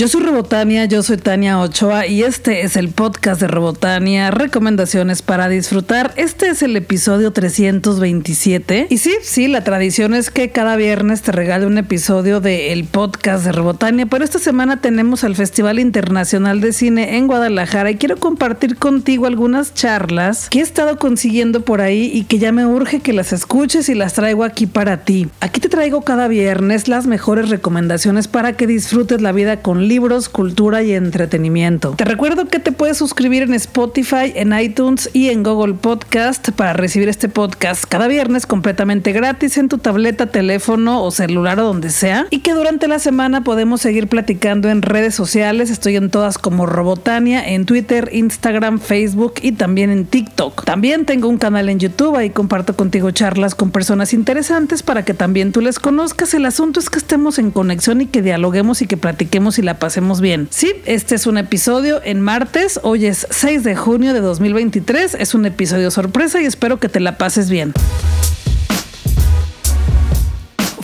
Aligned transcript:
Yo 0.00 0.08
soy 0.08 0.22
Robotania, 0.22 0.86
yo 0.86 1.02
soy 1.02 1.18
Tania 1.18 1.60
Ochoa 1.60 2.06
y 2.06 2.22
este 2.22 2.62
es 2.62 2.76
el 2.76 2.88
podcast 2.88 3.38
de 3.38 3.48
Robotania, 3.48 4.30
recomendaciones 4.30 5.20
para 5.20 5.50
disfrutar. 5.50 6.14
Este 6.16 6.48
es 6.48 6.62
el 6.62 6.74
episodio 6.74 7.34
327. 7.34 8.86
Y 8.88 8.96
sí, 8.96 9.12
sí, 9.20 9.46
la 9.46 9.62
tradición 9.62 10.14
es 10.14 10.30
que 10.30 10.48
cada 10.52 10.76
viernes 10.76 11.20
te 11.20 11.32
regale 11.32 11.66
un 11.66 11.76
episodio 11.76 12.40
del 12.40 12.84
podcast 12.84 13.44
de 13.44 13.52
Robotania, 13.52 14.06
pero 14.06 14.24
esta 14.24 14.38
semana 14.38 14.80
tenemos 14.80 15.22
al 15.22 15.36
Festival 15.36 15.78
Internacional 15.78 16.62
de 16.62 16.72
Cine 16.72 17.18
en 17.18 17.26
Guadalajara 17.26 17.90
y 17.90 17.96
quiero 17.96 18.16
compartir 18.16 18.76
contigo 18.76 19.26
algunas 19.26 19.74
charlas 19.74 20.48
que 20.48 20.60
he 20.60 20.62
estado 20.62 20.96
consiguiendo 20.96 21.60
por 21.66 21.82
ahí 21.82 22.10
y 22.14 22.24
que 22.24 22.38
ya 22.38 22.52
me 22.52 22.64
urge 22.64 23.00
que 23.00 23.12
las 23.12 23.34
escuches 23.34 23.90
y 23.90 23.94
las 23.94 24.14
traigo 24.14 24.44
aquí 24.44 24.66
para 24.66 25.04
ti. 25.04 25.28
Aquí 25.40 25.60
te 25.60 25.68
traigo 25.68 26.00
cada 26.00 26.26
viernes 26.26 26.88
las 26.88 27.06
mejores 27.06 27.50
recomendaciones 27.50 28.28
para 28.28 28.54
que 28.54 28.66
disfrutes 28.66 29.20
la 29.20 29.32
vida 29.32 29.60
con 29.60 29.89
libros, 29.90 30.28
cultura 30.28 30.84
y 30.84 30.92
entretenimiento. 30.92 31.94
Te 31.96 32.04
recuerdo 32.04 32.46
que 32.46 32.60
te 32.60 32.70
puedes 32.70 32.96
suscribir 32.96 33.42
en 33.42 33.54
Spotify, 33.54 34.32
en 34.36 34.56
iTunes 34.56 35.10
y 35.12 35.30
en 35.30 35.42
Google 35.42 35.74
Podcast 35.74 36.50
para 36.50 36.74
recibir 36.74 37.08
este 37.08 37.28
podcast 37.28 37.86
cada 37.88 38.06
viernes 38.06 38.46
completamente 38.46 39.10
gratis 39.10 39.58
en 39.58 39.68
tu 39.68 39.78
tableta, 39.78 40.26
teléfono 40.26 41.02
o 41.02 41.10
celular 41.10 41.58
o 41.58 41.64
donde 41.64 41.90
sea. 41.90 42.28
Y 42.30 42.38
que 42.38 42.54
durante 42.54 42.86
la 42.86 43.00
semana 43.00 43.42
podemos 43.42 43.80
seguir 43.80 44.06
platicando 44.06 44.68
en 44.68 44.82
redes 44.82 45.16
sociales. 45.16 45.70
Estoy 45.70 45.96
en 45.96 46.08
todas 46.08 46.38
como 46.38 46.66
Robotania, 46.66 47.44
en 47.44 47.66
Twitter, 47.66 48.10
Instagram, 48.12 48.78
Facebook 48.78 49.34
y 49.42 49.50
también 49.50 49.90
en 49.90 50.06
TikTok. 50.06 50.64
También 50.64 51.04
tengo 51.04 51.26
un 51.26 51.38
canal 51.38 51.68
en 51.68 51.80
YouTube, 51.80 52.14
ahí 52.14 52.30
comparto 52.30 52.76
contigo 52.76 53.10
charlas 53.10 53.56
con 53.56 53.72
personas 53.72 54.14
interesantes 54.14 54.84
para 54.84 55.04
que 55.04 55.14
también 55.14 55.50
tú 55.50 55.60
les 55.60 55.80
conozcas. 55.80 56.32
El 56.34 56.46
asunto 56.46 56.78
es 56.78 56.90
que 56.90 57.00
estemos 57.00 57.40
en 57.40 57.50
conexión 57.50 58.00
y 58.00 58.06
que 58.06 58.22
dialoguemos 58.22 58.82
y 58.82 58.86
que 58.86 58.96
platiquemos 58.96 59.58
y 59.58 59.62
la 59.62 59.79
pasemos 59.80 60.20
bien. 60.20 60.46
Sí, 60.50 60.72
este 60.84 61.16
es 61.16 61.26
un 61.26 61.38
episodio 61.38 62.00
en 62.04 62.20
martes, 62.20 62.78
hoy 62.84 63.06
es 63.06 63.26
6 63.30 63.64
de 63.64 63.74
junio 63.74 64.14
de 64.14 64.20
2023, 64.20 65.14
es 65.14 65.34
un 65.34 65.44
episodio 65.46 65.90
sorpresa 65.90 66.40
y 66.40 66.44
espero 66.44 66.78
que 66.78 66.88
te 66.88 67.00
la 67.00 67.18
pases 67.18 67.50
bien. 67.50 67.72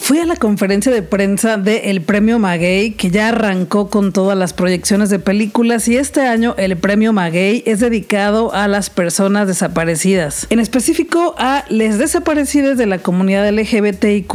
Fui 0.06 0.20
a 0.20 0.24
la 0.24 0.36
conferencia 0.36 0.92
de 0.92 1.02
prensa 1.02 1.56
del 1.56 2.00
Premio 2.00 2.38
Maguey, 2.38 2.92
que 2.92 3.10
ya 3.10 3.30
arrancó 3.30 3.90
con 3.90 4.12
todas 4.12 4.38
las 4.38 4.52
proyecciones 4.52 5.10
de 5.10 5.18
películas, 5.18 5.88
y 5.88 5.96
este 5.96 6.20
año 6.20 6.54
el 6.58 6.76
Premio 6.76 7.12
Maguey 7.12 7.64
es 7.66 7.80
dedicado 7.80 8.54
a 8.54 8.68
las 8.68 8.88
personas 8.88 9.48
desaparecidas, 9.48 10.46
en 10.48 10.60
específico 10.60 11.34
a 11.38 11.64
les 11.70 11.98
desaparecidas 11.98 12.78
de 12.78 12.86
la 12.86 12.98
comunidad 12.98 13.50
LGBTIQ. 13.50 14.32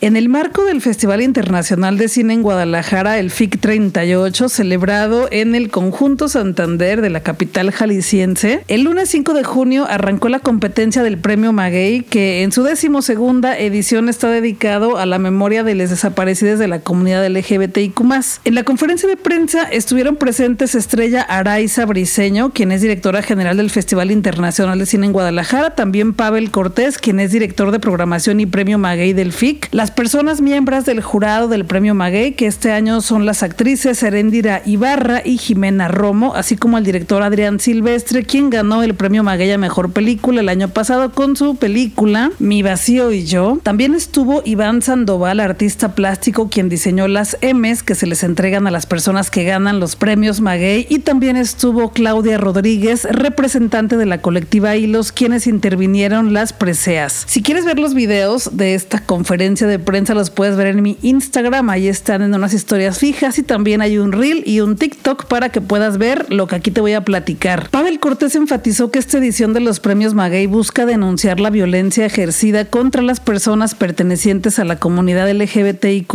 En 0.00 0.16
el 0.16 0.28
marco 0.28 0.64
del 0.64 0.80
Festival 0.80 1.22
Internacional 1.22 1.98
de 1.98 2.08
Cine 2.08 2.34
en 2.34 2.42
Guadalajara, 2.42 3.20
el 3.20 3.30
FIC 3.30 3.60
38, 3.60 4.48
celebrado 4.48 5.28
en 5.30 5.54
el 5.54 5.70
Conjunto 5.70 6.28
Santander 6.28 7.00
de 7.00 7.10
la 7.10 7.20
capital 7.20 7.70
jalisciense, 7.70 8.64
el 8.66 8.82
lunes 8.82 9.10
5 9.10 9.34
de 9.34 9.44
junio 9.44 9.86
arrancó 9.88 10.28
la 10.28 10.40
competencia 10.40 11.04
del 11.04 11.18
Premio 11.18 11.52
Maguey, 11.52 12.00
que 12.00 12.42
en 12.42 12.50
su 12.50 12.64
decimosegunda 12.64 13.56
edición 13.56 14.08
está 14.08 14.28
dedicado 14.28 14.98
a 14.98 15.11
la 15.12 15.18
memoria 15.18 15.62
de 15.62 15.74
los 15.74 15.90
desaparecidos 15.90 16.58
de 16.58 16.68
la 16.68 16.80
comunidad 16.80 17.28
LGBTIQ. 17.28 18.00
En 18.44 18.54
la 18.54 18.64
conferencia 18.64 19.06
de 19.06 19.18
prensa 19.18 19.64
estuvieron 19.64 20.16
presentes 20.16 20.74
Estrella 20.74 21.20
Araiza 21.20 21.84
Briseño, 21.84 22.50
quien 22.54 22.72
es 22.72 22.80
directora 22.80 23.20
general 23.20 23.58
del 23.58 23.68
Festival 23.68 24.10
Internacional 24.10 24.78
de 24.78 24.86
Cine 24.86 25.04
en 25.04 25.12
Guadalajara, 25.12 25.74
también 25.74 26.14
Pavel 26.14 26.50
Cortés, 26.50 26.96
quien 26.96 27.20
es 27.20 27.30
director 27.30 27.72
de 27.72 27.78
programación 27.78 28.40
y 28.40 28.46
premio 28.46 28.78
Maguey 28.78 29.12
del 29.12 29.32
FIC, 29.32 29.68
las 29.72 29.90
personas 29.90 30.40
miembros 30.40 30.86
del 30.86 31.02
jurado 31.02 31.46
del 31.46 31.66
premio 31.66 31.94
Maguey, 31.94 32.32
que 32.32 32.46
este 32.46 32.72
año 32.72 33.02
son 33.02 33.26
las 33.26 33.42
actrices 33.42 34.02
Erendira 34.02 34.62
Ibarra 34.64 35.20
y 35.22 35.36
Jimena 35.36 35.88
Romo, 35.88 36.34
así 36.34 36.56
como 36.56 36.78
el 36.78 36.84
director 36.84 37.22
Adrián 37.22 37.60
Silvestre, 37.60 38.24
quien 38.24 38.48
ganó 38.48 38.82
el 38.82 38.94
premio 38.94 39.22
Maguey 39.22 39.52
a 39.52 39.58
mejor 39.58 39.92
película 39.92 40.40
el 40.40 40.48
año 40.48 40.68
pasado 40.68 41.12
con 41.12 41.36
su 41.36 41.56
película 41.56 42.30
Mi 42.38 42.62
vacío 42.62 43.12
y 43.12 43.26
yo. 43.26 43.58
También 43.62 43.94
estuvo 43.94 44.40
Iván 44.46 44.80
San 44.80 45.01
Sandoval, 45.02 45.40
artista 45.40 45.96
plástico, 45.96 46.48
quien 46.48 46.68
diseñó 46.68 47.08
las 47.08 47.36
M's 47.42 47.82
que 47.82 47.96
se 47.96 48.06
les 48.06 48.22
entregan 48.22 48.68
a 48.68 48.70
las 48.70 48.86
personas 48.86 49.32
que 49.32 49.42
ganan 49.42 49.80
los 49.80 49.96
premios 49.96 50.40
Maguey. 50.40 50.86
Y 50.88 51.00
también 51.00 51.36
estuvo 51.36 51.90
Claudia 51.90 52.38
Rodríguez, 52.38 53.02
representante 53.10 53.96
de 53.96 54.06
la 54.06 54.18
colectiva 54.18 54.76
Hilos, 54.76 55.10
quienes 55.10 55.48
intervinieron 55.48 56.32
las 56.32 56.52
preseas. 56.52 57.24
Si 57.26 57.42
quieres 57.42 57.64
ver 57.64 57.80
los 57.80 57.94
videos 57.94 58.56
de 58.56 58.74
esta 58.74 59.00
conferencia 59.00 59.66
de 59.66 59.80
prensa, 59.80 60.14
los 60.14 60.30
puedes 60.30 60.54
ver 60.54 60.68
en 60.68 60.82
mi 60.82 60.96
Instagram. 61.02 61.68
Ahí 61.70 61.88
están 61.88 62.22
en 62.22 62.32
unas 62.32 62.54
historias 62.54 63.00
fijas 63.00 63.40
y 63.40 63.42
también 63.42 63.80
hay 63.80 63.98
un 63.98 64.12
reel 64.12 64.44
y 64.46 64.60
un 64.60 64.76
TikTok 64.76 65.24
para 65.24 65.48
que 65.48 65.60
puedas 65.60 65.98
ver 65.98 66.32
lo 66.32 66.46
que 66.46 66.54
aquí 66.54 66.70
te 66.70 66.80
voy 66.80 66.92
a 66.92 67.04
platicar. 67.04 67.70
Pavel 67.70 67.98
Cortés 67.98 68.36
enfatizó 68.36 68.92
que 68.92 69.00
esta 69.00 69.18
edición 69.18 69.52
de 69.52 69.58
los 69.58 69.80
premios 69.80 70.14
Maguey 70.14 70.46
busca 70.46 70.86
denunciar 70.86 71.40
la 71.40 71.50
violencia 71.50 72.06
ejercida 72.06 72.66
contra 72.66 73.02
las 73.02 73.18
personas 73.18 73.74
pertenecientes 73.74 74.60
a 74.60 74.64
la 74.64 74.76
comunidad 74.76 74.91
comunidad 74.92 75.30
LGBTIQ, 75.30 76.12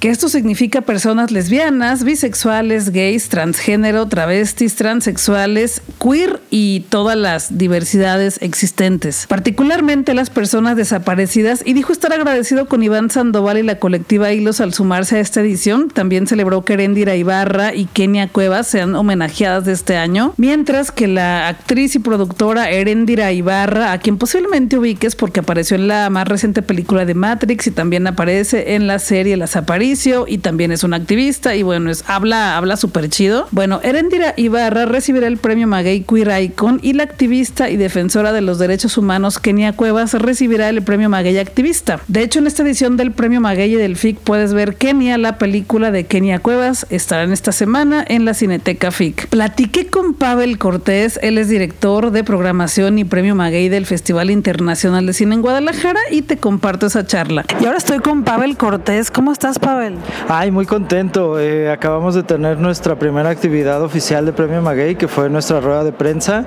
que 0.00 0.10
esto 0.10 0.28
significa 0.28 0.82
personas 0.82 1.30
lesbianas, 1.30 2.04
bisexuales, 2.04 2.90
gays, 2.90 3.30
transgénero, 3.30 4.06
travestis, 4.06 4.74
transexuales, 4.74 5.80
queer 5.98 6.38
y 6.50 6.80
todas 6.90 7.16
las 7.16 7.56
diversidades 7.56 8.38
existentes, 8.42 9.24
particularmente 9.26 10.12
las 10.12 10.28
personas 10.28 10.76
desaparecidas. 10.76 11.62
Y 11.64 11.72
dijo 11.72 11.90
estar 11.90 12.12
agradecido 12.12 12.68
con 12.68 12.82
Iván 12.82 13.08
Sandoval 13.08 13.56
y 13.56 13.62
la 13.62 13.78
colectiva 13.78 14.30
Hilos 14.30 14.60
al 14.60 14.74
sumarse 14.74 15.16
a 15.16 15.20
esta 15.20 15.40
edición. 15.40 15.88
También 15.88 16.26
celebró 16.26 16.66
que 16.66 16.74
Erendira 16.74 17.16
Ibarra 17.16 17.74
y 17.74 17.86
Kenia 17.86 18.28
Cuevas 18.28 18.66
sean 18.66 18.94
homenajeadas 18.94 19.64
de 19.64 19.72
este 19.72 19.96
año, 19.96 20.34
mientras 20.36 20.92
que 20.92 21.08
la 21.08 21.48
actriz 21.48 21.94
y 21.94 21.98
productora 21.98 22.68
Erendira 22.70 23.32
Ibarra, 23.32 23.92
a 23.92 23.98
quien 24.00 24.18
posiblemente 24.18 24.76
ubiques 24.76 25.16
porque 25.16 25.40
apareció 25.40 25.76
en 25.76 25.88
la 25.88 26.10
más 26.10 26.28
reciente 26.28 26.60
película 26.60 27.06
de 27.06 27.14
Matrix 27.14 27.68
y 27.68 27.70
también 27.70 28.06
aparece 28.18 28.74
en 28.74 28.88
la 28.88 28.98
serie 28.98 29.36
Las 29.36 29.54
Aparicio 29.54 30.24
y 30.26 30.38
también 30.38 30.72
es 30.72 30.82
un 30.82 30.92
activista 30.92 31.54
y 31.54 31.62
bueno, 31.62 31.88
es, 31.88 32.02
habla, 32.08 32.56
habla 32.56 32.76
súper 32.76 33.08
chido. 33.08 33.46
Bueno, 33.52 33.78
Erendira 33.84 34.34
Ibarra 34.36 34.86
recibirá 34.86 35.28
el 35.28 35.36
premio 35.36 35.68
Maguey 35.68 36.00
Queer 36.00 36.42
Icon 36.42 36.80
y 36.82 36.94
la 36.94 37.04
activista 37.04 37.70
y 37.70 37.76
defensora 37.76 38.32
de 38.32 38.40
los 38.40 38.58
derechos 38.58 38.98
humanos 38.98 39.38
Kenia 39.38 39.72
Cuevas 39.72 40.14
recibirá 40.14 40.68
el 40.68 40.82
premio 40.82 41.08
Maguey 41.08 41.38
Activista. 41.38 42.00
De 42.08 42.22
hecho, 42.22 42.40
en 42.40 42.48
esta 42.48 42.64
edición 42.64 42.96
del 42.96 43.12
premio 43.12 43.40
Maguey 43.40 43.74
y 43.74 43.76
del 43.76 43.94
FIC 43.94 44.18
puedes 44.18 44.52
ver 44.52 44.74
Kenia, 44.74 45.16
la 45.16 45.38
película 45.38 45.92
de 45.92 46.06
Kenia 46.06 46.40
Cuevas, 46.40 46.88
estará 46.90 47.22
en 47.22 47.32
esta 47.32 47.52
semana 47.52 48.04
en 48.08 48.24
la 48.24 48.34
Cineteca 48.34 48.90
FIC. 48.90 49.28
Platiqué 49.28 49.86
con 49.86 50.14
Pavel 50.14 50.58
Cortés, 50.58 51.20
él 51.22 51.38
es 51.38 51.48
director 51.48 52.10
de 52.10 52.24
programación 52.24 52.98
y 52.98 53.04
premio 53.04 53.36
Maguey 53.36 53.68
del 53.68 53.86
Festival 53.86 54.32
Internacional 54.32 55.06
de 55.06 55.12
Cine 55.12 55.36
en 55.36 55.42
Guadalajara 55.42 56.00
y 56.10 56.22
te 56.22 56.36
comparto 56.36 56.86
esa 56.86 57.06
charla. 57.06 57.44
Y 57.60 57.66
ahora 57.66 57.78
estoy 57.78 58.00
con 58.00 58.07
Pavel 58.08 58.56
Cortés. 58.56 59.10
¿Cómo 59.10 59.32
estás, 59.32 59.58
Pavel? 59.58 59.96
Ay, 60.28 60.50
muy 60.50 60.64
contento. 60.64 61.38
Eh, 61.38 61.70
acabamos 61.70 62.14
de 62.14 62.22
tener 62.22 62.58
nuestra 62.58 62.96
primera 62.96 63.28
actividad 63.28 63.82
oficial 63.82 64.24
de 64.24 64.32
Premio 64.32 64.62
Maguey, 64.62 64.96
que 64.96 65.08
fue 65.08 65.28
nuestra 65.28 65.60
rueda 65.60 65.84
de 65.84 65.92
prensa. 65.92 66.46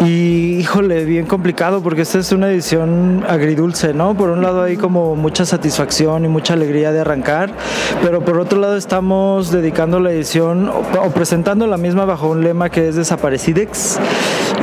Y, 0.00 0.56
híjole, 0.58 1.04
bien 1.04 1.26
complicado 1.26 1.82
porque 1.82 2.02
esta 2.02 2.18
es 2.18 2.32
una 2.32 2.48
edición 2.48 3.22
agridulce, 3.28 3.92
¿no? 3.92 4.14
Por 4.14 4.30
un 4.30 4.40
lado 4.40 4.62
hay 4.62 4.78
como 4.78 5.14
mucha 5.14 5.44
satisfacción 5.44 6.24
y 6.24 6.28
mucha 6.28 6.54
alegría 6.54 6.90
de 6.90 7.00
arrancar, 7.00 7.50
pero 8.02 8.24
por 8.24 8.38
otro 8.38 8.58
lado 8.58 8.76
estamos 8.76 9.50
dedicando 9.50 10.00
la 10.00 10.10
edición 10.10 10.70
o, 10.70 11.10
presentando 11.10 11.66
la 11.66 11.76
misma 11.76 12.06
bajo 12.06 12.30
un 12.30 12.42
lema 12.42 12.70
que 12.70 12.88
es 12.88 12.96
Desaparecidex. 12.96 13.98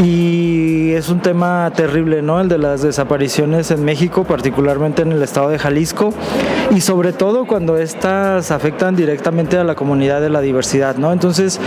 Y 0.03 0.91
es 0.93 1.09
un 1.09 1.21
tema 1.21 1.71
terrible, 1.75 2.21
¿no? 2.21 2.41
El 2.41 2.49
de 2.49 2.57
las 2.57 2.81
desapariciones 2.81 3.69
en 3.71 3.85
México, 3.85 4.23
particularmente 4.23 5.03
en 5.03 5.11
el 5.11 5.21
estado 5.21 5.49
de 5.49 5.59
Jalisco 5.59 6.14
y 6.75 6.81
sobre 6.81 7.13
todo 7.13 7.45
cuando 7.45 7.77
estas 7.77 8.51
afectan 8.51 8.95
directamente 8.95 9.57
a 9.57 9.63
la 9.63 9.75
comunidad 9.75 10.19
de 10.21 10.29
la 10.29 10.41
diversidad, 10.41 10.95
¿no? 10.97 11.13
Entonces, 11.13 11.59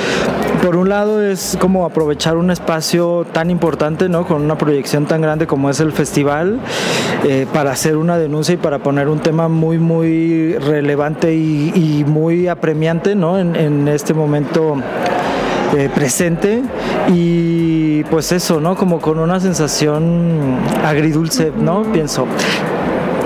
por 0.62 0.77
un 0.77 0.89
lado 0.89 1.23
es 1.23 1.56
como 1.61 1.87
aprovechar 1.87 2.37
un 2.37 2.50
espacio 2.50 3.25
tan 3.33 3.50
importante, 3.50 4.09
¿no? 4.09 4.27
Con 4.27 4.43
una 4.43 4.59
proyección 4.59 5.06
tan 5.06 5.21
grande 5.23 5.47
como 5.47 5.71
es 5.71 5.81
el 5.81 5.93
festival, 5.93 6.61
eh, 7.25 7.47
para 7.53 7.71
hacer 7.71 7.97
una 7.97 8.19
denuncia 8.19 8.55
y 8.55 8.56
para 8.59 8.81
poner 8.81 9.09
un 9.09 9.21
tema 9.21 9.49
muy, 9.49 9.79
muy 9.79 10.55
relevante 10.55 11.35
y, 11.35 12.05
muy 12.06 12.49
apremiante, 12.49 13.15
¿no? 13.15 13.39
En, 13.39 13.89
este 13.89 14.12
momento 14.15 14.77
eh, 15.77 15.89
presente 15.95 16.62
y 17.09 18.03
pues 18.05 18.33
eso, 18.33 18.61
¿no? 18.61 18.77
Como 18.77 19.00
con 19.00 19.19
una 19.19 19.41
sensación 19.41 20.59
agridulce, 20.85 21.53
¿no? 21.56 21.83
Pienso. 21.93 22.27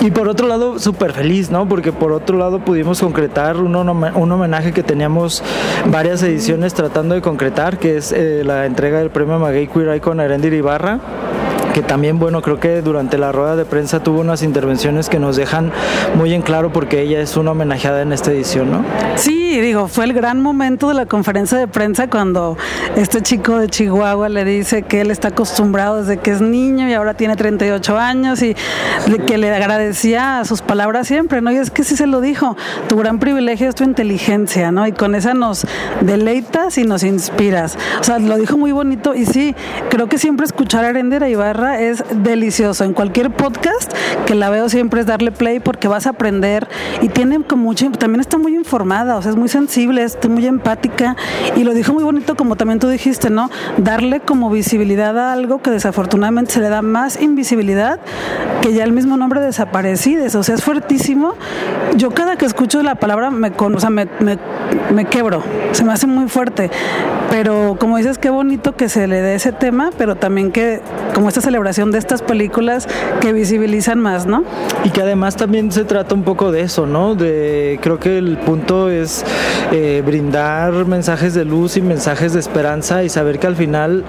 Y 0.02 0.10
por 0.10 0.26
otro 0.26 0.48
lado, 0.48 0.80
súper 0.80 1.12
feliz, 1.12 1.52
¿no? 1.52 1.68
Porque 1.68 1.92
por 1.92 2.10
otro 2.10 2.36
lado 2.36 2.58
pudimos 2.58 3.00
concretar 3.00 3.58
un, 3.58 3.76
un, 3.76 4.32
homenaje 4.32 4.72
que 4.72 4.82
teníamos 4.82 5.44
varias 5.86 6.20
ediciones 6.24 6.74
tratando 6.74 7.14
de 7.14 7.20
concretar, 7.20 7.78
que 7.78 7.98
es 7.98 8.10
eh, 8.10 8.42
la 8.44 8.66
entrega 8.66 8.98
del 8.98 9.10
premio 9.10 9.38
Maguey 9.38 9.68
Queer 9.68 9.94
Icon 9.94 10.18
a 10.18 10.24
Erendir 10.24 10.54
Ibarra 10.54 10.98
que 11.72 11.82
también, 11.82 12.18
bueno, 12.18 12.42
creo 12.42 12.60
que 12.60 12.82
durante 12.82 13.16
la 13.16 13.32
rueda 13.32 13.56
de 13.56 13.64
prensa 13.64 14.02
tuvo 14.02 14.20
unas 14.20 14.42
intervenciones 14.42 15.08
que 15.08 15.18
nos 15.18 15.36
dejan 15.36 15.72
muy 16.16 16.34
en 16.34 16.42
claro 16.42 16.70
porque 16.70 17.00
ella 17.00 17.20
es 17.20 17.36
una 17.36 17.52
homenajeada 17.52 18.02
en 18.02 18.12
esta 18.12 18.30
edición, 18.30 18.70
¿no? 18.70 18.84
Sí, 19.16 19.41
Digo, 19.60 19.88
fue 19.88 20.04
el 20.04 20.12
gran 20.12 20.40
momento 20.40 20.88
de 20.88 20.94
la 20.94 21.06
conferencia 21.06 21.58
de 21.58 21.68
prensa 21.68 22.08
cuando 22.08 22.56
este 22.96 23.20
chico 23.22 23.58
de 23.58 23.68
Chihuahua 23.68 24.28
le 24.28 24.44
dice 24.44 24.82
que 24.82 25.00
él 25.00 25.10
está 25.10 25.28
acostumbrado 25.28 25.98
desde 25.98 26.18
que 26.18 26.30
es 26.30 26.40
niño 26.40 26.88
y 26.88 26.94
ahora 26.94 27.14
tiene 27.14 27.36
38 27.36 27.98
años 27.98 28.42
y 28.42 28.54
que 29.26 29.38
le 29.38 29.54
agradecía 29.54 30.44
sus 30.44 30.62
palabras 30.62 31.06
siempre, 31.06 31.40
¿no? 31.40 31.52
Y 31.52 31.56
es 31.56 31.70
que 31.70 31.84
sí 31.84 31.96
se 31.96 32.06
lo 32.06 32.20
dijo, 32.20 32.56
tu 32.88 32.96
gran 32.96 33.18
privilegio 33.18 33.68
es 33.68 33.74
tu 33.74 33.84
inteligencia, 33.84 34.72
¿no? 34.72 34.86
Y 34.86 34.92
con 34.92 35.14
esa 35.14 35.34
nos 35.34 35.66
deleitas 36.00 36.78
y 36.78 36.84
nos 36.84 37.02
inspiras. 37.02 37.76
O 38.00 38.04
sea, 38.04 38.18
lo 38.18 38.36
dijo 38.36 38.56
muy 38.56 38.72
bonito 38.72 39.14
y 39.14 39.26
sí, 39.26 39.54
creo 39.90 40.08
que 40.08 40.18
siempre 40.18 40.46
escuchar 40.46 40.84
a 40.84 40.88
Arendera 40.88 41.28
Ibarra 41.28 41.80
es 41.80 42.04
delicioso. 42.10 42.84
En 42.84 42.92
cualquier 42.92 43.30
podcast 43.30 43.92
que 44.26 44.34
la 44.34 44.50
veo 44.50 44.68
siempre 44.68 45.00
es 45.00 45.06
darle 45.06 45.32
play 45.32 45.60
porque 45.60 45.88
vas 45.88 46.06
a 46.06 46.10
aprender 46.10 46.68
y 47.00 47.08
tiene 47.08 47.42
como 47.42 47.62
mucho, 47.62 47.90
también 47.92 48.20
está 48.20 48.38
muy 48.38 48.54
informada, 48.54 49.16
o 49.16 49.22
sea, 49.22 49.30
es 49.30 49.36
muy 49.36 49.41
sensible, 49.48 50.02
es 50.02 50.18
muy 50.28 50.46
empática 50.46 51.16
y 51.56 51.64
lo 51.64 51.74
dijo 51.74 51.92
muy 51.92 52.04
bonito 52.04 52.36
como 52.36 52.56
también 52.56 52.78
tú 52.78 52.88
dijiste, 52.88 53.30
¿no? 53.30 53.50
Darle 53.76 54.20
como 54.20 54.50
visibilidad 54.50 55.18
a 55.18 55.32
algo 55.32 55.62
que 55.62 55.70
desafortunadamente 55.70 56.52
se 56.52 56.60
le 56.60 56.68
da 56.68 56.82
más 56.82 57.20
invisibilidad 57.20 58.00
que 58.60 58.72
ya 58.72 58.84
el 58.84 58.92
mismo 58.92 59.16
nombre 59.16 59.40
desaparecides, 59.40 60.34
o 60.34 60.42
sea, 60.42 60.54
es 60.54 60.62
fuertísimo. 60.62 61.34
Yo 61.96 62.10
cada 62.10 62.36
que 62.36 62.46
escucho 62.46 62.82
la 62.82 62.94
palabra 62.94 63.30
me, 63.30 63.52
o 63.56 63.80
sea, 63.80 63.90
me, 63.90 64.06
me, 64.20 64.38
me 64.92 65.04
quebro, 65.04 65.42
se 65.72 65.84
me 65.84 65.92
hace 65.92 66.06
muy 66.06 66.28
fuerte, 66.28 66.70
pero 67.30 67.76
como 67.78 67.96
dices, 67.96 68.18
qué 68.18 68.30
bonito 68.30 68.76
que 68.76 68.88
se 68.88 69.06
le 69.06 69.20
dé 69.20 69.34
ese 69.34 69.52
tema, 69.52 69.90
pero 69.98 70.16
también 70.16 70.52
que 70.52 70.80
como 71.14 71.28
esta 71.28 71.40
celebración 71.40 71.90
de 71.90 71.98
estas 71.98 72.22
películas 72.22 72.88
que 73.20 73.32
visibilizan 73.32 74.00
más, 74.00 74.26
¿no? 74.26 74.44
Y 74.84 74.90
que 74.90 75.02
además 75.02 75.36
también 75.36 75.72
se 75.72 75.84
trata 75.84 76.14
un 76.14 76.22
poco 76.22 76.52
de 76.52 76.62
eso, 76.62 76.86
¿no? 76.86 77.14
De 77.14 77.78
creo 77.82 77.98
que 77.98 78.18
el 78.18 78.38
punto 78.38 78.90
es 78.90 79.24
eh, 79.72 80.02
brindar 80.04 80.72
mensajes 80.86 81.34
de 81.34 81.44
luz 81.44 81.76
y 81.76 81.82
mensajes 81.82 82.32
de 82.32 82.40
esperanza 82.40 83.04
y 83.04 83.08
saber 83.08 83.38
que 83.38 83.46
al 83.46 83.56
final 83.56 84.04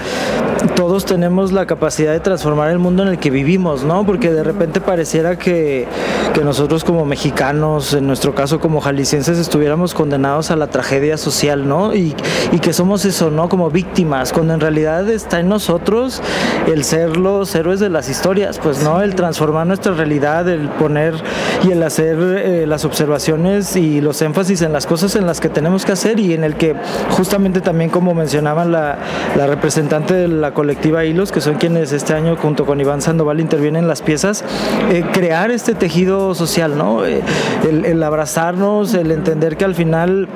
todos 0.75 1.05
tenemos 1.05 1.51
la 1.51 1.65
capacidad 1.65 2.11
de 2.11 2.19
transformar 2.19 2.71
el 2.71 2.79
mundo 2.79 3.03
en 3.03 3.09
el 3.09 3.19
que 3.19 3.29
vivimos, 3.29 3.83
¿no? 3.83 4.05
Porque 4.05 4.31
de 4.31 4.43
repente 4.43 4.81
pareciera 4.81 5.37
que, 5.37 5.87
que 6.33 6.43
nosotros 6.43 6.83
como 6.83 7.05
mexicanos, 7.05 7.93
en 7.93 8.07
nuestro 8.07 8.33
caso 8.33 8.59
como 8.59 8.81
jaliscienses, 8.81 9.37
estuviéramos 9.37 9.93
condenados 9.93 10.51
a 10.51 10.55
la 10.55 10.67
tragedia 10.67 11.17
social, 11.17 11.67
¿no? 11.67 11.93
Y, 11.93 12.15
y 12.51 12.59
que 12.59 12.73
somos 12.73 13.05
eso, 13.05 13.29
¿no? 13.29 13.49
Como 13.49 13.69
víctimas, 13.69 14.33
cuando 14.33 14.53
en 14.53 14.59
realidad 14.59 15.09
está 15.09 15.39
en 15.39 15.49
nosotros 15.49 16.21
el 16.67 16.83
ser 16.83 17.17
los 17.17 17.53
héroes 17.55 17.79
de 17.79 17.89
las 17.89 18.09
historias, 18.09 18.59
pues, 18.59 18.83
¿no? 18.83 19.01
El 19.01 19.15
transformar 19.15 19.67
nuestra 19.67 19.93
realidad, 19.93 20.47
el 20.49 20.69
poner 20.69 21.15
y 21.63 21.71
el 21.71 21.83
hacer 21.83 22.17
eh, 22.19 22.65
las 22.67 22.85
observaciones 22.85 23.75
y 23.75 24.01
los 24.01 24.21
énfasis 24.21 24.61
en 24.61 24.73
las 24.73 24.85
cosas 24.85 25.12
en 25.15 25.25
las 25.25 25.39
que 25.39 25.49
tenemos 25.49 25.85
que 25.85 25.91
hacer 25.91 26.19
y 26.19 26.33
en 26.33 26.43
el 26.43 26.55
que 26.55 26.75
justamente 27.11 27.61
también 27.61 27.89
como 27.89 28.13
mencionaba 28.13 28.65
la, 28.65 28.97
la 29.35 29.47
representante 29.47 30.13
de 30.13 30.27
la 30.27 30.53
colectiva 30.53 31.05
Hilos, 31.05 31.31
que 31.31 31.41
son 31.41 31.55
quienes 31.55 31.91
este 31.91 32.13
año 32.13 32.35
junto 32.35 32.65
con 32.65 32.79
Iván 32.79 33.01
Sandoval 33.01 33.39
intervienen 33.39 33.83
en 33.83 33.87
las 33.87 34.01
piezas, 34.01 34.43
eh, 34.91 35.03
crear 35.11 35.51
este 35.51 35.73
tejido 35.75 36.35
social, 36.35 36.77
¿no? 36.77 37.05
Eh, 37.05 37.21
el, 37.67 37.85
el 37.85 38.03
abrazarnos, 38.03 38.93
el 38.93 39.11
entender 39.11 39.57
que 39.57 39.65
al 39.65 39.75
final 39.75 40.27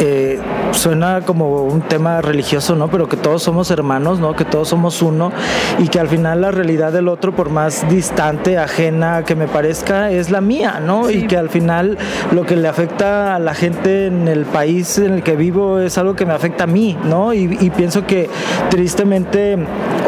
eh, 0.00 0.38
suena 0.72 1.20
como 1.22 1.62
un 1.62 1.82
tema 1.82 2.20
religioso, 2.20 2.76
¿no? 2.76 2.88
Pero 2.88 3.08
que 3.08 3.16
todos 3.16 3.42
somos 3.42 3.70
hermanos, 3.70 4.20
¿no? 4.20 4.34
Que 4.34 4.44
todos 4.44 4.68
somos 4.68 5.02
uno 5.02 5.32
y 5.78 5.88
que 5.88 6.00
al 6.00 6.08
final 6.08 6.40
la 6.40 6.50
realidad 6.50 6.92
del 6.92 7.08
otro, 7.08 7.32
por 7.32 7.50
más 7.50 7.88
distante, 7.88 8.58
ajena 8.58 9.24
que 9.24 9.34
me 9.34 9.48
parezca, 9.48 10.10
es 10.10 10.30
la 10.30 10.40
mía, 10.40 10.80
¿no? 10.84 11.06
Sí. 11.06 11.18
Y 11.18 11.26
que 11.26 11.36
al 11.36 11.48
final 11.48 11.98
lo 12.32 12.44
que 12.44 12.56
le 12.56 12.68
afecta 12.68 13.34
a 13.34 13.38
la 13.38 13.54
gente 13.54 14.06
en 14.06 14.28
el 14.28 14.44
país 14.44 14.98
en 14.98 15.14
el 15.14 15.22
que 15.22 15.36
vivo 15.36 15.78
es 15.78 15.98
algo 15.98 16.14
que 16.14 16.26
me 16.26 16.32
afecta 16.32 16.64
a 16.64 16.66
mí, 16.66 16.96
¿no? 17.04 17.32
Y, 17.32 17.58
y 17.60 17.70
pienso 17.70 18.06
que 18.06 18.28
tristemente 18.70 19.58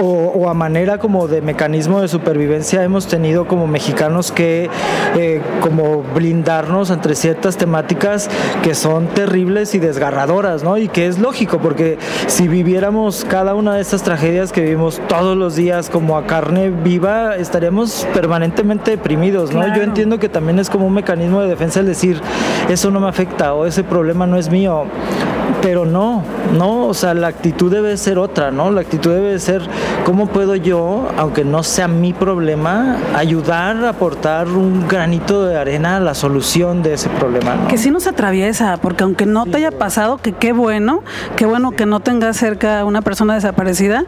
o, 0.00 0.32
o, 0.34 0.48
a 0.48 0.54
manera 0.54 0.98
como 0.98 1.28
de 1.28 1.42
mecanismo 1.42 2.00
de 2.00 2.08
supervivencia 2.08 2.82
hemos 2.82 3.06
tenido 3.06 3.46
como 3.46 3.66
mexicanos 3.66 4.32
que 4.32 4.68
eh, 5.16 5.40
como 5.60 6.02
blindarnos 6.02 6.90
entre 6.90 7.14
ciertas 7.14 7.56
temáticas 7.56 8.28
que 8.62 8.74
son 8.74 9.06
terribles 9.08 9.74
y 9.74 9.78
desgarradoras, 9.78 10.51
¿no? 10.62 10.76
Y 10.76 10.88
que 10.88 11.06
es 11.06 11.18
lógico, 11.18 11.58
porque 11.58 11.98
si 12.26 12.48
viviéramos 12.48 13.24
cada 13.24 13.54
una 13.54 13.74
de 13.76 13.80
estas 13.80 14.02
tragedias 14.02 14.52
que 14.52 14.60
vivimos 14.60 15.00
todos 15.08 15.36
los 15.36 15.56
días 15.56 15.88
como 15.88 16.18
a 16.18 16.26
carne 16.26 16.68
viva, 16.70 17.36
estaríamos 17.36 18.06
permanentemente 18.12 18.90
deprimidos, 18.92 19.52
¿no? 19.52 19.60
Claro. 19.60 19.76
Yo 19.76 19.82
entiendo 19.82 20.18
que 20.18 20.28
también 20.28 20.58
es 20.58 20.68
como 20.68 20.86
un 20.86 20.94
mecanismo 20.94 21.40
de 21.40 21.48
defensa 21.48 21.80
el 21.80 21.86
decir, 21.86 22.20
eso 22.68 22.90
no 22.90 23.00
me 23.00 23.08
afecta 23.08 23.54
o 23.54 23.64
ese 23.64 23.82
problema 23.82 24.26
no 24.26 24.36
es 24.36 24.50
mío 24.50 24.84
pero 25.60 25.84
no, 25.84 26.22
no, 26.56 26.86
o 26.86 26.94
sea, 26.94 27.14
la 27.14 27.28
actitud 27.28 27.70
debe 27.70 27.96
ser 27.96 28.18
otra, 28.18 28.50
¿no? 28.50 28.70
La 28.70 28.80
actitud 28.80 29.10
debe 29.12 29.38
ser 29.38 29.62
cómo 30.04 30.26
puedo 30.26 30.56
yo, 30.56 31.08
aunque 31.16 31.44
no 31.44 31.62
sea 31.62 31.88
mi 31.88 32.12
problema, 32.12 32.98
ayudar 33.14 33.84
a 33.84 33.90
aportar 33.90 34.48
un 34.48 34.88
granito 34.88 35.44
de 35.44 35.56
arena 35.56 35.96
a 35.96 36.00
la 36.00 36.14
solución 36.14 36.82
de 36.82 36.94
ese 36.94 37.08
problema. 37.08 37.56
¿no? 37.56 37.68
Que 37.68 37.78
sí 37.78 37.90
nos 37.90 38.06
atraviesa, 38.06 38.78
porque 38.78 39.04
aunque 39.04 39.26
no 39.26 39.46
te 39.46 39.58
haya 39.58 39.70
pasado, 39.70 40.18
que 40.18 40.32
qué 40.32 40.52
bueno, 40.52 41.02
qué 41.36 41.46
bueno 41.46 41.72
que 41.72 41.86
no 41.86 42.00
tengas 42.00 42.36
cerca 42.36 42.80
a 42.80 42.84
una 42.84 43.02
persona 43.02 43.34
desaparecida, 43.34 44.04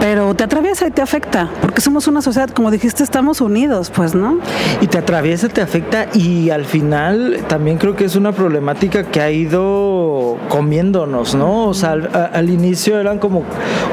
pero 0.00 0.34
te 0.34 0.44
atraviesa 0.44 0.86
y 0.86 0.90
te 0.90 1.02
afecta, 1.02 1.48
porque 1.60 1.80
somos 1.80 2.06
una 2.08 2.22
sociedad, 2.22 2.50
como 2.50 2.70
dijiste, 2.70 3.02
estamos 3.02 3.40
unidos, 3.40 3.90
pues, 3.94 4.14
¿no? 4.14 4.38
Y 4.80 4.86
te 4.86 4.98
atraviesa, 4.98 5.48
te 5.48 5.60
afecta 5.60 6.06
y 6.14 6.50
al 6.50 6.64
final 6.64 7.38
también 7.48 7.78
creo 7.78 7.96
que 7.96 8.04
es 8.04 8.16
una 8.16 8.32
problemática 8.32 9.04
que 9.04 9.20
ha 9.20 9.30
ido 9.30 10.36
comiendo 10.48 10.79
¿no? 10.82 11.68
O 11.68 11.74
sea, 11.74 11.92
al, 12.32 12.50
inicio 12.50 12.98
eran 12.98 13.18
como, 13.18 13.44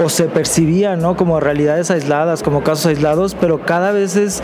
o 0.04 0.10
se 0.10 0.26
percibían, 0.26 1.02
¿no? 1.02 1.16
Como 1.16 1.40
realidades 1.40 1.92
aisladas, 1.92 2.44
como 2.44 2.64
casos 2.64 2.88
aislados, 2.88 3.36
pero 3.36 3.62
cada 3.62 3.92
vez 3.92 4.16
es 4.16 4.42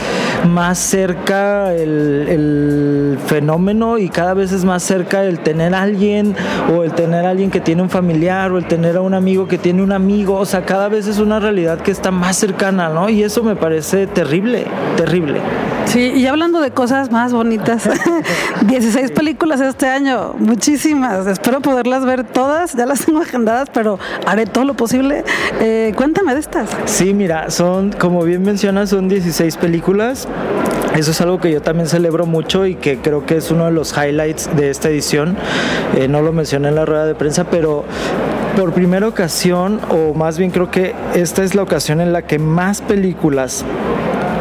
más 0.48 0.78
cerca 0.78 1.74
el, 1.74 2.28
el 2.30 3.20
fenómeno 3.28 3.98
y 3.98 4.10
cada 4.10 4.34
vez 4.34 4.52
es 4.52 4.66
más 4.66 4.84
cerca 4.84 5.24
el 5.24 5.40
tener 5.40 5.74
a 5.74 5.82
alguien 5.82 6.36
o 6.76 6.84
el 6.84 6.94
tener 6.94 7.26
a 7.26 7.30
alguien 7.30 7.50
que 7.50 7.62
tiene 7.62 7.82
un 7.82 7.90
familiar 7.90 8.52
o 8.52 8.58
el 8.58 8.66
tener 8.66 8.98
a 8.98 9.02
un 9.02 9.14
amigo 9.14 9.48
que 9.48 9.58
tiene 9.58 9.82
un 9.82 9.92
amigo, 9.92 10.36
o 10.36 10.46
sea, 10.46 10.66
cada 10.66 10.90
vez 10.90 11.08
es 11.08 11.20
una 11.20 11.40
realidad 11.40 11.80
que 11.80 11.92
está 11.92 12.12
más 12.12 12.38
cercana, 12.38 12.90
¿no? 12.90 13.10
Y 13.10 13.24
eso 13.24 13.44
me 13.44 13.56
parece 13.56 14.08
terrible, 14.08 14.66
terrible. 14.98 15.40
Sí, 15.86 16.14
y 16.16 16.28
hablando 16.28 16.62
de 16.62 16.72
cosas 16.72 17.12
más 17.12 17.34
bonitas, 17.34 17.90
16 18.66 19.12
películas 19.12 19.62
este 19.62 19.88
año, 19.88 20.34
muchísimas, 20.40 21.28
espero 21.28 21.62
poderlas 21.62 22.06
ver 22.06 22.23
todas, 22.24 22.74
ya 22.74 22.86
las 22.86 23.06
tengo 23.06 23.22
agendadas, 23.22 23.70
pero 23.74 24.00
haré 24.26 24.46
todo 24.46 24.66
lo 24.66 24.74
posible. 24.74 25.24
Eh, 25.60 25.94
cuéntame 25.96 26.34
de 26.34 26.40
estas. 26.40 26.70
Sí, 26.86 27.14
mira, 27.14 27.50
son, 27.50 27.92
como 27.92 28.24
bien 28.24 28.44
mencionas, 28.44 28.90
son 28.90 29.08
16 29.10 29.58
películas. 29.58 30.28
Eso 30.96 31.12
es 31.12 31.22
algo 31.22 31.40
que 31.40 31.52
yo 31.52 31.62
también 31.62 31.88
celebro 31.88 32.26
mucho 32.26 32.68
y 32.68 32.76
que 32.76 32.98
creo 33.00 33.26
que 33.26 33.38
es 33.38 33.50
uno 33.50 33.66
de 33.66 33.72
los 33.72 33.96
highlights 33.98 34.56
de 34.56 34.70
esta 34.70 34.90
edición. 34.90 35.36
Eh, 35.96 36.08
no 36.08 36.22
lo 36.22 36.32
mencioné 36.32 36.68
en 36.68 36.76
la 36.76 36.86
rueda 36.86 37.06
de 37.06 37.16
prensa, 37.16 37.46
pero 37.46 37.84
por 38.56 38.74
primera 38.74 39.08
ocasión, 39.08 39.80
o 39.90 40.14
más 40.14 40.38
bien 40.38 40.52
creo 40.52 40.70
que 40.70 40.94
esta 41.16 41.44
es 41.44 41.56
la 41.56 41.64
ocasión 41.64 42.00
en 42.00 42.14
la 42.14 42.22
que 42.22 42.38
más 42.38 42.82
películas 42.82 43.66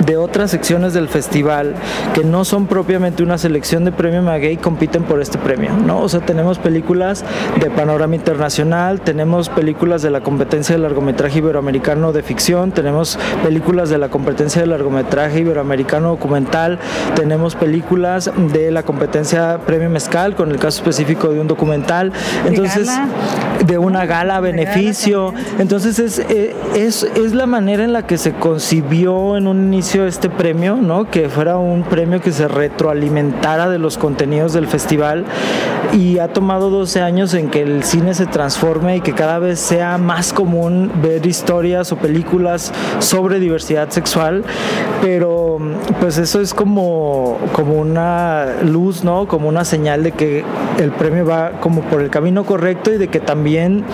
de 0.04 0.16
otras 0.16 0.50
secciones 0.50 0.94
del 0.94 1.08
festival 1.08 1.74
que 2.14 2.24
no 2.24 2.44
son 2.44 2.66
propiamente 2.66 3.22
una 3.22 3.38
selección 3.38 3.84
de 3.84 3.92
premio 3.92 4.22
Maguey 4.22 4.56
compiten 4.56 5.04
por 5.04 5.20
este 5.20 5.38
premio, 5.38 5.72
¿no? 5.72 6.00
O 6.00 6.08
sea, 6.08 6.20
tenemos 6.20 6.58
películas 6.58 7.24
de 7.60 7.70
panorama 7.70 8.14
internacional, 8.14 9.00
tenemos 9.00 9.48
películas 9.48 10.02
de 10.02 10.10
la 10.10 10.20
competencia 10.20 10.74
de 10.74 10.82
largometraje 10.82 11.38
iberoamericano 11.38 12.12
de 12.12 12.22
ficción, 12.22 12.72
tenemos 12.72 13.18
películas 13.42 13.90
de 13.90 13.98
la 13.98 14.08
competencia 14.08 14.60
de 14.62 14.66
largometraje 14.66 15.40
iberoamericano 15.40 16.10
documental, 16.10 16.78
tenemos 17.14 17.54
películas 17.54 18.30
de 18.52 18.70
la 18.70 18.82
competencia 18.82 19.58
Premio 19.66 19.90
Mezcal 19.90 20.34
con 20.34 20.50
el 20.50 20.58
caso 20.58 20.78
específico 20.78 21.28
de 21.28 21.40
un 21.40 21.48
documental, 21.48 22.12
entonces 22.46 22.88
de, 23.58 23.64
de 23.64 23.78
una 23.78 24.06
gala 24.06 24.40
beneficio, 24.40 25.32
gala 25.32 25.52
entonces 25.58 25.98
es, 25.98 26.18
es, 26.74 27.02
es 27.02 27.34
la 27.34 27.46
manera 27.46 27.84
en 27.84 27.92
la 27.92 28.06
que 28.06 28.18
se 28.18 28.32
concibió 28.32 29.36
en 29.36 29.46
un 29.46 29.66
inicio 29.66 29.91
este 30.00 30.30
premio, 30.30 30.76
¿no? 30.76 31.10
Que 31.10 31.28
fuera 31.28 31.58
un 31.58 31.82
premio 31.82 32.20
que 32.20 32.32
se 32.32 32.48
retroalimentara 32.48 33.68
de 33.68 33.78
los 33.78 33.98
contenidos 33.98 34.54
del 34.54 34.66
festival 34.66 35.26
y 35.92 36.18
ha 36.18 36.28
tomado 36.28 36.70
12 36.70 37.02
años 37.02 37.34
en 37.34 37.50
que 37.50 37.60
el 37.60 37.84
cine 37.84 38.14
se 38.14 38.24
transforme 38.24 38.96
y 38.96 39.00
que 39.02 39.12
cada 39.12 39.38
vez 39.38 39.60
sea 39.60 39.98
más 39.98 40.32
común 40.32 40.90
ver 41.02 41.26
historias 41.26 41.92
o 41.92 41.96
películas 41.96 42.72
sobre 43.00 43.38
diversidad 43.38 43.90
sexual, 43.90 44.44
pero 45.02 45.58
pues 46.00 46.16
eso 46.16 46.40
es 46.40 46.54
como, 46.54 47.36
como 47.52 47.74
una 47.74 48.46
luz, 48.64 49.04
¿no? 49.04 49.28
Como 49.28 49.48
una 49.48 49.66
señal 49.66 50.02
de 50.02 50.12
que 50.12 50.42
el 50.78 50.90
premio 50.92 51.26
va 51.26 51.60
como 51.60 51.82
por 51.82 52.00
el 52.00 52.08
camino 52.08 52.44
correcto 52.44 52.90
y 52.92 52.96
de 52.96 53.08
que 53.08 53.20
también 53.20 53.84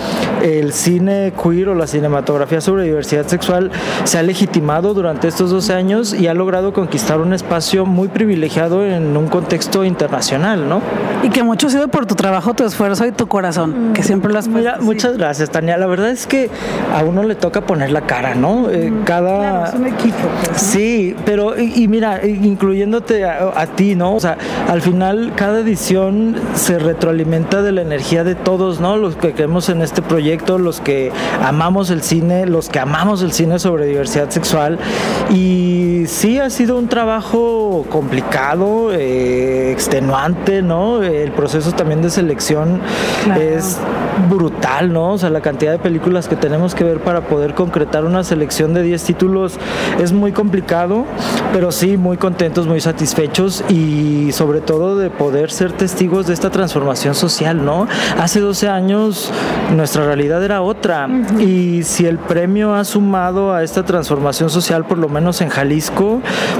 el 0.41 0.71
cine 0.71 1.33
queer 1.43 1.67
o 1.67 1.75
la 1.75 1.87
cinematografía 1.87 2.61
sobre 2.61 2.85
diversidad 2.85 3.27
sexual 3.27 3.71
se 4.05 4.17
ha 4.17 4.23
legitimado 4.23 4.93
durante 4.93 5.27
estos 5.27 5.51
12 5.51 5.73
años 5.73 5.88
años 5.89 6.13
y 6.13 6.27
ha 6.27 6.33
logrado 6.33 6.71
conquistar 6.71 7.19
un 7.19 7.33
espacio 7.33 7.85
muy 7.85 8.09
privilegiado 8.09 8.85
en 8.85 9.17
un 9.17 9.27
contexto 9.27 9.83
internacional, 9.83 10.69
¿no? 10.69 10.81
Y 11.23 11.29
que 11.29 11.41
mucho 11.41 11.67
ha 11.67 11.69
sido 11.69 11.87
por 11.87 12.05
tu 12.05 12.15
trabajo, 12.15 12.53
tu 12.53 12.63
esfuerzo 12.63 13.05
y 13.07 13.11
tu 13.11 13.27
corazón, 13.27 13.93
que 13.93 14.03
siempre 14.03 14.31
lo 14.31 14.39
has 14.39 14.47
Mira, 14.47 14.77
Muchas 14.79 15.17
gracias, 15.17 15.49
Tania. 15.49 15.77
La 15.77 15.87
verdad 15.87 16.09
es 16.09 16.27
que 16.27 16.49
a 16.95 17.03
uno 17.03 17.23
le 17.23 17.35
toca 17.35 17.61
poner 17.61 17.91
la 17.91 18.01
cara, 18.01 18.35
¿no? 18.35 18.69
Eh, 18.69 18.93
cada... 19.03 19.69
es 19.69 19.73
un 19.73 19.87
equipo. 19.87 20.17
Pues, 20.45 20.61
Sí, 20.61 21.15
pero 21.25 21.59
y, 21.59 21.87
mira, 21.87 22.25
incluyéndote 22.25 23.25
a, 23.25 23.65
ti, 23.75 23.95
¿no? 23.95 24.13
O 24.13 24.19
sea, 24.19 24.37
al 24.67 24.81
final 24.81 25.33
cada 25.35 25.59
edición 25.59 26.35
se 26.53 26.77
retroalimenta 26.77 27.61
de 27.61 27.71
la 27.71 27.81
energía 27.81 28.23
de 28.23 28.35
todos, 28.35 28.79
¿no? 28.79 28.97
Los 28.97 29.15
que 29.15 29.33
creemos 29.33 29.69
en 29.69 29.81
este 29.81 30.01
proyecto, 30.01 30.57
los 30.57 30.81
que 30.81 31.11
amamos 31.43 31.89
el 31.89 32.01
cine, 32.01 32.45
los 32.45 32.69
que 32.69 32.79
amamos 32.79 33.23
el 33.23 33.31
cine 33.31 33.59
sobre 33.59 33.85
diversidad 33.87 34.29
sexual. 34.29 34.77
Y 35.29 35.78
sí 36.07 36.39
ha 36.39 36.49
sido 36.49 36.77
un 36.77 36.87
trabajo 36.87 37.85
complicado, 37.89 38.91
eh, 38.93 39.71
extenuante, 39.71 40.61
¿no? 40.61 41.03
El 41.03 41.31
proceso 41.31 41.71
también 41.71 42.01
de 42.01 42.09
selección 42.09 42.81
es 43.39 43.77
brutal, 44.29 44.91
¿no? 44.91 45.13
O 45.13 45.17
sea, 45.17 45.29
la 45.29 45.41
cantidad 45.41 45.71
de 45.71 45.79
películas 45.79 46.27
que 46.27 46.35
tenemos 46.35 46.75
que 46.75 46.83
ver 46.83 46.99
para 47.01 47.21
poder 47.21 47.53
concretar 47.53 48.05
una 48.05 48.23
selección 48.23 48.73
de 48.73 48.83
10 48.83 49.03
títulos 49.03 49.57
es 49.99 50.11
muy 50.11 50.31
complicado, 50.31 51.05
pero 51.53 51.71
sí 51.71 51.97
muy 51.97 52.17
contentos, 52.17 52.67
muy 52.67 52.81
satisfechos 52.81 53.63
y 53.69 54.31
sobre 54.31 54.61
todo 54.61 54.97
de 54.97 55.09
poder 55.09 55.51
ser 55.51 55.71
testigos 55.71 56.27
de 56.27 56.33
esta 56.33 56.49
transformación 56.49 57.15
social, 57.15 57.63
¿no? 57.63 57.87
Hace 58.19 58.39
12 58.39 58.67
años 58.67 59.31
nuestra 59.75 60.05
realidad 60.05 60.43
era 60.43 60.61
otra 60.61 61.07
y 61.39 61.83
si 61.83 62.05
el 62.05 62.17
premio 62.17 62.73
ha 62.73 62.83
sumado 62.83 63.53
a 63.53 63.63
esta 63.63 63.83
transformación 63.83 64.49
social, 64.49 64.85
por 64.85 64.97
lo 64.97 65.09
menos 65.09 65.41
en 65.41 65.49
Jalisco, 65.49 65.68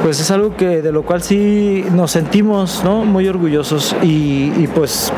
pues 0.03 0.19
es 0.19 0.31
algo 0.31 0.55
que 0.55 0.81
de 0.81 0.91
lo 0.91 1.03
cual 1.03 1.21
sí 1.21 1.85
nos 1.91 2.11
sentimos, 2.11 2.83
¿no? 2.83 3.05
Muy 3.05 3.27
orgullosos 3.27 3.95
y, 4.03 4.51
y 4.57 4.69
pues 4.73 5.11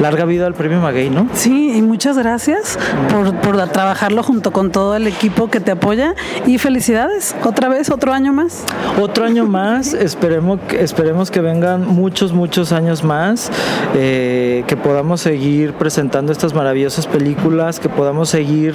larga 0.00 0.24
vida 0.24 0.46
al 0.46 0.54
premio 0.54 0.80
Maguey, 0.80 1.10
¿no? 1.10 1.28
Sí, 1.34 1.76
y 1.76 1.82
muchas 1.82 2.18
gracias 2.18 2.78
por, 3.10 3.34
por 3.40 3.56
trabajarlo 3.68 4.22
junto 4.22 4.52
con 4.52 4.70
todo 4.70 4.96
el 4.96 5.06
equipo 5.06 5.48
que 5.48 5.60
te 5.60 5.72
apoya 5.72 6.14
y 6.46 6.58
felicidades, 6.58 7.34
otra 7.44 7.68
vez, 7.68 7.90
otro 7.90 8.12
año 8.12 8.32
más. 8.32 8.64
Otro 9.00 9.24
año 9.24 9.46
más, 9.46 9.94
esperemos, 9.94 10.60
esperemos 10.78 11.30
que 11.30 11.40
vengan 11.40 11.86
muchos, 11.86 12.32
muchos 12.32 12.72
años 12.72 13.04
más, 13.04 13.50
eh, 13.94 14.64
que 14.66 14.76
podamos 14.76 15.20
seguir 15.20 15.74
presentando 15.74 16.32
estas 16.32 16.54
maravillosas 16.54 17.06
películas, 17.06 17.80
que 17.80 17.88
podamos 17.88 18.28
seguir 18.28 18.74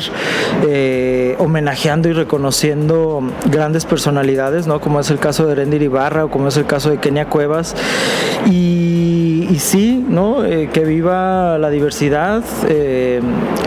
eh, 0.68 1.36
homenajeando 1.40 2.10
y 2.10 2.14
reconociendo 2.14 3.22
grandes 3.46 3.86
personalidades, 3.86 4.68
¿no? 4.68 4.80
Como 4.80 5.00
es 5.00 5.10
el 5.10 5.20
caso 5.20 5.46
de 5.48 5.56
Rendir 5.56 5.82
Ibarra 5.82 6.26
o 6.26 6.30
como 6.30 6.50
es 6.50 6.58
el 6.58 6.66
caso 6.66 6.90
de 6.90 6.98
Kenia 6.98 7.26
Cuevas. 7.26 7.76
Y, 8.46 9.48
y 9.50 9.60
sí, 9.60 10.04
¿no? 10.08 10.46
Eh, 10.46 10.70
que 10.72 10.84
viva 10.84 11.07
la 11.08 11.70
diversidad. 11.70 12.44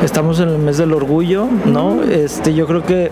estamos 0.02 0.40
en 0.40 0.48
el 0.48 0.58
mes 0.58 0.78
del 0.78 0.92
orgullo, 0.92 1.46
¿no? 1.66 2.02
Este, 2.02 2.54
yo 2.54 2.66
creo 2.66 2.84
que 2.84 3.10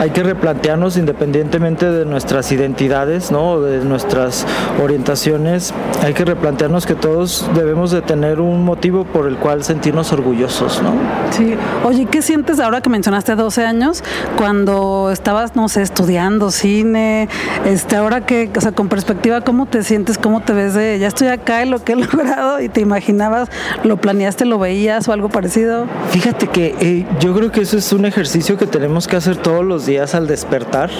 hay 0.00 0.10
que 0.10 0.22
replantearnos 0.22 0.96
independientemente 0.96 1.90
de 1.90 2.04
nuestras 2.04 2.50
identidades, 2.52 3.30
¿no? 3.30 3.60
de 3.60 3.84
nuestras 3.84 4.46
orientaciones, 4.82 5.72
hay 6.02 6.14
que 6.14 6.24
replantearnos 6.24 6.86
que 6.86 6.94
todos 6.94 7.48
debemos 7.54 7.90
de 7.90 8.02
tener 8.02 8.40
un 8.40 8.64
motivo 8.64 9.04
por 9.04 9.26
el 9.26 9.36
cual 9.36 9.64
sentirnos 9.64 10.12
orgullosos, 10.12 10.82
¿no? 10.82 10.92
Sí. 11.30 11.54
Oye, 11.84 12.06
¿qué 12.06 12.22
sientes 12.22 12.60
ahora 12.60 12.80
que 12.80 12.90
mencionaste 12.90 13.34
12 13.34 13.64
años 13.64 14.02
cuando 14.36 15.10
estabas, 15.12 15.56
no 15.56 15.68
sé, 15.68 15.82
estudiando 15.82 16.50
cine? 16.50 17.28
Este, 17.64 17.96
ahora 17.96 18.26
que, 18.26 18.50
o 18.56 18.60
sea, 18.60 18.72
con 18.72 18.88
perspectiva, 18.88 19.40
¿cómo 19.40 19.66
te 19.66 19.82
sientes? 19.82 20.18
¿Cómo 20.18 20.40
te 20.40 20.52
ves 20.52 20.74
de 20.74 20.98
ya 20.98 21.08
estoy 21.08 21.28
acá 21.28 21.62
en 21.62 21.70
lo 21.70 21.82
que 21.82 21.92
he 21.92 21.96
logrado 21.96 22.60
y 22.60 22.68
te 22.68 22.80
imaginabas, 22.80 23.48
lo 23.82 23.96
planeaste, 23.96 24.44
lo 24.44 24.58
veías 24.58 25.08
o 25.08 25.12
algo 25.12 25.28
parecido? 25.28 25.86
Fíjate 26.10 26.46
que 26.48 26.74
eh, 26.80 27.06
yo 27.20 27.34
creo 27.34 27.50
que 27.50 27.60
eso 27.60 27.76
es 27.76 27.92
un 27.92 28.04
ejercicio 28.04 28.56
que 28.56 28.66
tenemos 28.66 29.08
que 29.08 29.16
hacer 29.16 29.36
todos 29.36 29.64
los 29.64 29.86
días 29.86 30.14
al 30.14 30.26
despertar, 30.26 30.90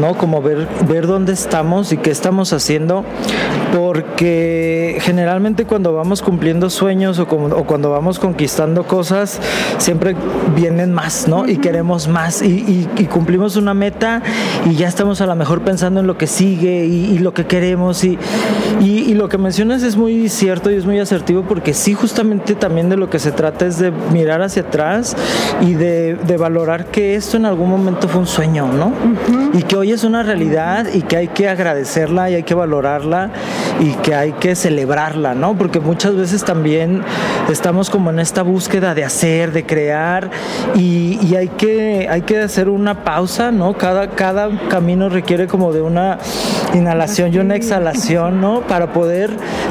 ¿no? 0.00 0.16
Como 0.16 0.42
ver, 0.42 0.66
ver 0.88 1.06
dónde 1.06 1.32
estamos 1.32 1.92
y 1.92 1.96
qué 1.96 2.10
estamos 2.10 2.52
haciendo, 2.52 3.04
porque 3.74 4.98
generalmente 5.00 5.64
cuando 5.64 5.94
vamos 5.94 6.22
cumpliendo 6.22 6.70
sueños 6.70 7.18
o, 7.18 7.22
o 7.22 7.64
cuando 7.64 7.90
vamos 7.90 8.18
conquistando 8.18 8.86
cosas, 8.86 9.40
siempre 9.78 10.14
vienen 10.54 10.92
más, 10.92 11.28
¿no? 11.28 11.48
Y 11.48 11.56
queremos 11.56 12.08
más 12.08 12.42
y, 12.42 12.88
cumplimos 13.10 13.56
una 13.56 13.74
meta 13.74 14.22
y 14.66 14.74
ya 14.74 14.88
estamos 14.88 15.20
a 15.20 15.26
lo 15.26 15.34
mejor 15.34 15.62
pensando 15.62 16.00
en 16.00 16.06
lo 16.06 16.16
que 16.16 16.26
sigue 16.26 16.84
y, 16.84 17.18
lo 17.18 17.34
que 17.34 17.46
queremos 17.46 18.04
y, 18.04 18.18
y, 18.80 19.14
lo 19.14 19.28
que 19.28 19.38
mencionas 19.38 19.82
es 19.82 19.96
muy 19.96 20.28
cierto 20.28 20.70
y 20.70 20.74
es 20.74 20.86
muy 20.86 20.98
asertivo 20.98 21.42
porque 21.42 21.74
sí 21.74 21.89
justamente 21.94 22.54
también 22.54 22.88
de 22.88 22.96
lo 22.96 23.08
que 23.10 23.18
se 23.18 23.32
trata 23.32 23.66
es 23.66 23.78
de 23.78 23.90
mirar 23.90 24.42
hacia 24.42 24.62
atrás 24.62 25.16
y 25.60 25.74
de, 25.74 26.14
de 26.14 26.36
valorar 26.36 26.86
que 26.86 27.14
esto 27.14 27.36
en 27.36 27.46
algún 27.46 27.70
momento 27.70 28.08
fue 28.08 28.20
un 28.20 28.26
sueño, 28.26 28.66
¿no? 28.66 28.92
Y 29.52 29.62
que 29.62 29.76
hoy 29.76 29.92
es 29.92 30.04
una 30.04 30.22
realidad 30.22 30.86
y 30.92 31.02
que 31.02 31.16
hay 31.16 31.28
que 31.28 31.48
agradecerla 31.48 32.30
y 32.30 32.34
hay 32.34 32.42
que 32.42 32.54
valorarla 32.54 33.30
y 33.80 33.92
que 33.94 34.14
hay 34.14 34.32
que 34.32 34.54
celebrarla, 34.54 35.34
¿no? 35.34 35.56
Porque 35.56 35.80
muchas 35.80 36.14
veces 36.14 36.44
también 36.44 37.02
estamos 37.50 37.90
como 37.90 38.10
en 38.10 38.18
esta 38.18 38.42
búsqueda 38.42 38.94
de 38.94 39.04
hacer, 39.04 39.52
de 39.52 39.64
crear 39.64 40.30
y, 40.74 41.34
hay, 41.34 41.48
que, 41.48 42.08
hay 42.10 42.22
que 42.22 42.38
hacer 42.38 42.68
una 42.68 43.04
pausa, 43.04 43.50
¿no? 43.50 43.74
Cada, 43.74 44.10
cada 44.10 44.50
camino 44.68 45.08
requiere 45.08 45.46
como 45.46 45.72
de 45.72 45.82
una 45.82 46.18
inhalación 46.74 47.32
y 47.32 47.38
una 47.38 47.54
exhalación, 47.54 48.40
¿no? 48.40 48.62
Para 48.62 48.92
poder 48.92 49.30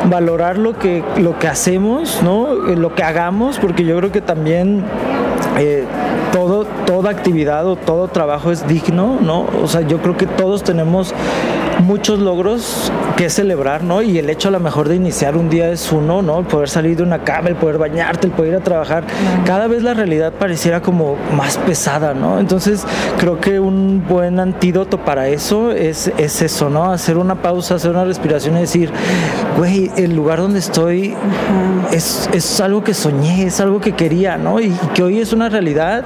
valorar 0.10 0.58
lo 0.58 0.78
que, 0.78 1.04
lo 1.18 1.38
que 1.38 1.48
hacemos, 1.48 2.09
¿no? 2.24 2.54
Lo 2.54 2.96
que 2.96 3.04
hagamos, 3.04 3.60
porque 3.60 3.84
yo 3.86 3.98
creo 3.98 4.12
que 4.12 4.22
también 4.22 4.84
eh, 5.58 5.86
todo, 6.32 6.66
toda 6.86 7.10
actividad 7.10 7.68
o 7.68 7.76
todo 7.76 8.08
trabajo 8.08 8.52
es 8.52 8.68
digno, 8.68 9.18
¿no? 9.22 9.46
O 9.62 9.68
sea, 9.68 9.82
yo 9.82 9.98
creo 10.00 10.18
que 10.18 10.26
todos 10.26 10.64
tenemos 10.64 11.14
muchos 11.90 12.20
logros 12.20 12.92
que 13.18 13.32
celebrar, 13.32 13.84
¿no? 13.84 14.04
Y 14.04 14.20
el 14.20 14.30
hecho 14.30 14.50
a 14.50 14.52
lo 14.52 14.60
mejor 14.60 14.88
de 14.88 14.96
iniciar 14.96 15.36
un 15.36 15.50
día 15.50 15.72
es 15.72 15.92
uno, 15.92 16.22
¿no? 16.22 16.38
El 16.38 16.46
poder 16.46 16.70
salir 16.70 16.96
de 16.96 17.02
una 17.02 17.24
cama, 17.24 17.50
el 17.50 17.56
poder 17.56 17.80
bañarte, 17.80 18.28
el 18.28 18.34
poder 18.34 18.52
ir 18.52 18.58
a 18.60 18.64
trabajar. 18.64 19.06
Cada 19.44 19.66
vez 19.66 19.82
la 19.82 19.96
realidad 19.96 20.34
pareciera 20.34 20.84
como 20.84 21.18
más 21.36 21.58
pesada, 21.58 22.14
¿no? 22.14 22.40
Entonces 22.40 22.86
creo 23.18 23.40
que 23.40 23.60
un 23.60 24.06
buen 24.08 24.40
antídoto 24.40 25.00
para 25.00 25.30
eso 25.30 25.72
es, 25.72 26.12
es 26.20 26.44
eso, 26.44 26.70
¿no? 26.70 26.92
Hacer 26.92 27.18
una 27.18 27.42
pausa, 27.42 27.74
hacer 27.74 27.90
una 27.90 28.06
respiración 28.06 28.56
y 28.58 28.62
decir, 28.62 28.92
güey, 29.58 29.90
el 29.98 30.16
lugar 30.16 30.40
donde 30.40 30.60
estoy 30.60 31.16
es, 31.92 32.30
es 32.34 32.62
algo 32.62 32.84
que 32.84 32.94
soñé, 32.94 33.48
es 33.48 33.60
algo 33.60 33.82
que 33.82 33.94
quería, 33.94 34.38
¿no? 34.38 34.60
Y 34.60 34.70
que 34.94 35.02
hoy 35.02 35.20
es 35.20 35.34
una 35.34 35.50
realidad 35.50 36.06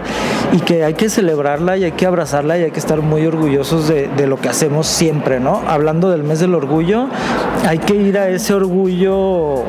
y 0.53 0.61
que 0.61 0.85
hay 0.85 0.93
que 0.93 1.09
celebrarla 1.09 1.75
y 1.75 1.83
hay 1.83 1.91
que 1.91 2.05
abrazarla 2.05 2.57
y 2.57 2.63
hay 2.63 2.71
que 2.71 2.79
estar 2.79 3.01
muy 3.01 3.25
orgullosos 3.25 3.89
de, 3.89 4.07
de 4.07 4.27
lo 4.27 4.39
que 4.39 4.47
hacemos 4.47 4.87
siempre, 4.87 5.41
¿no? 5.41 5.61
Hablando 5.73 6.11
del 6.11 6.23
mes 6.23 6.39
del 6.39 6.53
orgullo, 6.53 7.07
hay 7.67 7.79
que 7.79 7.95
ir 7.95 8.15
a 8.19 8.29
ese 8.29 8.53
orgullo 8.53 9.63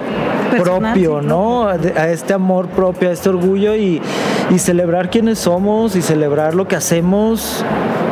propio, 0.63 1.23
¿no? 1.23 1.67
A 1.67 2.09
este 2.11 2.35
amor 2.35 2.67
propio, 2.69 3.09
a 3.09 3.13
este 3.13 3.31
orgullo 3.31 3.75
y, 3.75 4.03
y 4.51 4.59
celebrar 4.59 5.09
quiénes 5.09 5.39
somos 5.39 5.97
y 5.97 6.03
celebrar 6.03 6.55
lo 6.55 6.69
que 6.69 6.77
hacemos, 6.77 7.65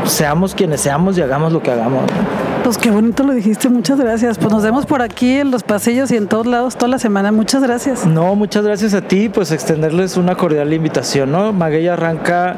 seamos 0.06 0.54
quienes 0.54 0.80
seamos 0.80 1.18
y 1.18 1.20
hagamos 1.20 1.52
lo 1.52 1.62
que 1.62 1.70
hagamos. 1.70 2.04
Pues 2.64 2.78
qué 2.78 2.92
bonito 2.92 3.24
lo 3.24 3.32
dijiste, 3.32 3.68
muchas 3.68 3.98
gracias. 3.98 4.38
Pues 4.38 4.52
nos 4.52 4.62
vemos 4.62 4.86
por 4.86 5.02
aquí 5.02 5.38
en 5.38 5.50
los 5.50 5.64
pasillos 5.64 6.12
y 6.12 6.16
en 6.16 6.28
todos 6.28 6.46
lados 6.46 6.76
toda 6.76 6.88
la 6.88 7.00
semana. 7.00 7.32
Muchas 7.32 7.60
gracias. 7.60 8.06
No, 8.06 8.36
muchas 8.36 8.64
gracias 8.64 8.94
a 8.94 9.02
ti, 9.02 9.28
pues 9.28 9.50
extenderles 9.50 10.16
una 10.16 10.36
cordial 10.36 10.72
invitación, 10.72 11.32
¿no? 11.32 11.52
Maguey 11.52 11.88
arranca 11.88 12.56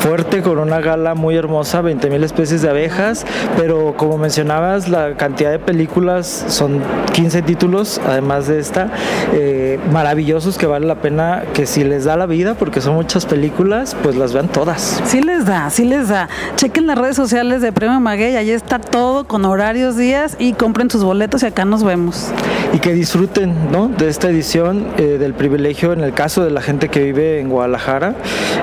fuerte 0.00 0.40
con 0.40 0.58
una 0.58 0.80
gala 0.80 1.14
muy 1.14 1.36
hermosa, 1.36 1.80
20 1.80 2.08
mil 2.10 2.22
especies 2.24 2.62
de 2.62 2.70
abejas, 2.70 3.26
pero 3.56 3.94
como 3.96 4.16
mencionabas, 4.18 4.88
la 4.88 5.16
cantidad 5.16 5.50
de 5.50 5.58
películas 5.58 6.44
son 6.48 6.80
15 7.12 7.42
títulos, 7.42 8.00
además 8.06 8.46
de 8.46 8.58
esta, 8.58 8.88
eh, 9.34 9.78
maravillosos 9.92 10.58
que 10.58 10.66
vale 10.66 10.86
la 10.86 10.96
pena 10.96 11.42
que 11.52 11.66
si 11.66 11.84
les 11.84 12.04
da 12.04 12.16
la 12.16 12.26
vida, 12.26 12.54
porque 12.54 12.80
son 12.80 12.94
muchas 12.94 13.26
películas, 13.26 13.96
pues 14.02 14.16
las 14.16 14.32
vean 14.32 14.48
todas. 14.48 15.02
Sí 15.04 15.20
les 15.20 15.44
da, 15.44 15.68
sí 15.70 15.84
les 15.84 16.08
da. 16.08 16.28
Chequen 16.54 16.86
las 16.86 16.96
redes 16.96 17.16
sociales 17.16 17.60
de 17.60 17.72
Premio 17.72 18.00
Maguey, 18.00 18.36
ahí 18.36 18.50
está 18.50 18.78
todo 18.78 19.25
con 19.26 19.44
horarios, 19.44 19.96
días 19.96 20.36
y 20.38 20.52
compren 20.52 20.90
sus 20.90 21.02
boletos 21.04 21.42
y 21.42 21.46
acá 21.46 21.64
nos 21.64 21.82
vemos. 21.82 22.28
Y 22.72 22.78
que 22.78 22.92
disfruten 22.92 23.70
¿no? 23.70 23.88
de 23.88 24.08
esta 24.08 24.28
edición, 24.28 24.86
eh, 24.98 25.18
del 25.18 25.34
privilegio 25.34 25.92
en 25.92 26.00
el 26.00 26.12
caso 26.12 26.44
de 26.44 26.50
la 26.50 26.60
gente 26.60 26.88
que 26.88 27.00
vive 27.00 27.40
en 27.40 27.48
Guadalajara, 27.48 28.14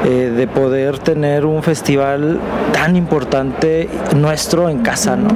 eh, 0.05 0.31
de 0.35 0.47
poder 0.47 0.99
tener 0.99 1.45
un 1.45 1.63
festival 1.63 2.39
tan 2.73 2.95
importante 2.95 3.89
nuestro 4.15 4.69
en 4.69 4.79
casa, 4.79 5.15
¿no? 5.15 5.29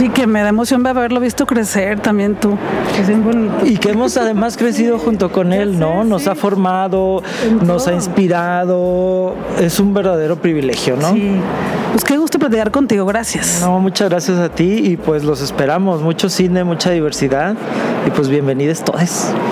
Sí, 0.00 0.08
que 0.08 0.26
me 0.26 0.40
da 0.40 0.48
emoción 0.48 0.86
haberlo 0.86 1.20
visto 1.20 1.44
crecer 1.44 2.00
también 2.00 2.34
tú. 2.34 2.56
Es 2.98 3.06
bien 3.06 3.22
bonito. 3.22 3.66
Y 3.66 3.76
que 3.76 3.90
hemos 3.90 4.16
además 4.16 4.56
crecido 4.56 4.98
junto 4.98 5.30
con 5.30 5.52
él, 5.52 5.78
¿no? 5.78 6.04
Nos 6.04 6.26
ha 6.26 6.34
formado, 6.34 7.22
nos 7.66 7.86
ha 7.86 7.92
inspirado. 7.92 9.34
Es 9.60 9.78
un 9.78 9.92
verdadero 9.92 10.40
privilegio, 10.40 10.96
¿no? 10.96 11.12
Sí. 11.12 11.32
Pues 11.92 12.04
qué 12.04 12.16
gusto 12.16 12.38
platicar 12.38 12.70
contigo, 12.70 13.04
gracias. 13.04 13.58
No, 13.60 13.80
muchas 13.80 14.08
gracias 14.08 14.38
a 14.38 14.48
ti 14.48 14.80
y 14.84 14.96
pues 14.96 15.24
los 15.24 15.42
esperamos. 15.42 16.02
Mucho 16.02 16.28
cine, 16.28 16.62
mucha 16.62 16.92
diversidad 16.92 17.56
y 18.06 18.10
pues 18.10 18.28
bienvenidos 18.28 18.84
todos. 18.84 19.00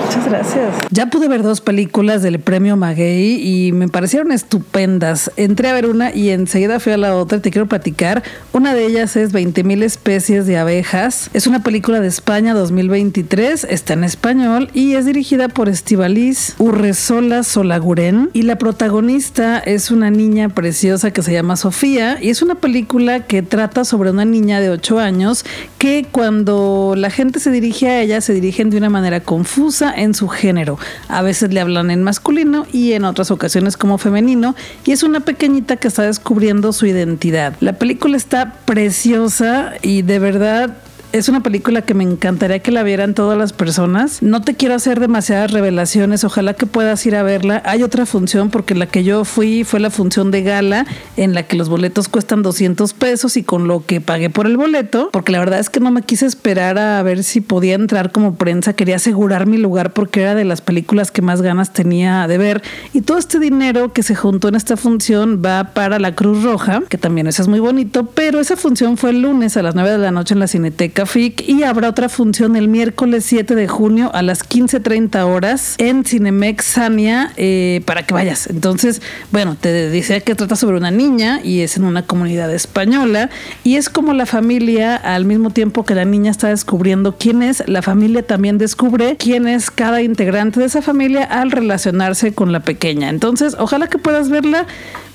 Muchas 0.05 0.25
gracias. 0.25 0.73
Ya 0.89 1.07
pude 1.07 1.27
ver 1.27 1.43
dos 1.43 1.59
películas 1.59 2.23
del 2.23 2.39
premio 2.39 2.77
Maguey 2.77 3.41
y 3.45 3.73
me 3.73 3.89
parecieron 3.89 4.31
estupendas. 4.31 5.31
Entré 5.35 5.69
a 5.69 5.73
ver 5.73 5.85
una 5.85 6.15
y 6.15 6.29
enseguida 6.29 6.79
fui 6.79 6.93
a 6.93 6.97
la 6.97 7.15
otra. 7.15 7.41
Te 7.41 7.51
quiero 7.51 7.67
platicar. 7.67 8.23
Una 8.53 8.73
de 8.73 8.85
ellas 8.85 9.17
es 9.17 9.33
20.000 9.33 9.83
especies 9.83 10.38
de 10.45 10.57
abejas. 10.57 11.29
Es 11.33 11.47
una 11.47 11.63
película 11.63 11.99
de 11.99 12.07
España 12.07 12.53
2023. 12.53 13.65
Está 13.69 13.93
en 13.93 14.03
español 14.03 14.69
y 14.73 14.93
es 14.93 15.05
dirigida 15.05 15.49
por 15.49 15.69
Estivalis 15.69 16.55
Urresola 16.57 17.43
Solaguren. 17.43 18.29
Y 18.33 18.43
la 18.43 18.57
protagonista 18.57 19.59
es 19.59 19.91
una 19.91 20.11
niña 20.11 20.49
preciosa 20.49 21.11
que 21.11 21.21
se 21.21 21.33
llama 21.33 21.57
Sofía 21.57 22.17
es 22.29 22.41
una 22.41 22.55
película 22.55 23.25
que 23.25 23.41
trata 23.41 23.83
sobre 23.83 24.11
una 24.11 24.25
niña 24.25 24.61
de 24.61 24.69
8 24.69 24.99
años 24.99 25.43
que 25.77 26.05
cuando 26.09 26.93
la 26.95 27.09
gente 27.09 27.39
se 27.39 27.51
dirige 27.51 27.89
a 27.89 28.01
ella 28.01 28.21
se 28.21 28.33
dirigen 28.33 28.69
de 28.69 28.77
una 28.77 28.89
manera 28.89 29.19
confusa 29.19 29.93
en 29.95 30.13
su 30.13 30.27
género. 30.27 30.77
A 31.07 31.21
veces 31.21 31.53
le 31.53 31.59
hablan 31.59 31.91
en 31.91 32.03
masculino 32.03 32.65
y 32.71 32.93
en 32.93 33.05
otras 33.05 33.31
ocasiones 33.31 33.75
como 33.75 33.97
femenino 33.97 34.55
y 34.85 34.91
es 34.91 35.03
una 35.03 35.21
pequeñita 35.21 35.77
que 35.77 35.87
está 35.87 36.03
descubriendo 36.03 36.73
su 36.73 36.85
identidad. 36.85 37.55
La 37.59 37.73
película 37.73 38.17
está 38.17 38.53
preciosa 38.65 39.73
y 39.81 40.01
de 40.03 40.19
verdad 40.19 40.28
verdad 40.31 40.69
es 41.11 41.27
una 41.27 41.41
película 41.41 41.81
que 41.81 41.95
me 41.95 42.03
encantaría 42.03 42.59
que 42.59 42.71
la 42.71 42.83
vieran 42.83 43.15
todas 43.15 43.37
las 43.37 43.51
personas. 43.51 44.21
No 44.21 44.41
te 44.41 44.53
quiero 44.55 44.75
hacer 44.75 44.99
demasiadas 44.99 45.51
revelaciones, 45.51 46.23
ojalá 46.23 46.53
que 46.53 46.67
puedas 46.67 47.03
ir 47.05 47.15
a 47.15 47.23
verla. 47.23 47.63
Hay 47.65 47.81
otra 47.81 48.05
función 48.05 48.49
porque 48.51 48.75
la 48.75 48.85
que 48.85 49.03
yo 49.03 49.25
fui 49.25 49.63
fue 49.63 49.79
la 49.79 49.89
función 49.89 50.29
de 50.29 50.43
gala 50.43 50.85
en 51.17 51.33
la 51.33 51.43
que 51.43 51.55
los 51.55 51.67
boletos 51.67 52.09
cuestan 52.09 52.43
200 52.43 52.93
pesos 52.93 53.37
y 53.37 53.43
con 53.43 53.67
lo 53.67 53.85
que 53.85 54.01
pagué 54.01 54.29
por 54.29 54.45
el 54.45 54.57
boleto, 54.57 55.09
porque 55.11 55.31
la 55.31 55.39
verdad 55.39 55.59
es 55.59 55.69
que 55.69 55.79
no 55.79 55.89
me 55.89 56.03
quise 56.03 56.27
esperar 56.27 56.77
a 56.77 57.01
ver 57.01 57.23
si 57.23 57.41
podía 57.41 57.73
entrar 57.73 58.11
como 58.11 58.35
prensa, 58.35 58.73
quería 58.73 58.97
asegurar 58.97 59.47
mi 59.47 59.57
lugar 59.57 59.93
porque 59.93 60.21
era 60.21 60.35
de 60.35 60.45
las 60.45 60.61
películas 60.61 61.09
que 61.11 61.21
más 61.21 61.41
ganas 61.41 61.73
tenía 61.73 62.27
de 62.27 62.37
ver 62.37 62.61
y 62.93 63.01
todo 63.01 63.17
este 63.17 63.39
dinero 63.39 63.93
que 63.93 64.03
se 64.03 64.15
juntó 64.15 64.49
en 64.49 64.55
esta 64.55 64.77
función 64.77 65.41
va 65.43 65.71
para 65.73 65.97
la 65.97 66.13
Cruz 66.13 66.43
Roja, 66.43 66.83
que 66.87 66.97
también 66.97 67.25
eso 67.27 67.41
es 67.41 67.47
muy 67.47 67.59
bonito, 67.59 68.05
pero 68.05 68.39
esa 68.39 68.55
función 68.55 68.97
fue 68.97 69.09
el 69.09 69.21
lunes 69.23 69.57
a 69.57 69.63
las 69.63 69.73
9 69.73 69.91
de 69.91 69.97
la 69.97 70.11
noche 70.11 70.35
en 70.35 70.39
la 70.39 70.47
Cineteca 70.47 70.98
y 71.47 71.63
habrá 71.63 71.87
otra 71.87 72.09
función 72.09 72.57
el 72.57 72.67
miércoles 72.67 73.23
7 73.25 73.55
de 73.55 73.69
junio 73.69 74.11
a 74.13 74.21
las 74.21 74.43
15.30 74.43 75.23
horas 75.23 75.75
en 75.77 76.03
Cinemex 76.03 76.65
Sania 76.65 77.31
eh, 77.37 77.81
para 77.85 78.05
que 78.05 78.13
vayas. 78.13 78.47
Entonces, 78.47 79.01
bueno, 79.31 79.55
te 79.59 79.89
dice 79.91 80.19
que 80.21 80.35
trata 80.35 80.57
sobre 80.57 80.75
una 80.75 80.91
niña 80.91 81.39
y 81.41 81.61
es 81.61 81.77
en 81.77 81.85
una 81.85 82.01
comunidad 82.05 82.53
española 82.53 83.29
y 83.63 83.77
es 83.77 83.87
como 83.87 84.13
la 84.13 84.25
familia 84.25 84.97
al 84.97 85.23
mismo 85.23 85.51
tiempo 85.51 85.85
que 85.85 85.95
la 85.95 86.03
niña 86.03 86.31
está 86.31 86.49
descubriendo 86.49 87.15
quién 87.17 87.43
es, 87.43 87.63
la 87.67 87.81
familia 87.81 88.27
también 88.27 88.57
descubre 88.57 89.15
quién 89.17 89.47
es 89.47 89.71
cada 89.71 90.01
integrante 90.01 90.59
de 90.59 90.65
esa 90.65 90.81
familia 90.81 91.23
al 91.23 91.51
relacionarse 91.51 92.33
con 92.33 92.51
la 92.51 92.59
pequeña. 92.59 93.07
Entonces, 93.07 93.55
ojalá 93.57 93.87
que 93.87 93.99
puedas 93.99 94.29
verla. 94.29 94.65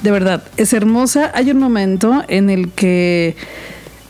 De 0.03 0.11
verdad, 0.11 0.45
es 0.57 0.73
hermosa. 0.73 1.31
Hay 1.35 1.51
un 1.51 1.59
momento 1.59 2.25
en 2.29 2.51
el 2.51 2.71
que 2.71 3.37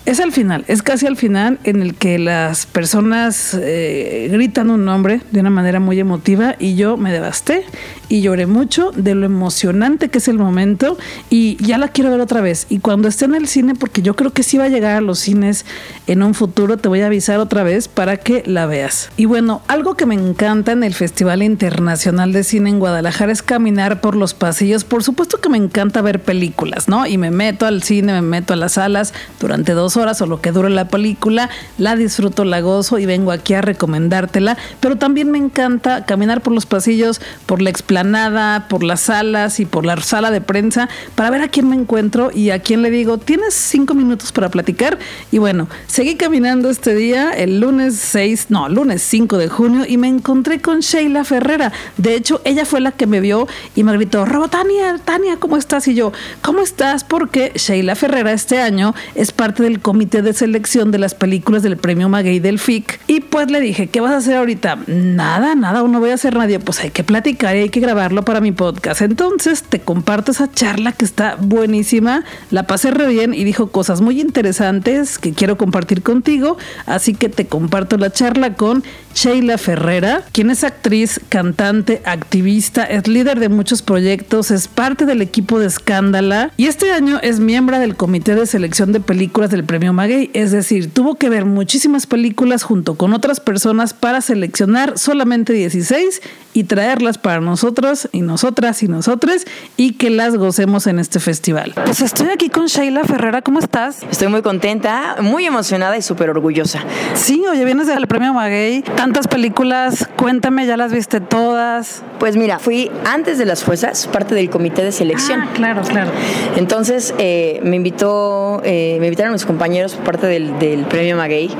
es 0.06 0.20
al 0.20 0.32
final, 0.32 0.64
es 0.68 0.82
casi 0.82 1.06
al 1.06 1.16
final 1.16 1.58
en 1.64 1.80
el 1.80 1.94
que 1.94 2.18
las 2.18 2.66
personas 2.66 3.54
eh, 3.58 4.28
gritan 4.30 4.70
un 4.70 4.84
nombre 4.84 5.20
de 5.30 5.40
una 5.40 5.50
manera 5.50 5.80
muy 5.80 5.98
emotiva 5.98 6.56
y 6.58 6.76
yo 6.76 6.96
me 6.96 7.10
devasté 7.10 7.64
y 8.08 8.20
lloré 8.20 8.46
mucho 8.46 8.90
de 8.92 9.14
lo 9.14 9.26
emocionante 9.26 10.08
que 10.08 10.18
es 10.18 10.28
el 10.28 10.38
momento 10.38 10.98
y 11.30 11.56
ya 11.64 11.78
la 11.78 11.88
quiero 11.88 12.10
ver 12.10 12.20
otra 12.20 12.40
vez. 12.40 12.66
Y 12.68 12.78
cuando 12.78 13.08
esté 13.08 13.24
en 13.24 13.34
el 13.34 13.48
cine, 13.48 13.74
porque 13.74 14.02
yo 14.02 14.14
creo 14.14 14.32
que 14.32 14.42
sí 14.42 14.58
va 14.58 14.64
a 14.64 14.68
llegar 14.68 14.96
a 14.96 15.00
los 15.00 15.18
cines 15.18 15.64
en 16.06 16.22
un 16.22 16.34
futuro, 16.34 16.76
te 16.76 16.88
voy 16.88 17.00
a 17.00 17.06
avisar 17.06 17.38
otra 17.38 17.62
vez 17.62 17.88
para 17.88 18.16
que 18.16 18.42
la 18.46 18.66
veas. 18.66 19.10
Y 19.16 19.26
bueno, 19.26 19.62
algo 19.68 19.94
que 19.94 20.06
me 20.06 20.14
encanta 20.14 20.72
en 20.72 20.84
el 20.84 20.94
Festival 20.94 21.42
Internacional 21.42 22.32
de 22.32 22.44
Cine 22.44 22.70
en 22.70 22.78
Guadalajara 22.78 23.32
es 23.32 23.42
caminar 23.42 24.00
por 24.00 24.16
los 24.16 24.34
pasillos. 24.34 24.84
Por 24.84 25.02
supuesto 25.02 25.40
que 25.40 25.48
me 25.48 25.58
encanta 25.58 26.02
ver 26.02 26.22
películas, 26.22 26.88
¿no? 26.88 27.06
Y 27.06 27.18
me 27.18 27.30
meto 27.30 27.66
al 27.66 27.82
cine, 27.82 28.12
me 28.12 28.22
meto 28.22 28.52
a 28.52 28.56
las 28.56 28.72
salas 28.72 29.14
durante 29.40 29.72
dos 29.72 29.96
horas 29.96 30.20
o 30.20 30.26
lo 30.26 30.40
que 30.40 30.52
dure 30.52 30.70
la 30.70 30.88
película, 30.88 31.50
la 31.78 31.96
disfruto, 31.96 32.44
la 32.44 32.60
gozo 32.60 32.98
y 32.98 33.06
vengo 33.06 33.32
aquí 33.32 33.54
a 33.54 33.62
recomendártela, 33.62 34.56
pero 34.80 34.96
también 34.96 35.30
me 35.30 35.38
encanta 35.38 36.04
caminar 36.04 36.40
por 36.40 36.52
los 36.52 36.66
pasillos, 36.66 37.20
por 37.46 37.62
la 37.62 37.70
explanada, 38.04 38.68
por 38.68 38.84
las 38.84 39.00
salas 39.00 39.60
y 39.60 39.64
por 39.64 39.86
la 39.86 39.96
sala 39.96 40.30
de 40.30 40.42
prensa 40.42 40.90
para 41.14 41.30
ver 41.30 41.40
a 41.40 41.48
quién 41.48 41.70
me 41.70 41.74
encuentro 41.74 42.30
y 42.34 42.50
a 42.50 42.58
quién 42.58 42.82
le 42.82 42.90
digo, 42.90 43.16
tienes 43.16 43.54
cinco 43.54 43.94
minutos 43.94 44.30
para 44.30 44.50
platicar 44.50 44.98
y 45.32 45.38
bueno, 45.38 45.68
seguí 45.86 46.16
caminando 46.16 46.68
este 46.68 46.94
día, 46.94 47.30
el 47.30 47.60
lunes 47.60 47.96
6, 47.96 48.46
no, 48.50 48.68
lunes 48.68 49.00
5 49.00 49.38
de 49.38 49.48
junio 49.48 49.84
y 49.88 49.96
me 49.96 50.08
encontré 50.08 50.60
con 50.60 50.80
Sheila 50.80 51.24
Ferrera. 51.24 51.72
De 51.96 52.14
hecho, 52.14 52.42
ella 52.44 52.66
fue 52.66 52.80
la 52.80 52.92
que 52.92 53.06
me 53.06 53.20
vio 53.20 53.48
y 53.74 53.84
me 53.84 53.92
gritó, 53.94 54.26
Robo 54.26 54.48
Tania, 54.48 54.98
Tania, 55.02 55.38
¿cómo 55.38 55.56
estás? 55.56 55.88
Y 55.88 55.94
yo, 55.94 56.12
¿cómo 56.42 56.60
estás? 56.60 57.04
Porque 57.04 57.52
Sheila 57.54 57.94
Ferrera 57.94 58.32
este 58.32 58.60
año 58.60 58.94
es 59.14 59.32
parte 59.32 59.62
del 59.62 59.80
comité 59.80 60.20
de 60.20 60.34
selección 60.34 60.90
de 60.90 60.98
las 60.98 61.14
películas 61.14 61.62
del 61.62 61.78
premio 61.78 62.10
Maguey 62.10 62.38
del 62.38 62.58
FIC. 62.58 63.00
Y 63.06 63.20
pues 63.20 63.50
le 63.50 63.60
dije, 63.60 63.86
¿qué 63.86 64.02
vas 64.02 64.12
a 64.12 64.18
hacer 64.18 64.36
ahorita? 64.36 64.78
Nada, 64.88 65.54
nada, 65.54 65.82
no 65.82 66.00
voy 66.00 66.10
a 66.10 66.14
hacer 66.14 66.36
nadie. 66.36 66.58
Pues 66.58 66.80
hay 66.80 66.90
que 66.90 67.02
platicar 67.02 67.56
y 67.56 67.60
hay 67.60 67.68
que 67.70 67.80
grabarlo 67.84 68.24
para 68.24 68.40
mi 68.40 68.50
podcast. 68.50 69.02
Entonces 69.02 69.62
te 69.62 69.80
comparto 69.80 70.32
esa 70.32 70.50
charla 70.50 70.92
que 70.92 71.04
está 71.04 71.36
buenísima. 71.38 72.24
La 72.50 72.66
pasé 72.66 72.90
re 72.90 73.06
bien 73.08 73.34
y 73.34 73.44
dijo 73.44 73.68
cosas 73.68 74.00
muy 74.00 74.22
interesantes 74.22 75.18
que 75.18 75.34
quiero 75.34 75.58
compartir 75.58 76.02
contigo. 76.02 76.56
Así 76.86 77.14
que 77.14 77.28
te 77.28 77.46
comparto 77.46 77.98
la 77.98 78.10
charla 78.10 78.54
con 78.54 78.82
Sheila 79.14 79.58
Ferrera, 79.58 80.24
quien 80.32 80.50
es 80.50 80.64
actriz, 80.64 81.20
cantante, 81.28 82.02
activista, 82.04 82.84
es 82.84 83.06
líder 83.06 83.38
de 83.38 83.48
muchos 83.48 83.80
proyectos, 83.82 84.50
es 84.50 84.66
parte 84.66 85.06
del 85.06 85.22
equipo 85.22 85.58
de 85.58 85.66
Escándala 85.66 86.50
y 86.56 86.66
este 86.66 86.90
año 86.92 87.20
es 87.22 87.38
miembro 87.38 87.78
del 87.78 87.96
comité 87.96 88.34
de 88.34 88.46
selección 88.46 88.92
de 88.92 89.00
películas 89.00 89.50
del 89.50 89.64
premio 89.64 89.92
Maguey, 89.92 90.30
es 90.34 90.50
decir, 90.50 90.92
tuvo 90.92 91.14
que 91.14 91.28
ver 91.28 91.44
muchísimas 91.44 92.06
películas 92.06 92.64
junto 92.64 92.96
con 92.96 93.12
otras 93.12 93.38
personas 93.38 93.94
para 93.94 94.20
seleccionar 94.20 94.98
solamente 94.98 95.52
16 95.52 96.20
y 96.52 96.64
traerlas 96.64 97.18
para 97.18 97.40
nosotros 97.40 97.73
y 98.12 98.22
nosotras 98.22 98.82
y 98.82 98.88
nosotres 98.88 99.46
y 99.76 99.94
que 99.94 100.10
las 100.10 100.36
gocemos 100.36 100.86
en 100.86 100.98
este 100.98 101.18
festival. 101.18 101.72
Pues 101.84 102.00
estoy 102.00 102.28
aquí 102.28 102.48
con 102.48 102.66
Sheila 102.66 103.04
Ferrera, 103.04 103.42
¿cómo 103.42 103.58
estás? 103.58 104.02
Estoy 104.10 104.28
muy 104.28 104.42
contenta, 104.42 105.16
muy 105.20 105.44
emocionada 105.44 105.96
y 105.96 106.02
súper 106.02 106.30
orgullosa. 106.30 106.80
Sí, 107.14 107.42
oye, 107.50 107.64
vienes 107.64 107.86
del 107.86 108.06
premio 108.06 108.32
Maguey, 108.32 108.82
tantas 108.82 109.26
películas, 109.26 110.08
cuéntame, 110.16 110.66
¿ya 110.66 110.76
las 110.76 110.92
viste 110.92 111.20
todas? 111.20 112.02
Pues 112.18 112.36
mira, 112.36 112.58
fui 112.58 112.90
antes 113.04 113.38
de 113.38 113.44
las 113.44 113.64
fuerzas, 113.64 114.06
parte 114.06 114.34
del 114.34 114.50
comité 114.50 114.84
de 114.84 114.92
selección. 114.92 115.42
Ah, 115.42 115.50
claro, 115.54 115.82
claro. 115.82 116.10
Entonces 116.56 117.12
eh, 117.18 117.60
me 117.64 117.76
invitó, 117.76 118.62
eh, 118.64 118.98
me 119.00 119.06
invitaron 119.06 119.32
mis 119.32 119.44
compañeros 119.44 119.94
por 119.94 120.04
parte 120.04 120.26
del, 120.26 120.58
del 120.58 120.84
premio 120.84 121.16
Maguey 121.16 121.50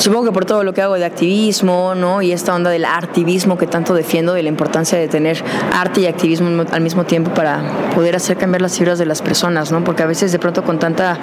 supongo 0.00 0.26
que 0.26 0.32
por 0.32 0.44
todo 0.44 0.64
lo 0.64 0.72
que 0.72 0.82
hago 0.82 0.94
de 0.94 1.04
activismo, 1.04 1.94
¿no? 1.94 2.22
Y 2.22 2.32
esta 2.32 2.54
onda 2.54 2.70
del 2.70 2.84
activismo 2.84 3.58
que 3.58 3.66
tanto 3.66 3.94
defiendo, 3.94 4.34
de 4.34 4.42
la 4.42 4.48
importancia 4.48 4.98
de 4.98 5.08
tener 5.08 5.37
arte 5.72 6.02
y 6.02 6.06
activismo 6.06 6.64
al 6.70 6.80
mismo 6.80 7.04
tiempo 7.04 7.32
para 7.32 7.60
poder 7.94 8.16
hacer 8.16 8.36
cambiar 8.36 8.62
las 8.62 8.76
fibras 8.76 8.98
de 8.98 9.06
las 9.06 9.22
personas, 9.22 9.72
¿no? 9.72 9.84
Porque 9.84 10.02
a 10.02 10.06
veces 10.06 10.32
de 10.32 10.38
pronto 10.38 10.62
con 10.64 10.78
tanta 10.78 11.18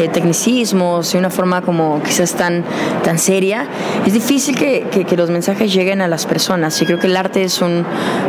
eh, 0.00 0.08
tecnicismos 0.08 1.14
y 1.14 1.18
una 1.18 1.30
forma 1.30 1.62
como 1.62 2.02
quizás 2.02 2.34
tan, 2.34 2.64
tan 3.04 3.18
seria, 3.18 3.66
es 4.06 4.12
difícil 4.12 4.56
que, 4.56 4.86
que, 4.90 5.16
los 5.16 5.28
mensajes 5.28 5.72
lleguen 5.72 6.00
a 6.00 6.08
las 6.08 6.24
personas. 6.24 6.80
Y 6.80 6.86
creo 6.86 6.98
que 6.98 7.06
el 7.06 7.16
arte 7.16 7.44
es 7.44 7.60
un, 7.60 7.84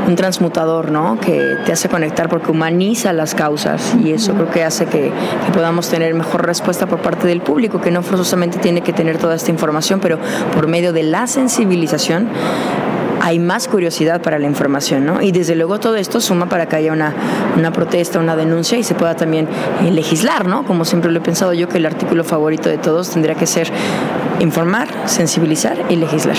un 0.08 0.16
transmutador, 0.16 0.92
¿no? 0.92 1.18
Que 1.20 1.56
te 1.66 1.72
hace 1.72 1.88
conectar 1.88 2.30
porque 2.30 2.52
humaniza 2.52 3.14
las 3.14 3.36
causas 3.36 3.96
y 4.04 4.12
eso 4.12 4.34
creo 4.34 4.50
que 4.50 4.64
hace 4.64 4.86
que, 4.86 5.12
que 5.46 5.52
podamos 5.54 5.90
tener 5.90 6.14
mejor 6.14 6.46
respuesta 6.46 6.88
por 6.88 7.00
parte 7.00 7.28
del 7.28 7.42
público, 7.42 7.80
que 7.80 7.92
no 7.92 8.04
forzosamente 8.04 8.60
tiene 8.60 8.82
que 8.82 8.94
tener 8.94 9.18
toda 9.18 9.36
esta 9.36 9.52
información 9.52 10.00
pero 10.02 10.20
por 10.54 10.68
medio 10.68 10.94
de 10.94 11.04
la 11.04 11.28
sensibilización 11.28 12.30
hay 13.24 13.40
más 13.40 13.70
curiosidad 13.70 14.22
para 14.22 14.38
la 14.38 14.48
información, 14.48 15.06
¿no? 15.06 15.22
Y 15.22 15.32
desde 15.32 15.56
luego 15.56 15.80
todo 15.80 15.96
esto 15.96 16.20
suma 16.20 16.50
para 16.50 16.66
que 16.66 16.76
haya 16.76 16.92
una, 16.92 17.14
una 17.58 17.72
protesta, 17.72 18.20
una 18.20 18.36
denuncia 18.36 18.78
y 18.78 18.84
se 18.84 18.96
pueda 18.96 19.16
también 19.16 19.48
eh, 19.82 19.92
legislar, 19.92 20.46
¿no? 20.46 20.66
Como 20.66 20.84
siempre 20.84 21.10
lo 21.10 21.20
he 21.20 21.22
pensado 21.22 21.54
yo 21.54 21.70
que 21.70 21.78
el 21.78 21.86
artículo 21.86 22.26
favorito 22.26 22.68
de 22.68 22.78
todos 22.78 23.12
tendría 23.12 23.36
que 23.36 23.48
ser 23.48 23.72
informar, 24.42 24.90
sensibilizar 25.06 25.78
y 25.90 25.96
legislar. 25.96 26.36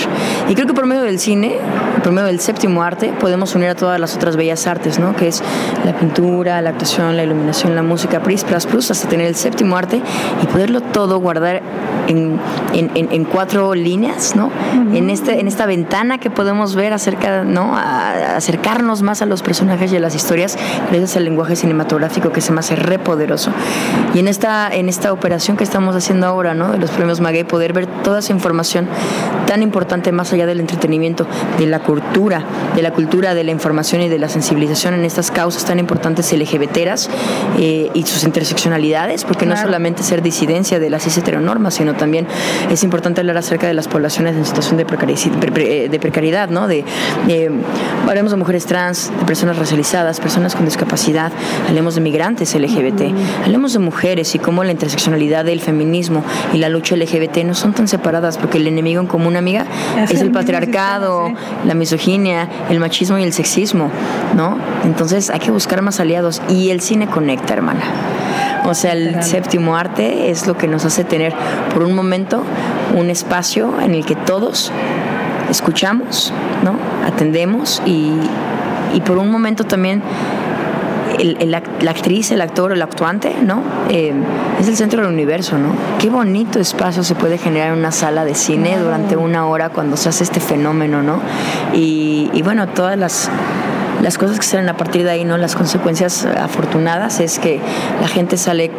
Y 0.47 0.53
creo 0.53 0.67
que 0.67 0.75
por 0.75 0.85
medio 0.85 1.01
del 1.01 1.17
cine, 1.17 1.57
por 2.03 2.11
medio 2.11 2.27
del 2.27 2.39
séptimo 2.39 2.83
arte, 2.83 3.11
podemos 3.19 3.55
unir 3.55 3.69
a 3.69 3.75
todas 3.75 3.99
las 3.99 4.15
otras 4.15 4.35
bellas 4.35 4.67
artes, 4.67 4.99
¿no? 4.99 5.15
Que 5.15 5.27
es 5.27 5.41
la 5.85 5.97
pintura, 5.97 6.61
la 6.61 6.69
actuación, 6.69 7.17
la 7.17 7.23
iluminación, 7.23 7.73
la 7.73 7.81
música, 7.81 8.21
plus, 8.21 8.43
plus, 8.43 8.67
plus, 8.67 8.91
hasta 8.91 9.09
tener 9.09 9.25
el 9.25 9.35
séptimo 9.35 9.75
arte 9.75 10.03
y 10.43 10.45
poderlo 10.45 10.81
todo 10.81 11.17
guardar 11.17 11.63
en, 12.07 12.39
en, 12.73 13.25
cuatro 13.25 13.75
líneas, 13.75 14.35
¿no? 14.35 14.51
en, 14.93 15.09
este, 15.09 15.39
en 15.39 15.47
esta 15.47 15.65
ventana 15.65 16.17
que 16.17 16.29
podemos 16.29 16.75
ver 16.75 16.93
acerca, 16.93 17.43
¿no? 17.43 17.75
A, 17.75 18.35
acercarnos 18.35 19.01
más 19.01 19.21
a 19.21 19.25
los 19.25 19.41
personajes 19.41 19.91
y 19.91 19.97
a 19.97 19.99
las 19.99 20.15
historias 20.15 20.57
gracias 20.89 21.17
al 21.17 21.25
lenguaje 21.25 21.55
cinematográfico 21.55 22.31
que 22.31 22.41
se 22.41 22.51
me 22.51 22.59
hace 22.59 22.75
re 22.75 22.99
poderoso. 22.99 23.51
Y 24.13 24.19
en 24.19 24.27
esta, 24.27 24.69
en 24.73 24.89
esta 24.89 25.11
operación 25.11 25.57
que 25.57 25.63
estamos 25.63 25.95
haciendo 25.95 26.27
ahora, 26.27 26.53
¿no? 26.53 26.71
De 26.71 26.77
los 26.77 26.91
premios 26.91 27.21
Maguey, 27.21 27.43
poder 27.43 27.73
ver 27.73 27.87
toda 28.03 28.19
esa 28.19 28.33
información 28.33 28.87
tan 29.45 29.61
importante 29.61 30.11
más 30.11 30.33
allá 30.33 30.45
del 30.45 30.59
entretenimiento, 30.59 31.27
de 31.57 31.65
la 31.65 31.79
cultura, 31.79 32.43
de 32.75 32.81
la 32.81 32.91
cultura, 32.91 33.33
de 33.33 33.43
la 33.43 33.51
información 33.51 34.01
y 34.01 34.09
de 34.09 34.19
la 34.19 34.29
sensibilización 34.29 34.93
en 34.93 35.05
estas 35.05 35.31
causas 35.31 35.65
tan 35.65 35.79
importantes 35.79 36.31
LGBTeras 36.33 37.09
eh, 37.57 37.89
y 37.93 38.03
sus 38.03 38.23
interseccionalidades, 38.23 39.23
porque 39.23 39.45
no 39.45 39.55
solamente 39.57 40.03
ser 40.03 40.21
disidencia 40.21 40.79
de 40.79 40.89
las 40.89 41.03
cis 41.03 41.17
heteronormas, 41.17 41.75
sino 41.75 41.94
también 41.97 42.27
es 42.71 42.83
importante 42.83 43.21
hablar 43.21 43.37
acerca 43.37 43.67
de 43.67 43.73
las 43.73 43.87
poblaciones 43.87 44.35
en 44.35 44.45
situación 44.45 44.77
de 44.77 44.85
precariedad, 44.85 45.89
de 45.89 45.99
precariedad 45.99 46.49
¿no? 46.49 46.67
De, 46.67 46.83
hablemos 48.07 48.31
de 48.31 48.37
mujeres 48.37 48.65
trans, 48.65 49.11
de 49.17 49.25
personas 49.25 49.57
racializadas, 49.57 50.19
personas 50.19 50.55
con 50.55 50.65
discapacidad, 50.65 51.31
hablemos 51.67 51.95
de 51.95 52.01
migrantes 52.01 52.55
LGBT, 52.55 53.01
hablemos 53.43 53.73
de 53.73 53.79
mujeres 53.79 54.35
y 54.35 54.39
cómo 54.39 54.63
la 54.63 54.71
interseccionalidad 54.71 55.45
del 55.45 55.61
feminismo 55.61 56.23
y 56.53 56.57
la 56.57 56.69
lucha 56.69 56.95
LGBT 56.95 57.37
no 57.45 57.53
son 57.53 57.73
tan 57.73 57.87
separadas, 57.87 58.37
porque 58.37 58.57
el 58.57 58.67
enemigo 58.67 59.01
en 59.01 59.07
común, 59.07 59.35
amiga, 59.35 59.65
es, 60.09 60.21
el, 60.21 60.31
patriarcado, 60.31 61.31
la 61.65 61.73
misoginia, 61.73 62.49
el 62.69 62.79
machismo 62.79 63.17
y 63.17 63.23
el 63.23 63.33
sexismo, 63.33 63.89
¿no? 64.35 64.57
Entonces 64.83 65.29
hay 65.29 65.39
que 65.39 65.51
buscar 65.51 65.81
más 65.81 65.99
aliados 65.99 66.41
y 66.49 66.69
el 66.69 66.81
cine 66.81 67.07
conecta, 67.07 67.53
hermana. 67.53 67.83
O 68.67 68.73
sea, 68.73 68.93
el 68.93 69.21
séptimo 69.23 69.75
arte 69.75 70.29
es 70.31 70.47
lo 70.47 70.57
que 70.57 70.67
nos 70.67 70.85
hace 70.85 71.03
tener 71.03 71.33
por 71.73 71.83
un 71.83 71.93
momento 71.93 72.43
un 72.95 73.09
espacio 73.09 73.79
en 73.81 73.93
el 73.93 74.05
que 74.05 74.15
todos 74.15 74.71
escuchamos, 75.49 76.33
¿no? 76.63 76.75
atendemos 77.05 77.81
y, 77.85 78.13
por 79.05 79.17
un 79.17 79.29
momento 79.29 79.65
también 79.65 80.01
la 81.19 81.89
actriz, 81.89 82.31
el 82.31 82.41
actor, 82.41 82.71
el 82.71 82.81
actuante, 82.81 83.35
¿no? 83.41 83.61
Eh, 83.89 84.13
es 84.59 84.67
el 84.67 84.75
centro 84.75 85.01
del 85.01 85.11
universo, 85.11 85.57
¿no? 85.57 85.69
Qué 85.99 86.09
bonito 86.09 86.59
espacio 86.59 87.03
se 87.03 87.15
puede 87.15 87.37
generar 87.37 87.73
en 87.73 87.79
una 87.79 87.91
sala 87.91 88.25
de 88.25 88.35
cine 88.35 88.77
durante 88.77 89.15
una 89.15 89.47
hora 89.47 89.69
cuando 89.69 89.95
se 89.97 90.09
hace 90.09 90.23
este 90.23 90.39
fenómeno, 90.39 91.03
¿no? 91.03 91.19
Y, 91.73 92.29
y 92.33 92.41
bueno, 92.41 92.67
todas 92.67 92.97
las 92.97 93.29
las 94.01 94.17
cosas 94.17 94.39
que 94.39 94.45
salen 94.45 94.69
a 94.69 94.77
partir 94.77 95.03
de 95.03 95.11
ahí, 95.11 95.25
¿no? 95.25 95.37
Las 95.37 95.55
consecuencias 95.55 96.25
afortunadas 96.25 97.19
es 97.19 97.39
que 97.39 97.59
la 98.01 98.07
gente 98.07 98.37
sale 98.37 98.71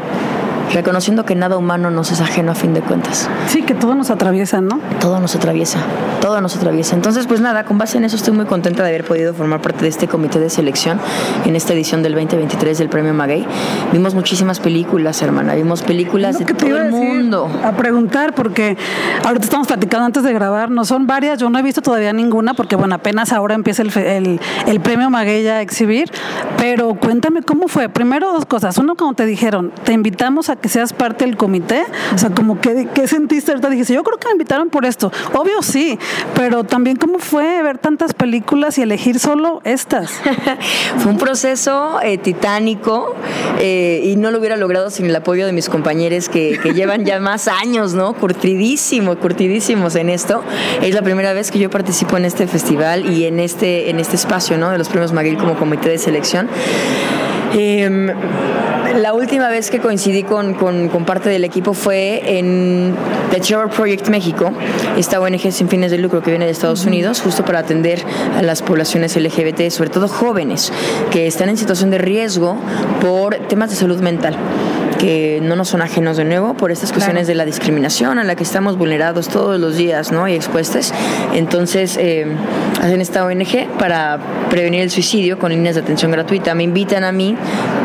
reconociendo 0.73 1.25
que 1.25 1.35
nada 1.35 1.57
humano 1.57 1.91
nos 1.91 2.11
es 2.11 2.21
ajeno 2.21 2.53
a 2.53 2.55
fin 2.55 2.75
de 2.75 2.81
cuentas. 2.81 3.29
Sí, 3.49 3.63
que 3.63 3.75
todo 3.75 3.95
nos 3.95 4.11
atraviesa, 4.11 4.61
¿no? 4.61 4.81
Todo 5.01 5.21
nos 5.21 5.35
atraviesa, 5.35 5.79
todo 6.21 6.41
nos 6.41 6.57
atraviesa. 6.57 6.95
Entonces, 6.95 7.27
pues 7.27 7.41
nada, 7.41 7.65
con 7.65 7.79
base 7.79 7.99
en 7.99 8.05
eso 8.05 8.17
estoy 8.17 8.35
muy 8.35 8.47
contenta 8.47 8.83
de 8.83 8.91
haber 8.91 9.05
podido 9.05 9.35
formar 9.35 9.61
parte 9.63 9.83
de 9.83 9.89
este 9.89 10.09
comité 10.09 10.39
de 10.41 10.51
selección 10.51 10.99
en 11.45 11.57
esta 11.57 11.73
edición 11.73 12.03
del 12.03 12.15
2023 12.15 12.79
del 12.79 12.89
Premio 12.89 13.15
Maguey. 13.15 13.47
Vimos 13.93 14.15
muchísimas 14.15 14.61
películas, 14.61 15.23
hermana, 15.23 15.55
vimos 15.55 15.83
películas 15.83 16.39
de 16.39 16.45
todo 16.47 16.77
el 16.77 16.91
mundo. 16.91 17.49
A 17.65 17.73
preguntar, 17.73 18.35
porque 18.35 18.77
ahorita 19.25 19.45
estamos 19.45 19.67
platicando 19.67 20.07
antes 20.07 20.23
de 20.23 20.33
grabar, 20.33 20.71
no 20.71 20.85
son 20.85 21.07
varias, 21.07 21.39
yo 21.39 21.49
no 21.51 21.59
he 21.59 21.63
visto 21.63 21.83
todavía 21.83 22.13
ninguna, 22.13 22.55
porque 22.55 22.77
bueno, 22.77 22.95
apenas 22.95 23.33
ahora 23.33 23.55
empieza 23.55 23.83
el, 23.83 23.97
el, 23.97 24.41
el 24.67 24.81
Premio 24.81 25.11
Maguey 25.11 25.47
a 25.47 25.61
exhibir, 25.61 26.11
pero 26.59 26.95
cuéntame 26.95 27.43
cómo 27.43 27.69
fue. 27.69 27.89
Primero 27.89 28.33
dos 28.33 28.47
cosas. 28.47 28.77
Uno, 28.79 28.97
como 28.97 29.15
te 29.15 29.27
dijeron, 29.27 29.73
te 29.85 29.93
invitamos 29.93 30.51
a 30.51 30.56
que 30.57 30.69
seas 30.69 30.93
parte 30.93 31.25
del 31.25 31.37
comité? 31.37 31.85
O 32.15 32.19
sea, 32.19 32.31
como 32.31 32.61
que, 32.61 32.89
¿qué 32.95 33.07
sentiste 33.07 33.51
ahorita? 33.53 33.71
Dijiste, 33.71 33.95
yo 33.95 34.03
creo 34.03 34.19
que 34.19 34.29
me 34.29 34.33
invitaron 34.33 34.71
por 34.71 34.85
esto. 34.85 35.13
Obvio 35.33 35.63
sí, 35.63 35.99
pero 36.35 36.65
también 36.65 36.97
cómo 36.97 37.19
fue 37.19 37.63
ver 37.63 37.79
tantas 37.79 38.15
películas 38.15 38.79
y 38.79 38.83
elegir 38.83 39.19
solo 39.19 39.61
estas. 39.65 40.11
fue 40.99 41.13
un 41.13 41.19
proceso 41.19 42.01
eh, 42.03 42.19
titánico 42.19 43.15
eh, 43.61 44.03
y 44.05 44.17
no 44.17 44.31
lo 44.31 44.39
hubiera 44.39 44.57
logrado 44.57 44.91
sin 44.91 45.07
el 45.07 45.17
apoyo 45.17 45.47
de 45.47 45.53
mis 45.53 45.69
compañeros 45.69 46.29
que, 46.29 46.59
llevan 46.77 47.05
ya 47.05 47.21
más 47.21 47.49
años, 47.49 47.95
¿no? 47.95 48.13
Curtidísimos, 48.15 49.17
curtidísimos 49.17 49.95
en 49.95 50.11
esto. 50.11 50.43
Es 50.83 50.95
la 50.95 51.03
primera 51.03 51.33
vez 51.33 51.51
que 51.51 51.59
yo 51.59 51.71
participo 51.71 52.17
en 52.17 52.25
este 52.25 52.47
festival 52.47 53.11
y 53.11 53.25
en 53.25 53.41
este, 53.41 53.89
en 53.91 53.99
este 53.99 54.17
espacio, 54.17 54.59
¿no? 54.59 54.71
De 54.71 54.79
los 54.79 54.89
premios 54.89 55.13
Maguil 55.13 55.39
como 55.39 55.57
comité 55.57 55.89
de 55.89 55.99
selección. 55.99 56.49
Em, 57.55 58.11
la 59.01 59.13
última 59.13 59.49
vez 59.49 59.71
que 59.71 59.79
coincidí 59.79 60.23
con, 60.23 60.55
parte 61.07 61.29
del 61.29 61.45
equipo 61.45 61.75
fue 61.75 62.39
en 62.39 62.95
The 63.31 63.41
Trevor 63.41 63.71
Project 63.71 64.09
México, 64.09 64.53
esta 64.97 65.21
ONG 65.21 65.53
sin 65.53 65.69
fines 65.69 65.91
de 65.91 65.99
lucro 65.99 66.23
que 66.23 66.31
viene 66.31 66.47
de 66.47 66.53
Estados 66.53 66.85
Unidos, 66.87 67.21
justo 67.21 67.45
para 67.45 67.59
atender 67.59 68.03
a 68.37 68.43
las 68.43 68.63
poblaciones 68.63 69.17
LGBT, 69.17 69.71
sobre 69.71 69.91
todo 69.91 70.09
jóvenes, 70.09 70.73
que 71.11 71.27
están 71.27 71.49
en 71.49 71.57
situación 71.57 71.91
de 71.91 71.99
riesgo 71.99 72.57
por 73.01 73.37
temas 73.49 73.71
de 73.71 73.77
salud 73.77 74.01
mental 74.01 74.37
que 74.99 75.41
no 75.43 75.57
nos 75.57 75.69
son 75.69 75.83
ajenos 75.83 76.17
de 76.17 76.25
nuevo 76.25 76.55
por 76.55 76.71
estas 76.71 76.93
cuestiones 76.93 77.27
de 77.27 77.35
la 77.35 77.45
discriminación 77.45 78.19
a 78.19 78.25
la 78.25 78.35
que 78.35 78.43
estamos 78.43 78.77
vulnerados 78.79 79.29
todos 79.29 79.61
los 79.61 79.77
días 79.77 80.13
¿no? 80.13 80.29
y 80.29 80.35
expuestos. 80.35 80.93
Entonces, 81.35 81.97
eh, 81.99 82.27
hacen 82.81 83.01
esta 83.01 83.25
ONG 83.25 83.69
para 83.79 84.19
prevenir 84.51 84.81
el 84.83 84.91
suicidio 84.91 85.39
con 85.39 85.51
líneas 85.51 85.75
de 85.75 85.83
atención 85.83 86.11
gratuita. 86.11 86.55
Me 86.55 86.63
invitan 86.63 87.05
a 87.05 87.13
mí 87.13 87.37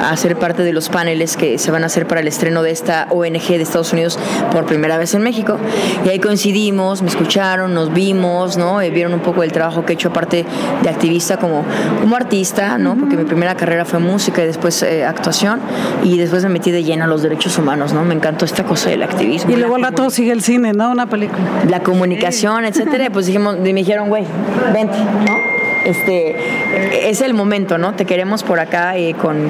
a 0.01 0.15
ser 0.17 0.37
parte 0.37 0.63
de 0.63 0.73
los 0.73 0.89
paneles 0.89 1.37
que 1.37 1.57
se 1.57 1.71
van 1.71 1.83
a 1.83 1.87
hacer 1.87 2.07
para 2.07 2.21
el 2.21 2.27
estreno 2.27 2.63
de 2.63 2.71
esta 2.71 3.07
ONG 3.09 3.47
de 3.47 3.61
Estados 3.61 3.93
Unidos 3.93 4.17
por 4.51 4.65
primera 4.65 4.97
vez 4.97 5.13
en 5.13 5.21
México. 5.21 5.57
Y 6.05 6.09
ahí 6.09 6.19
coincidimos, 6.19 7.01
me 7.01 7.09
escucharon, 7.09 7.73
nos 7.73 7.93
vimos, 7.93 8.57
¿no? 8.57 8.81
Eh, 8.81 8.89
vieron 8.89 9.13
un 9.13 9.21
poco 9.21 9.43
el 9.43 9.51
trabajo 9.51 9.85
que 9.85 9.93
he 9.93 9.95
hecho 9.95 10.09
aparte 10.09 10.45
de 10.81 10.89
activista 10.89 11.37
como, 11.37 11.65
como 11.99 12.15
artista, 12.15 12.77
¿no? 12.77 12.95
Porque 12.95 13.17
mi 13.17 13.25
primera 13.25 13.55
carrera 13.55 13.85
fue 13.85 13.99
música 13.99 14.41
y 14.43 14.47
después 14.47 14.81
eh, 14.83 15.05
actuación 15.05 15.59
y 16.03 16.17
después 16.17 16.43
me 16.43 16.49
metí 16.49 16.71
de 16.71 16.83
lleno 16.83 17.00
a 17.01 17.07
los 17.07 17.21
derechos 17.21 17.57
humanos, 17.57 17.93
¿no? 17.93 18.03
Me 18.03 18.13
encantó 18.13 18.45
esta 18.45 18.63
cosa 18.63 18.89
del 18.89 19.03
activismo. 19.03 19.51
Y 19.51 19.55
luego 19.55 19.75
al 19.75 19.83
rato 19.83 20.09
sigue 20.09 20.31
el 20.31 20.41
cine, 20.41 20.73
¿no? 20.73 20.91
Una 20.91 21.07
película. 21.07 21.41
La 21.67 21.81
comunicación, 21.81 22.65
etcétera. 22.65 23.09
Pues 23.11 23.25
dijimos, 23.25 23.59
me 23.59 23.73
dijeron, 23.73 24.09
güey, 24.09 24.25
vente, 24.73 24.97
¿no? 24.97 25.50
Este, 25.85 27.09
es 27.09 27.21
el 27.21 27.33
momento, 27.33 27.77
¿no? 27.77 27.93
Te 27.93 28.05
queremos 28.05 28.43
por 28.43 28.59
acá 28.59 28.97
eh, 28.97 29.15
con, 29.15 29.49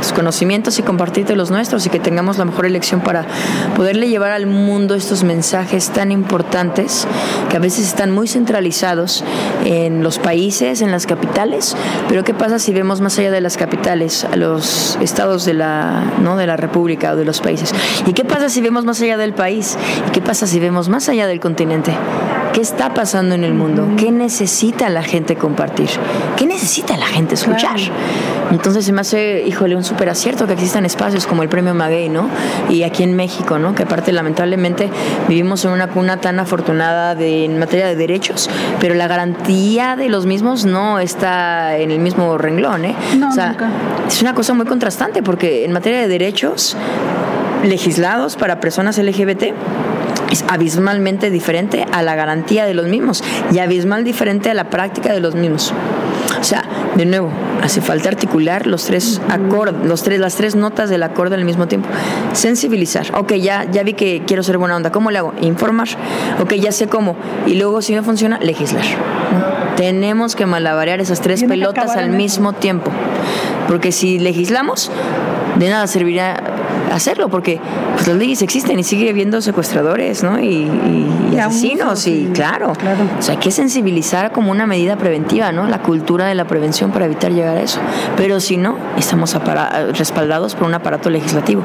tus 0.00 0.12
conocimientos 0.12 0.78
y 0.78 0.82
compartirte 0.82 1.36
los 1.36 1.50
nuestros 1.50 1.86
y 1.86 1.90
que 1.90 1.98
tengamos 1.98 2.38
la 2.38 2.44
mejor 2.44 2.66
elección 2.66 3.00
para 3.00 3.26
poderle 3.76 4.08
llevar 4.08 4.32
al 4.32 4.46
mundo 4.46 4.94
estos 4.94 5.24
mensajes 5.24 5.90
tan 5.90 6.12
importantes 6.12 7.06
que 7.50 7.56
a 7.56 7.60
veces 7.60 7.86
están 7.86 8.10
muy 8.10 8.28
centralizados 8.28 9.24
en 9.64 10.02
los 10.02 10.18
países, 10.18 10.80
en 10.82 10.90
las 10.90 11.06
capitales, 11.06 11.76
pero 12.08 12.24
¿qué 12.24 12.34
pasa 12.34 12.58
si 12.58 12.72
vemos 12.72 13.00
más 13.00 13.18
allá 13.18 13.30
de 13.30 13.40
las 13.40 13.56
capitales, 13.56 14.24
a 14.24 14.36
los 14.36 14.98
estados 15.00 15.44
de 15.44 15.54
la, 15.54 16.04
¿no? 16.20 16.36
de 16.36 16.46
la 16.46 16.56
República 16.56 17.12
o 17.12 17.16
de 17.16 17.24
los 17.24 17.40
países? 17.40 17.74
¿Y 18.06 18.12
qué 18.12 18.24
pasa 18.24 18.48
si 18.48 18.60
vemos 18.60 18.84
más 18.84 19.00
allá 19.00 19.16
del 19.16 19.32
país? 19.32 19.76
¿Y 20.08 20.10
qué 20.12 20.20
pasa 20.20 20.46
si 20.46 20.60
vemos 20.60 20.88
más 20.88 21.08
allá 21.08 21.26
del 21.26 21.40
continente? 21.40 21.92
¿Qué 22.52 22.60
está 22.60 22.92
pasando 22.92 23.34
en 23.34 23.44
el 23.44 23.54
mundo? 23.54 23.88
¿Qué 23.96 24.10
necesita 24.10 24.90
la 24.90 25.02
gente 25.02 25.36
compartir? 25.36 25.88
¿Qué 26.36 26.46
necesita 26.46 26.96
la 26.96 27.06
gente 27.06 27.34
escuchar? 27.34 27.78
Entonces 28.50 28.84
se 28.84 28.92
me 28.92 29.00
hace, 29.00 29.42
híjole, 29.46 29.74
un 29.74 29.84
súper 29.84 30.10
acierto 30.10 30.46
que 30.46 30.52
existan 30.52 30.84
espacios 30.84 31.26
como 31.26 31.42
el 31.42 31.48
Premio 31.48 31.72
Maguey, 31.72 32.10
¿no? 32.10 32.28
Y 32.68 32.82
aquí 32.82 33.02
en 33.02 33.16
México, 33.16 33.58
¿no? 33.58 33.74
Que 33.74 33.84
aparte, 33.84 34.12
lamentablemente, 34.12 34.90
vivimos 35.28 35.64
en 35.64 35.70
una 35.70 35.88
cuna 35.88 36.18
tan 36.18 36.38
afortunada 36.38 37.14
de, 37.14 37.46
en 37.46 37.58
materia 37.58 37.86
de 37.86 37.96
derechos, 37.96 38.50
pero 38.80 38.94
la 38.94 39.08
garantía 39.08 39.96
de 39.96 40.10
los 40.10 40.26
mismos 40.26 40.66
no 40.66 40.98
está 40.98 41.78
en 41.78 41.90
el 41.90 42.00
mismo 42.00 42.36
renglón, 42.36 42.84
¿eh? 42.84 42.94
o 43.26 43.32
sea, 43.32 43.56
es 44.06 44.20
una 44.20 44.34
cosa 44.34 44.52
muy 44.52 44.66
contrastante 44.66 45.22
porque 45.22 45.64
en 45.64 45.72
materia 45.72 46.00
de 46.00 46.08
derechos 46.08 46.76
legislados 47.64 48.36
para 48.36 48.60
personas 48.60 48.98
LGBT, 48.98 49.54
abismalmente 50.48 51.30
diferente 51.30 51.86
a 51.92 52.02
la 52.02 52.14
garantía 52.14 52.64
de 52.64 52.74
los 52.74 52.86
mismos 52.86 53.22
y 53.52 53.58
abismal 53.58 54.04
diferente 54.04 54.50
a 54.50 54.54
la 54.54 54.70
práctica 54.70 55.12
de 55.12 55.20
los 55.20 55.34
mismos. 55.34 55.72
O 56.40 56.44
sea, 56.44 56.64
de 56.96 57.06
nuevo, 57.06 57.30
hace 57.62 57.80
falta 57.80 58.08
articular 58.08 58.66
los 58.66 58.84
tres 58.84 59.20
acordes, 59.28 59.86
los 59.86 60.02
tres, 60.02 60.18
las 60.18 60.34
tres 60.34 60.56
notas 60.56 60.90
del 60.90 61.02
acorde 61.02 61.36
al 61.36 61.44
mismo 61.44 61.68
tiempo. 61.68 61.88
Sensibilizar. 62.32 63.06
Ok, 63.16 63.34
ya, 63.34 63.64
ya 63.70 63.82
vi 63.82 63.94
que 63.94 64.22
quiero 64.26 64.42
ser 64.42 64.58
buena 64.58 64.76
onda. 64.76 64.90
¿Cómo 64.90 65.10
le 65.10 65.18
hago? 65.18 65.34
Informar. 65.40 65.88
Ok, 66.40 66.54
ya 66.54 66.72
sé 66.72 66.88
cómo. 66.88 67.16
Y 67.46 67.54
luego, 67.54 67.80
si 67.80 67.94
no 67.94 68.02
funciona, 68.02 68.38
legislar. 68.40 68.84
Tenemos 69.76 70.36
que 70.36 70.46
malabarear 70.46 71.00
esas 71.00 71.20
tres 71.20 71.44
pelotas 71.44 71.96
al 71.96 72.10
mismo 72.10 72.52
tiempo. 72.52 72.90
Porque 73.68 73.92
si 73.92 74.18
legislamos, 74.18 74.90
de 75.56 75.68
nada 75.70 75.86
servirá 75.86 76.51
hacerlo, 76.94 77.28
porque 77.28 77.60
pues, 77.94 78.06
las 78.06 78.16
leyes 78.16 78.42
existen 78.42 78.78
y 78.78 78.84
sigue 78.84 79.10
habiendo 79.10 79.40
secuestradores, 79.40 80.22
¿no? 80.22 80.40
Y, 80.40 80.68
asesinos, 81.38 82.06
y 82.06 82.30
claro, 82.34 82.72
O 82.72 83.22
sea, 83.22 83.34
hay 83.34 83.40
que 83.40 83.50
sensibilizar 83.50 84.32
como 84.32 84.50
una 84.50 84.66
medida 84.66 84.96
preventiva, 84.96 85.50
¿no? 85.50 85.66
La 85.66 85.82
cultura 85.82 86.26
de 86.26 86.34
la 86.34 86.46
prevención 86.46 86.90
para 86.90 87.06
evitar 87.06 87.32
llegar 87.32 87.56
a 87.56 87.62
eso. 87.62 87.80
Pero 88.16 88.38
si 88.40 88.56
no, 88.56 88.71
estamos 88.96 89.36
respaldados 89.94 90.54
por 90.54 90.66
un 90.66 90.74
aparato 90.74 91.10
legislativo 91.10 91.62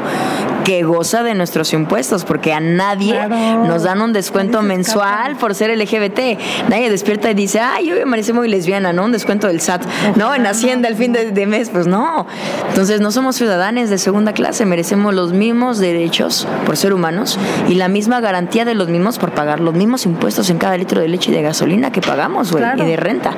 que 0.63 0.84
goza 0.84 1.24
de 1.24 1.34
nuestros 1.34 1.72
impuestos, 1.72 2.26
porque 2.26 2.52
a 2.52 2.60
nadie 2.60 3.18
nos 3.66 3.84
dan 3.84 4.02
un 4.02 4.12
descuento 4.12 4.62
mensual 4.62 5.38
por 5.38 5.56
ser 5.56 5.76
LGBT. 5.78 6.38
Nadie 6.70 6.90
despierta 6.90 7.32
y 7.32 7.36
dice, 7.36 7.62
ay, 7.62 7.88
yo 7.88 7.96
me 7.96 8.06
parece 8.06 8.34
muy 8.34 8.50
lesbiana, 8.50 8.92
¿no? 8.92 9.06
Un 9.06 9.13
descuento 9.13 9.48
del 9.48 9.62
SAT, 9.62 9.84
¿no? 10.18 10.36
En 10.36 10.46
Hacienda 10.46 10.90
al 10.90 10.96
fin 10.96 11.13
de, 11.13 11.48
mes, 11.48 11.70
pues 11.70 11.88
no. 11.88 12.28
Entonces 12.68 13.00
no 13.00 13.12
somos 13.12 13.38
ciudadanos 13.38 13.90
de 13.90 13.98
segunda 13.98 14.34
clase, 14.34 14.66
merecemos 14.66 15.13
los 15.13 15.32
mismos 15.32 15.78
derechos 15.78 16.48
por 16.66 16.76
ser 16.76 16.94
humanos 16.94 17.40
y 17.70 17.76
la 17.76 17.88
misma 17.88 18.20
garantía 18.20 18.66
de 18.66 18.76
los 18.76 18.90
mismos 18.90 19.20
por 19.20 19.32
pagar 19.32 19.60
los 19.60 19.74
mismos 19.74 20.06
impuestos 20.06 20.50
en 20.50 20.58
cada 20.58 20.78
litro 20.78 21.00
de 21.00 21.08
leche 21.08 21.32
y 21.32 21.34
de 21.34 21.44
gasolina 21.44 21.92
que 21.92 22.02
pagamos, 22.02 22.52
güey, 22.52 22.63
y 22.78 22.86
de 22.86 22.98
renta. 22.98 23.32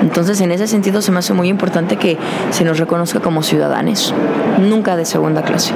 Entonces, 0.00 0.40
en 0.40 0.52
ese 0.52 0.66
sentido 0.66 1.02
se 1.02 1.12
me 1.12 1.18
hace 1.18 1.32
muy 1.32 1.48
importante 1.48 1.96
que 1.96 2.16
se 2.50 2.64
nos 2.64 2.78
reconozca 2.78 3.20
como 3.22 3.42
ciudadanos, 3.42 4.14
nunca 4.58 4.96
de 4.96 5.04
segunda 5.04 5.42
clase. 5.42 5.72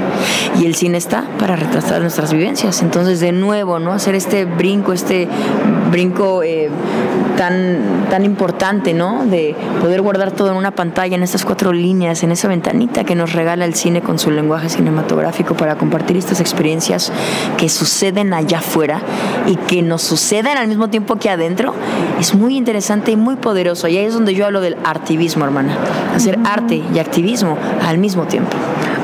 Y 0.59 0.67
el 0.67 0.75
está 0.95 1.25
para 1.39 1.57
retratar 1.57 2.01
nuestras 2.01 2.33
vivencias. 2.33 2.83
Entonces, 2.83 3.21
de 3.21 3.33
nuevo, 3.33 3.79
¿no? 3.79 3.93
Hacer 3.93 4.15
este 4.15 4.45
brinco, 4.45 4.93
este 4.93 5.29
brinco 5.91 6.43
eh, 6.43 6.69
tan, 7.37 8.07
tan 8.11 8.25
importante, 8.25 8.95
¿no? 8.95 9.25
De 9.27 9.55
poder 9.81 10.03
guardar 10.03 10.33
todo 10.33 10.51
en 10.51 10.57
una 10.57 10.71
pantalla, 10.71 11.17
en 11.17 11.23
estas 11.23 11.45
cuatro 11.45 11.73
líneas, 11.73 12.23
en 12.23 12.33
esa 12.33 12.49
ventanita 12.49 13.05
que 13.05 13.15
nos 13.15 13.33
regala 13.33 13.65
el 13.65 13.75
cine 13.75 14.01
con 14.01 14.19
su 14.19 14.31
lenguaje 14.31 14.69
cinematográfico 14.69 15.55
para 15.55 15.77
compartir 15.77 16.17
estas 16.17 16.41
experiencias 16.41 17.13
que 17.57 17.69
suceden 17.69 18.33
allá 18.33 18.59
afuera 18.59 19.01
y 19.47 19.57
que 19.57 19.83
nos 19.83 20.03
suceden 20.03 20.57
al 20.57 20.69
mismo 20.69 20.89
tiempo 20.89 21.17
que 21.17 21.31
adentro, 21.31 21.75
es 22.21 22.35
muy 22.35 22.57
interesante 22.57 23.13
y 23.13 23.17
muy 23.17 23.37
poderoso. 23.37 23.89
Y 23.89 23.97
ahí 23.97 24.07
es 24.07 24.15
donde 24.15 24.35
yo 24.35 24.47
hablo 24.47 24.61
del 24.61 24.77
activismo, 24.85 25.45
hermana. 25.45 25.77
Hacer 26.15 26.39
arte 26.45 26.83
y 26.95 26.99
activismo 26.99 27.36
al 27.45 27.99
mismo 27.99 28.25
tiempo. 28.25 28.57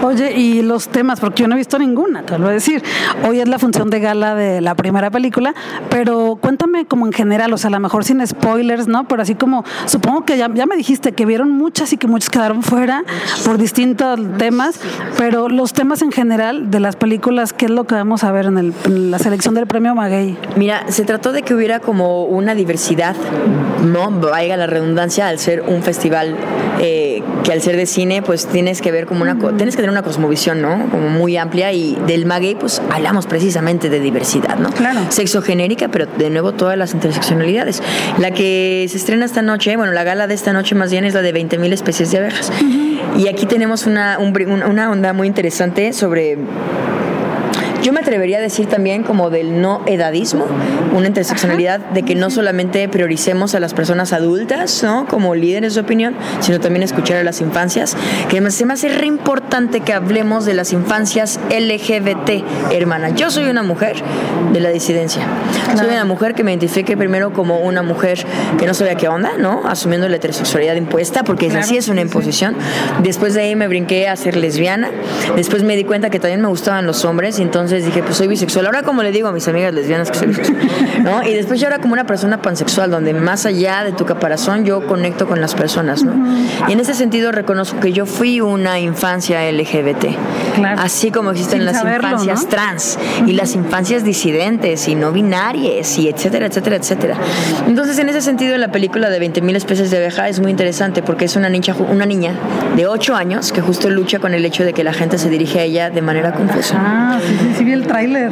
Oye, 0.03 0.33
y 0.33 0.63
los 0.63 0.89
temas, 0.89 1.21
porque 1.21 1.43
yo 1.43 1.49
no 1.49 1.55
he 1.55 1.59
visto 1.59 1.79
ninguna, 1.79 2.23
te 2.23 2.33
lo 2.33 2.41
voy 2.41 2.51
a 2.51 2.55
decir. 2.55 2.83
Hoy 3.29 3.39
es 3.39 3.47
la 3.47 3.61
función 3.61 3.89
de 3.89 4.01
gala 4.01 4.35
de 4.35 4.61
la 4.61 4.75
primera 4.75 5.13
película, 5.13 5.55
pero 5.91 6.37
cuéntame 6.41 6.87
como 6.87 7.07
en 7.07 7.13
general, 7.13 7.53
o 7.53 7.59
sea, 7.59 7.69
a 7.69 7.71
lo 7.71 7.79
mejor 7.79 8.05
sin 8.05 8.27
spoilers, 8.27 8.89
¿no? 8.89 9.07
Pero 9.07 9.23
así 9.23 9.37
como, 9.37 9.65
supongo 9.87 10.25
que 10.25 10.37
ya, 10.37 10.51
ya 10.53 10.67
me 10.67 10.77
dijiste 10.77 11.13
que 11.13 11.25
vieron 11.25 11.53
muchas 11.53 11.93
y 11.93 11.99
que 11.99 12.09
muchos 12.09 12.31
quedaron 12.31 12.65
fuera 12.65 13.05
por 13.45 13.59
distintos 13.59 14.19
temas, 14.39 14.81
pero 15.19 15.49
los 15.49 15.73
temas 15.73 16.03
en 16.03 16.11
general 16.11 16.71
de 16.73 16.81
las 16.81 16.97
películas, 16.97 17.53
¿qué 17.53 17.67
es 17.67 17.71
lo 17.71 17.85
que 17.85 17.95
vamos 17.95 18.25
a 18.25 18.33
ver 18.33 18.47
en, 18.47 18.59
el, 18.59 19.11
la 19.11 19.21
selección 19.21 19.55
del 19.55 19.69
premio 19.69 19.95
Maguey? 19.95 20.37
Mira, 20.57 20.85
se 20.89 21.05
trató 21.05 21.31
de 21.31 21.43
que 21.43 21.55
hubiera 21.55 21.79
como 21.79 22.25
una 22.25 22.57
diversidad, 22.57 23.15
¿no? 23.85 24.11
Vaya 24.11 24.57
la 24.57 24.67
redundancia, 24.67 25.29
al 25.29 25.39
ser 25.39 25.63
un 25.63 25.83
festival 25.85 26.37
eh, 26.81 27.23
que 27.45 27.53
al 27.53 27.61
ser 27.61 27.77
de 27.77 27.87
cine, 27.87 28.22
pues 28.23 28.47
tienes 28.47 28.81
que 28.81 28.91
ver 28.91 29.07
como 29.07 29.23
una, 29.23 29.39
tienes 29.57 29.77
que 29.77 29.83
tener 29.83 29.91
una 29.91 30.03
cosmovisión, 30.03 30.63
¿no? 30.63 30.89
Como 30.91 31.09
muy 31.09 31.37
amplia 31.37 31.73
y 31.73 31.99
del 32.07 32.27
maguey, 32.27 32.55
pues 32.55 32.81
hablamos 32.91 33.27
precisamente 33.27 33.91
de 33.91 34.01
diversidad, 34.01 34.57
¿no? 34.57 34.71
Claro. 34.71 35.01
Sexo 35.11 35.43
genérica, 35.43 35.89
pero 35.89 36.07
de 36.07 36.31
nuevo 36.31 36.53
todas 36.53 36.77
las 36.77 36.95
interseccionalidades. 36.95 37.83
La 38.19 38.31
que 38.31 38.87
se 38.89 38.97
estrena 38.97 39.25
esta 39.25 39.43
noche, 39.43 39.77
bueno, 39.77 39.93
la 39.93 40.05
gala 40.05 40.27
de 40.27 40.35
esta 40.35 40.53
noche 40.53 40.75
más 40.75 40.91
bien 40.91 41.05
es 41.05 41.15
la 41.15 41.23
de 41.23 41.35
20.000 41.35 41.73
especies 41.73 42.11
de 42.11 42.19
abejas. 42.19 42.53
Y 43.17 43.29
aquí 43.29 43.47
tenemos 43.47 43.87
una, 43.87 44.19
una 44.19 44.91
onda 44.91 45.13
muy 45.13 45.27
interesante 45.27 45.93
sobre 45.93 46.39
yo 47.83 47.93
me 47.93 48.01
atrevería 48.01 48.39
a 48.39 48.41
decir 48.41 48.67
también 48.67 49.03
como 49.03 49.31
del 49.31 49.61
no 49.61 49.83
edadismo, 49.87 50.47
una 50.95 51.09
interseccionalidad 51.09 51.81
de 51.81 52.03
que 52.03 52.15
no 52.15 52.31
solamente 52.31 52.89
prioricemos 52.89 53.55
a 53.55 53.61
las 53.61 53.75
personas 53.75 54.13
adultas, 54.13 54.83
¿no? 54.83 55.07
Como 55.07 55.35
líderes 55.35 55.75
de 55.75 55.81
opinión, 55.81 56.15
sino 56.41 56.61
también 56.61 56.83
escuchar 56.83 57.17
a 57.17 57.25
las 57.25 57.41
infancias, 57.41 57.97
que 58.29 58.37
además 58.37 58.55
se 58.55 58.67
me 58.67 58.75
hace 58.75 58.89
re 58.89 59.07
importante 59.07 59.81
que 59.81 59.93
hablemos 59.93 60.45
de 60.45 60.55
las 60.55 60.73
infancias 60.73 61.41
LGBT, 61.51 62.73
hermana. 62.73 63.11
Yo 63.11 63.31
soy 63.31 63.45
una 63.45 63.63
mujer 63.63 63.97
de 64.53 64.61
la 64.61 64.69
disidencia. 64.69 65.23
Soy 65.77 65.89
una 65.89 66.05
mujer 66.05 66.35
que 66.35 66.45
me 66.45 66.53
identifique 66.53 66.97
primero 66.97 67.33
como 67.33 67.61
una 67.61 67.83
mujer 67.83 68.25
que 68.59 68.67
no 68.67 68.75
sabía 68.75 68.95
qué 68.95 69.09
onda, 69.09 69.33
¿no? 69.39 69.63
Asumiendo 69.67 70.09
la 70.09 70.17
heterosexualidad 70.17 70.77
impuesta, 70.77 71.25
porque 71.25 71.49
así 71.49 71.77
es 71.77 71.89
una 71.89 72.03
imposición. 72.03 72.55
Después 73.03 73.35
de 73.35 73.43
ahí 73.43 73.57
me 73.57 73.67
brinqué 73.67 74.09
a 74.09 74.17
ser 74.17 74.37
lesbiana. 74.37 74.91
Después 75.35 75.63
me 75.63 75.75
di 75.77 75.85
cuenta 75.85 76.11
que 76.11 76.21
también 76.21 76.41
me 76.41 76.49
gustaban 76.49 76.87
los 76.87 77.05
hombres 77.05 77.39
y 77.39 77.43
entonces 77.43 77.72
entonces 77.73 77.95
dije, 77.95 78.05
pues 78.05 78.19
soy 78.19 78.29
bisexual. 78.29 78.67
Ahora 78.67 78.83
como 78.83 79.03
le 79.03 79.13
digo 79.13 79.29
a 79.29 79.33
mis 79.33 79.49
amigas 79.49 79.73
lesbianas 79.73 80.11
que 80.11 80.19
soy 80.19 80.29
bisexual, 80.29 80.59
¿no? 81.03 81.23
Y 81.23 81.33
después 81.33 81.59
yo 81.59 81.69
ahora 81.69 81.81
como 81.81 81.95
una 81.95 82.07
persona 82.07 82.43
pansexual, 82.43 82.91
donde 82.91 83.15
más 83.15 83.47
allá 83.47 83.83
de 83.83 83.93
tu 83.93 84.05
caparazón 84.05 84.65
yo 84.65 84.87
conecto 84.87 85.27
con 85.27 85.41
las 85.41 85.55
personas, 85.55 86.05
¿no? 86.05 86.13
Y 86.69 86.73
en 86.73 86.81
ese 86.81 86.93
sentido 86.95 87.33
reconozco 87.33 87.81
que 87.81 87.93
yo 87.93 88.05
fui 88.05 88.41
una 88.41 88.79
infancia 88.79 89.51
LGBT. 89.51 90.07
Así 90.77 91.11
como 91.11 91.31
existen 91.31 91.65
las 91.65 91.83
infancias 91.83 92.47
trans 92.47 92.99
y 93.27 93.33
las 93.33 93.55
infancias 93.55 94.05
disidentes 94.05 94.87
y 94.89 94.95
no 94.95 95.13
binarias 95.13 95.99
y 95.99 96.09
etcétera, 96.09 96.47
etcétera, 96.47 96.77
etcétera. 96.77 97.17
Entonces 97.67 97.99
en 97.99 98.11
ese 98.11 98.21
sentido 98.21 98.59
la 98.59 98.71
película 98.71 99.09
de 99.09 99.19
20.000 99.19 99.57
especies 99.57 99.91
de 99.91 99.97
abeja 99.97 100.29
es 100.29 100.41
muy 100.41 100.51
interesante 100.51 101.03
porque 101.03 101.25
es 101.25 101.37
una 101.37 101.49
niña, 101.49 101.75
una 101.91 102.05
niña 102.05 102.35
de 102.77 102.87
8 102.87 103.17
años 103.17 103.51
que 103.51 103.63
justo 103.63 103.89
lucha 103.89 104.19
con 104.19 104.35
el 104.35 104.45
hecho 104.45 104.65
de 104.65 104.75
que 104.75 104.85
la 104.85 104.93
gente 104.93 105.17
se 105.17 105.31
dirige 105.31 105.61
a 105.61 105.63
ella 105.65 105.91
de 105.91 106.03
manera 106.03 106.33
confusa. 106.33 106.77
Ah, 106.79 107.19
sí, 107.27 107.37
sí, 107.59 107.62
vi 107.65 107.73
el 107.73 107.87
tráiler. 107.87 108.31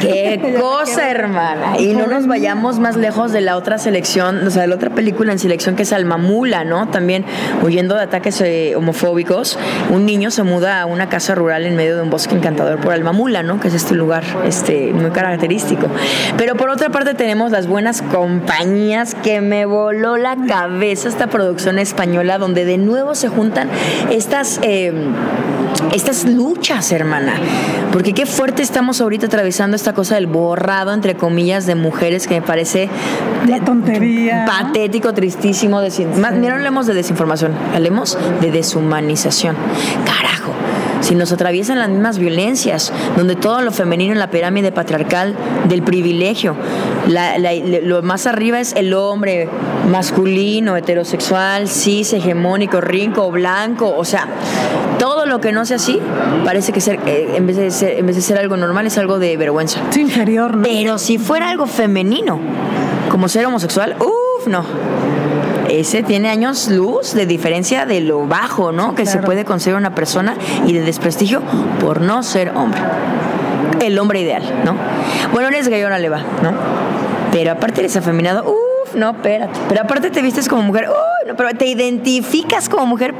Qué 0.00 0.56
cosa, 0.60 1.10
hermana. 1.10 1.78
Y 1.78 1.94
no 1.94 2.06
nos 2.06 2.26
vayamos 2.26 2.78
más 2.78 2.96
lejos 2.96 3.32
de 3.32 3.40
la 3.40 3.56
otra 3.56 3.78
selección, 3.78 4.46
o 4.46 4.50
sea, 4.50 4.62
de 4.62 4.68
la 4.68 4.74
otra 4.74 4.90
película 4.90 5.32
en 5.32 5.38
selección 5.38 5.76
que 5.76 5.82
es 5.82 5.92
Almamula, 5.92 6.64
¿no? 6.64 6.88
También 6.88 7.24
huyendo 7.62 7.94
de 7.94 8.02
ataques 8.02 8.40
eh, 8.40 8.74
homofóbicos, 8.76 9.58
un 9.90 10.06
niño 10.06 10.30
se 10.30 10.42
muda 10.42 10.80
a 10.80 10.86
una 10.86 11.08
casa 11.08 11.34
rural 11.34 11.66
en 11.66 11.76
medio 11.76 11.96
de 11.96 12.02
un 12.02 12.10
bosque 12.10 12.34
encantador 12.34 12.80
por 12.80 12.92
Almamula, 12.92 13.42
¿no? 13.42 13.60
Que 13.60 13.68
es 13.68 13.74
este 13.74 13.94
lugar 13.94 14.24
este, 14.44 14.92
muy 14.92 15.10
característico. 15.10 15.88
Pero 16.36 16.56
por 16.56 16.70
otra 16.70 16.90
parte 16.90 17.14
tenemos 17.14 17.50
las 17.50 17.66
buenas 17.66 18.02
compañías 18.02 19.14
que 19.14 19.40
me 19.40 19.66
voló 19.66 20.16
la 20.16 20.36
cabeza 20.46 21.08
esta 21.08 21.26
producción 21.26 21.78
española 21.78 22.38
donde 22.38 22.64
de 22.64 22.78
nuevo 22.78 23.14
se 23.14 23.28
juntan 23.28 23.68
estas, 24.10 24.60
eh, 24.62 24.92
estas 25.92 26.24
luchas, 26.24 26.90
hermana. 26.92 27.34
Porque 27.92 28.12
qué 28.14 28.26
fuerte 28.26 28.62
estamos 28.62 29.00
ahorita 29.00 29.26
atravesando 29.26 29.76
esta 29.76 29.92
cosa 29.92 30.14
del 30.14 30.26
borrado, 30.26 30.92
entre 30.92 31.16
comillas, 31.16 31.66
de 31.66 31.74
mujeres 31.74 32.26
que 32.26 32.40
me 32.40 32.42
parece... 32.42 32.88
La 33.46 33.60
tontería. 33.60 34.44
Patético, 34.46 35.12
tristísimo. 35.12 35.80
Mira, 36.16 36.32
no 36.32 36.54
hablemos 36.54 36.86
de 36.86 36.94
desinformación, 36.94 37.52
hablemos 37.74 38.18
de 38.40 38.50
deshumanización. 38.50 39.56
Carajo 40.04 40.52
si 41.02 41.14
nos 41.14 41.32
atraviesan 41.32 41.78
las 41.78 41.88
mismas 41.88 42.18
violencias, 42.18 42.92
donde 43.16 43.36
todo 43.36 43.60
lo 43.60 43.72
femenino 43.72 44.12
en 44.12 44.18
la 44.18 44.30
pirámide 44.30 44.72
patriarcal 44.72 45.36
del 45.68 45.82
privilegio, 45.82 46.56
lo 47.06 48.02
más 48.02 48.26
arriba 48.26 48.60
es 48.60 48.74
el 48.74 48.94
hombre 48.94 49.48
masculino, 49.90 50.76
heterosexual, 50.76 51.68
cis, 51.68 52.12
hegemónico, 52.12 52.80
rico, 52.80 53.30
blanco, 53.30 53.92
o 53.96 54.04
sea, 54.04 54.28
todo 54.98 55.26
lo 55.26 55.40
que 55.40 55.52
no 55.52 55.64
sea 55.64 55.76
así 55.76 56.00
parece 56.44 56.72
que 56.72 56.80
ser, 56.80 57.00
eh, 57.06 57.34
en, 57.34 57.46
vez 57.46 57.56
de 57.56 57.70
ser, 57.70 57.98
en 57.98 58.06
vez 58.06 58.14
de 58.14 58.22
ser 58.22 58.38
algo 58.38 58.56
normal 58.56 58.86
es 58.86 58.96
algo 58.98 59.18
de 59.18 59.36
vergüenza. 59.36 59.80
Es 59.90 59.96
inferior, 59.96 60.56
¿no? 60.56 60.62
Pero 60.62 60.98
si 60.98 61.18
fuera 61.18 61.50
algo 61.50 61.66
femenino, 61.66 62.38
como 63.10 63.28
ser 63.28 63.44
homosexual, 63.46 63.96
uff, 63.98 64.46
no 64.46 64.64
ese 65.80 66.02
tiene 66.02 66.28
años 66.28 66.68
luz 66.68 67.14
de 67.14 67.24
diferencia 67.24 67.86
de 67.86 68.00
lo 68.00 68.26
bajo, 68.26 68.72
¿no? 68.72 68.94
que 68.94 69.06
se 69.06 69.18
puede 69.18 69.44
conseguir 69.44 69.76
una 69.76 69.94
persona 69.94 70.34
y 70.66 70.72
de 70.74 70.82
desprestigio 70.82 71.42
por 71.80 72.00
no 72.00 72.22
ser 72.22 72.50
hombre. 72.54 72.80
El 73.80 73.98
hombre 73.98 74.20
ideal, 74.20 74.42
¿no? 74.64 74.76
Bueno, 75.32 75.48
eres 75.48 75.68
gay, 75.68 75.82
ahora 75.82 75.98
le 75.98 76.08
va, 76.08 76.18
¿no? 76.42 76.52
Pero 77.32 77.52
aparte 77.52 77.80
eres 77.80 77.96
afeminado, 77.96 78.44
uff, 78.44 78.94
no, 78.94 79.10
espérate. 79.10 79.58
Pero 79.68 79.80
aparte 79.80 80.10
te 80.10 80.20
vistes 80.22 80.48
como 80.48 80.62
mujer, 80.62 80.88
uy, 80.88 81.28
no, 81.28 81.36
pero 81.36 81.50
te 81.56 81.66
identificas 81.66 82.68
como 82.68 82.86
mujer, 82.86 83.14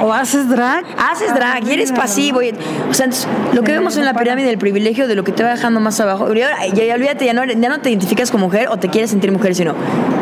o 0.00 0.12
haces 0.12 0.48
drag. 0.48 0.84
Haces 0.98 1.34
drag 1.34 1.66
y 1.66 1.72
eres 1.72 1.92
pasivo. 1.92 2.40
o 2.88 2.94
sea, 2.94 3.08
lo 3.52 3.62
que 3.62 3.72
vemos 3.72 3.96
en 3.96 4.04
la 4.04 4.14
pirámide 4.14 4.46
del 4.46 4.58
privilegio 4.58 5.08
de 5.08 5.14
lo 5.14 5.24
que 5.24 5.32
te 5.32 5.42
va 5.42 5.50
dejando 5.50 5.80
más 5.80 6.00
abajo. 6.00 6.32
Ya, 6.34 6.66
ya, 6.66 6.94
olvídate, 6.94 7.24
ya 7.24 7.32
no, 7.32 7.44
ya 7.44 7.68
no 7.68 7.80
te 7.80 7.90
identificas 7.90 8.30
como 8.30 8.46
mujer 8.46 8.68
o 8.68 8.76
te 8.76 8.88
quieres 8.88 9.10
sentir 9.10 9.32
mujer, 9.32 9.54
sino 9.54 9.74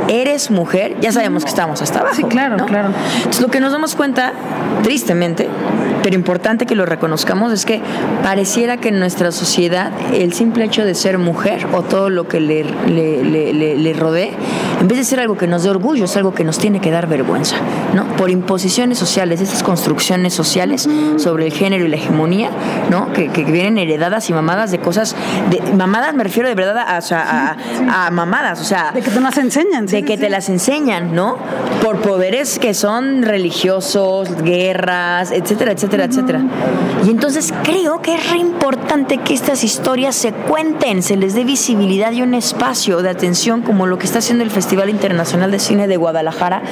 eres 0.08 0.50
mujer. 0.50 0.96
Ya 1.00 1.12
sabemos 1.12 1.44
que 1.44 1.50
estamos 1.50 1.82
hasta 1.82 2.00
abajo. 2.00 2.16
Sí, 2.16 2.24
claro, 2.24 2.56
claro. 2.66 2.90
Entonces, 3.16 3.40
lo 3.40 3.48
que 3.48 3.60
nos 3.60 3.72
damos 3.72 3.94
cuenta, 3.94 4.32
tristemente, 4.82 5.48
pero 6.02 6.16
importante 6.16 6.66
que 6.66 6.74
lo 6.74 6.84
reconozcamos, 6.84 7.52
es 7.52 7.64
que 7.64 7.80
pareciera 8.22 8.76
que 8.78 8.88
en 8.88 8.98
nuestra 8.98 9.30
sociedad 9.32 9.92
el 10.12 10.32
simple 10.32 10.64
hecho 10.64 10.84
de 10.84 10.94
ser 10.94 11.18
mujer 11.18 11.66
o 11.72 11.82
todo 11.82 12.10
lo 12.10 12.28
que 12.28 12.40
le, 12.40 12.64
le, 12.64 13.52
le, 13.76 13.92
rodee, 13.94 14.32
en 14.80 14.88
vez 14.88 14.98
de 14.98 15.04
ser 15.04 15.20
algo 15.20 15.36
que 15.36 15.46
nos 15.46 15.62
dé 15.62 15.70
orgullo, 15.70 16.04
es 16.04 16.16
algo 16.16 16.34
que 16.34 16.44
nos 16.44 16.58
tiene 16.58 16.80
que 16.80 16.90
dar 16.90 17.06
vergüenza, 17.06 17.56
¿no? 17.94 18.06
Por 18.16 18.30
imposiciones 18.30 18.98
sociales, 18.98 19.40
estas 19.42 19.62
construcciones 19.62 20.34
sociales 20.34 20.88
sobre 21.16 21.46
el 21.46 21.52
género 21.52 21.84
y 21.84 21.88
la 21.88 21.96
hegemonía, 21.96 22.50
¿no? 22.90 23.12
Que, 23.12 23.28
que 23.28 23.44
vienen 23.44 23.78
heredadas 23.78 24.28
y 24.30 24.32
mamadas 24.32 24.70
de 24.70 24.78
cosas, 24.78 25.16
de, 25.50 25.60
mamadas 25.72 26.14
me 26.14 26.24
refiero 26.24 26.48
de 26.48 26.54
verdad 26.54 26.78
a, 26.78 27.56
a, 28.06 28.10
mamadas, 28.10 28.60
o 28.60 28.64
sea... 28.64 28.92
De 28.92 29.00
que 29.00 29.10
te 29.10 29.20
las 29.20 29.38
enseñan. 29.38 29.86
de 29.86 30.02
que 30.02 30.18
te 30.18 30.30
las 30.30 30.48
enseñan, 30.48 31.14
¿no? 31.14 31.38
Por 31.82 32.00
poderes 32.00 32.58
que 32.58 32.74
son 32.74 33.22
religiosos, 33.22 34.42
guerras, 34.42 35.30
etcétera, 35.32 35.72
etcétera, 35.72 36.04
etcétera. 36.04 36.42
Y 37.06 37.10
entonces 37.10 37.52
creo 37.62 38.00
que 38.00 38.14
es 38.14 38.30
re 38.30 38.38
importante 38.38 39.18
que 39.18 39.34
estas 39.34 39.64
historias 39.64 40.14
se 40.14 40.32
cuenten, 40.32 41.02
se 41.02 41.16
les 41.16 41.34
dé 41.34 41.44
visibilidad 41.44 42.12
y 42.12 42.22
un 42.22 42.34
espacio 42.34 43.02
de 43.02 43.10
atención 43.10 43.62
como 43.62 43.86
lo 43.86 43.98
que 43.98 44.06
está 44.06 44.18
haciendo 44.18 44.44
el 44.44 44.50
Festival 44.50 44.88
Internacional 44.88 45.50
de 45.50 45.58
Cine 45.58 45.88
de 45.88 45.96
Guadalajara 45.96 46.62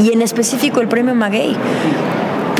y 0.00 0.12
en 0.12 0.22
específico 0.22 0.80
el 0.80 0.88
Premio 0.88 1.14
Maguey 1.14 1.56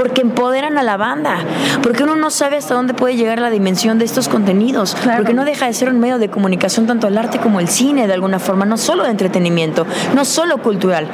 porque 0.05 0.21
empoderan 0.21 0.77
a 0.77 0.83
la 0.83 0.99
banda, 0.99 1.39
porque 1.83 2.03
uno 2.03 2.15
no 2.15 2.29
sabe 2.29 2.59
hasta 2.59 2.75
dónde 2.75 2.93
puede 2.93 3.17
llegar 3.17 3.39
la 3.39 3.49
dimensión 3.49 3.99
de 3.99 4.05
estos 4.05 4.29
contenidos, 4.29 4.95
porque 5.17 5.33
no 5.33 5.47
deja 5.47 5.65
de 5.65 5.73
ser 5.73 5.89
un 5.89 5.99
medio 5.99 6.19
de 6.19 6.29
comunicación 6.29 6.87
tanto 6.87 7.07
el 7.09 7.17
arte 7.17 7.39
como 7.39 7.59
el 7.59 7.69
cine 7.69 8.07
de 8.07 8.13
alguna 8.13 8.39
forma, 8.39 8.67
no 8.67 8.77
solo 8.77 9.05
de 9.05 9.09
entretenimiento, 9.09 9.87
no 10.15 10.27
solo 10.27 10.59
cultural 10.59 11.09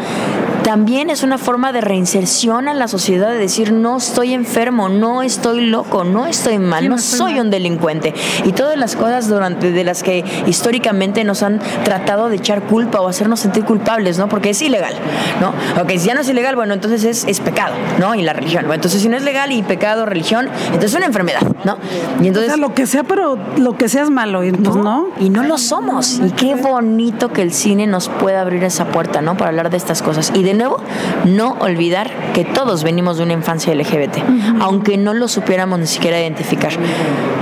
también 0.62 1.10
es 1.10 1.22
una 1.22 1.38
forma 1.38 1.72
de 1.72 1.80
reinserción 1.80 2.68
en 2.68 2.78
la 2.78 2.88
sociedad, 2.88 3.30
de 3.30 3.38
decir, 3.38 3.72
no 3.72 3.96
estoy 3.96 4.34
enfermo, 4.34 4.88
no 4.88 5.22
estoy 5.22 5.66
loco, 5.66 6.04
no 6.04 6.26
estoy 6.26 6.58
mal, 6.58 6.88
no 6.88 6.98
soy 6.98 7.40
un 7.40 7.50
delincuente. 7.50 8.14
Y 8.44 8.52
todas 8.52 8.76
las 8.76 8.96
cosas 8.96 9.28
durante, 9.28 9.72
de 9.72 9.84
las 9.84 10.02
que 10.02 10.24
históricamente 10.46 11.24
nos 11.24 11.42
han 11.42 11.60
tratado 11.84 12.28
de 12.28 12.36
echar 12.36 12.62
culpa 12.62 13.00
o 13.00 13.08
hacernos 13.08 13.40
sentir 13.40 13.64
culpables, 13.64 14.18
¿no? 14.18 14.28
Porque 14.28 14.50
es 14.50 14.62
ilegal, 14.62 14.94
¿no? 15.40 15.52
Ok, 15.82 15.90
si 15.92 16.08
ya 16.08 16.14
no 16.14 16.20
es 16.20 16.28
ilegal, 16.28 16.56
bueno, 16.56 16.74
entonces 16.74 17.04
es, 17.04 17.24
es 17.26 17.40
pecado, 17.40 17.74
¿no? 17.98 18.14
Y 18.14 18.22
la 18.22 18.32
religión. 18.32 18.62
Bueno, 18.62 18.74
entonces 18.74 19.00
si 19.00 19.08
no 19.08 19.16
es 19.16 19.22
legal 19.22 19.52
y 19.52 19.62
pecado, 19.62 20.06
religión, 20.06 20.48
entonces 20.66 20.92
es 20.92 20.96
una 20.96 21.06
enfermedad, 21.06 21.42
¿no? 21.64 21.78
Y 22.22 22.28
entonces... 22.28 22.52
O 22.52 22.56
sea, 22.56 22.56
lo 22.56 22.74
que 22.74 22.86
sea, 22.86 23.04
pero 23.04 23.38
lo 23.56 23.76
que 23.76 23.88
sea 23.88 24.02
es 24.02 24.10
malo, 24.10 24.44
y 24.44 24.52
pues 24.52 24.76
no. 24.76 25.08
Y 25.18 25.30
no 25.30 25.42
lo 25.42 25.58
somos. 25.58 26.20
Y 26.24 26.30
qué 26.32 26.54
bonito 26.54 27.32
que 27.32 27.42
el 27.42 27.52
cine 27.52 27.86
nos 27.86 28.08
pueda 28.08 28.40
abrir 28.42 28.64
esa 28.64 28.86
puerta, 28.86 29.20
¿no? 29.20 29.36
Para 29.36 29.48
hablar 29.50 29.70
de 29.70 29.76
estas 29.76 30.02
cosas. 30.02 30.32
Y 30.34 30.42
de 30.42 30.49
nuevo, 30.54 30.78
no 31.24 31.56
olvidar 31.60 32.10
que 32.32 32.44
todos 32.44 32.82
venimos 32.84 33.18
de 33.18 33.24
una 33.24 33.32
infancia 33.32 33.74
LGBT, 33.74 34.18
aunque 34.60 34.96
no 34.96 35.14
lo 35.14 35.28
supiéramos 35.28 35.78
ni 35.78 35.86
siquiera 35.86 36.20
identificar, 36.20 36.72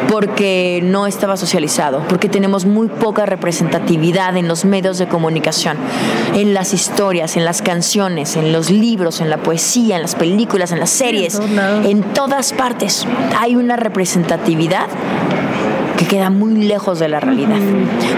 porque 0.09 0.81
no 0.83 1.07
estaba 1.07 1.37
socializado, 1.37 2.03
porque 2.09 2.29
tenemos 2.29 2.65
muy 2.65 2.89
poca 2.89 3.27
representatividad 3.27 4.37
en 4.37 4.49
los 4.49 4.65
medios 4.65 4.99
de 4.99 5.09
comunicación, 5.09 5.77
en 6.35 6.55
las 6.55 6.75
historias, 6.75 7.37
en 7.37 7.45
las 7.45 7.63
canciones, 7.63 8.37
en 8.37 8.53
los 8.53 8.71
libros, 8.71 9.21
en 9.21 9.31
la 9.31 9.39
poesía, 9.39 9.97
en 9.97 10.03
las 10.03 10.15
películas, 10.15 10.73
en 10.73 10.81
las 10.81 10.91
series, 10.91 11.41
en 11.85 12.03
todas 12.15 12.53
partes. 12.53 13.07
Hay 13.39 13.57
una 13.57 13.77
representatividad 13.77 14.87
que 15.99 16.07
queda 16.07 16.31
muy 16.31 16.55
lejos 16.65 16.99
de 17.01 17.09
la 17.09 17.21
realidad. 17.21 17.57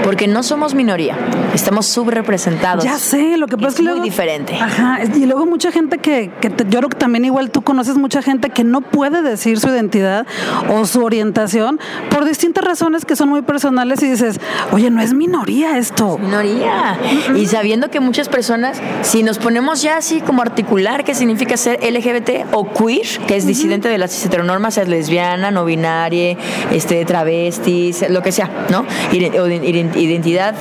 Porque 0.05 0.29
no 0.29 0.43
somos 0.43 0.75
minoría, 0.75 1.17
estamos 1.55 1.87
subrepresentados. 1.87 2.85
Ya 2.85 2.99
sé, 2.99 3.37
lo 3.39 3.47
que 3.47 3.57
pasa 3.57 3.69
es, 3.69 3.75
que 3.77 3.83
muy 3.83 4.01
diferente. 4.01 4.55
Ajá, 4.55 4.99
y 5.03 5.25
luego 5.25 5.47
mucha 5.47 5.73
gente 5.73 5.99
que, 5.99 6.31
que 6.41 6.51
yo 6.69 6.79
creo 6.79 6.89
que 6.91 6.99
también 6.99 7.25
igual 7.25 7.51
tú 7.51 7.63
conoces 7.63 7.97
mucha 7.97 8.23
gente 8.23 8.51
que 8.51 8.65
no 8.65 8.83
puede 8.83 9.23
decir 9.23 9.59
su 9.59 9.69
identidad 9.69 10.27
o 10.69 10.85
su 10.85 11.03
orientación 11.03 11.81
por 12.11 12.25
distintas 12.25 12.65
razones 12.65 13.05
que 13.05 13.17
son 13.17 13.31
muy 13.31 13.43
personales 13.43 14.03
y 14.03 14.11
dices, 14.11 14.39
oye, 14.73 14.91
no 14.91 15.01
es 15.01 15.15
minoría 15.15 15.79
esto. 15.79 16.19
minoría. 16.19 16.99
Y 17.35 17.47
sabiendo 17.47 17.91
que 17.91 18.01
muchas 18.01 18.29
personas, 18.29 18.81
si 19.03 19.23
nos 19.23 19.39
ponemos 19.39 19.81
ya 19.81 19.97
así 19.97 20.21
como 20.21 20.43
articular 20.43 21.05
qué 21.05 21.15
significa 21.15 21.57
ser 21.57 21.81
LGBT 21.83 22.53
o 22.53 22.71
queer, 22.73 23.07
que 23.27 23.37
es 23.37 23.47
disidente 23.47 23.89
de 23.89 23.97
las 23.97 24.25
heteronormas, 24.25 24.77
es 24.77 24.89
lesbiana, 24.89 25.51
no 25.51 25.65
binaria, 25.65 26.37
este, 26.71 27.05
travesti, 27.05 27.70
lo 28.09 28.23
que 28.23 28.33
sea, 28.33 28.67
¿no? 28.71 28.85
Identidad 29.13 30.55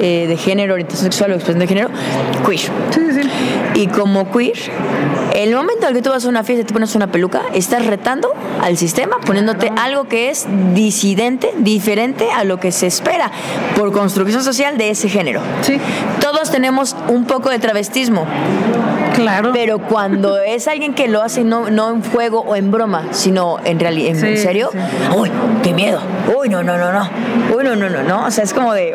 eh, 0.00 0.26
de 0.26 0.36
género, 0.36 0.74
orientación 0.74 1.04
sexual 1.04 1.32
o 1.32 1.34
expresión 1.34 1.60
de 1.60 1.66
género, 1.66 1.88
queer. 2.46 2.60
Sí, 2.60 3.22
sí. 3.22 3.30
Y 3.74 3.86
como 3.88 4.30
queer, 4.30 4.56
el 5.34 5.54
momento 5.54 5.86
en 5.88 5.94
que 5.94 6.02
tú 6.02 6.10
vas 6.10 6.24
a 6.24 6.28
una 6.28 6.44
fiesta 6.44 6.62
y 6.62 6.66
te 6.66 6.72
pones 6.72 6.94
una 6.94 7.10
peluca, 7.10 7.42
estás 7.54 7.86
retando 7.86 8.32
al 8.60 8.76
sistema, 8.76 9.18
poniéndote 9.18 9.72
algo 9.76 10.04
que 10.04 10.30
es 10.30 10.46
disidente, 10.74 11.52
diferente 11.58 12.30
a 12.30 12.44
lo 12.44 12.60
que 12.60 12.72
se 12.72 12.86
espera 12.86 13.30
por 13.76 13.92
construcción 13.92 14.42
social 14.42 14.78
de 14.78 14.90
ese 14.90 15.08
género. 15.08 15.40
Sí. 15.62 15.78
Todos 16.20 16.50
tenemos 16.50 16.96
un 17.08 17.24
poco 17.24 17.50
de 17.50 17.58
travestismo. 17.58 18.26
Claro. 19.14 19.50
Pero 19.52 19.78
cuando 19.78 20.38
es 20.38 20.68
alguien 20.68 20.94
que 20.94 21.08
lo 21.08 21.22
hace 21.22 21.44
no, 21.44 21.70
no 21.70 21.90
en 21.90 22.02
juego 22.02 22.40
o 22.40 22.56
en 22.56 22.70
broma, 22.70 23.08
sino 23.10 23.58
en 23.64 23.78
realidad, 23.78 24.16
en 24.24 24.38
serio, 24.38 24.70
uy, 25.14 25.30
qué 25.62 25.74
miedo. 25.74 26.00
Uy, 26.34 26.48
no, 26.48 26.62
no, 26.62 26.78
no, 26.78 26.92
no. 26.92 27.10
Uy, 27.54 27.64
no, 27.64 27.76
no, 27.76 27.90
no, 27.90 28.02
no. 28.02 28.26
O 28.26 28.30
sea, 28.30 28.44
es 28.44 28.54
como 28.54 28.72
de. 28.72 28.94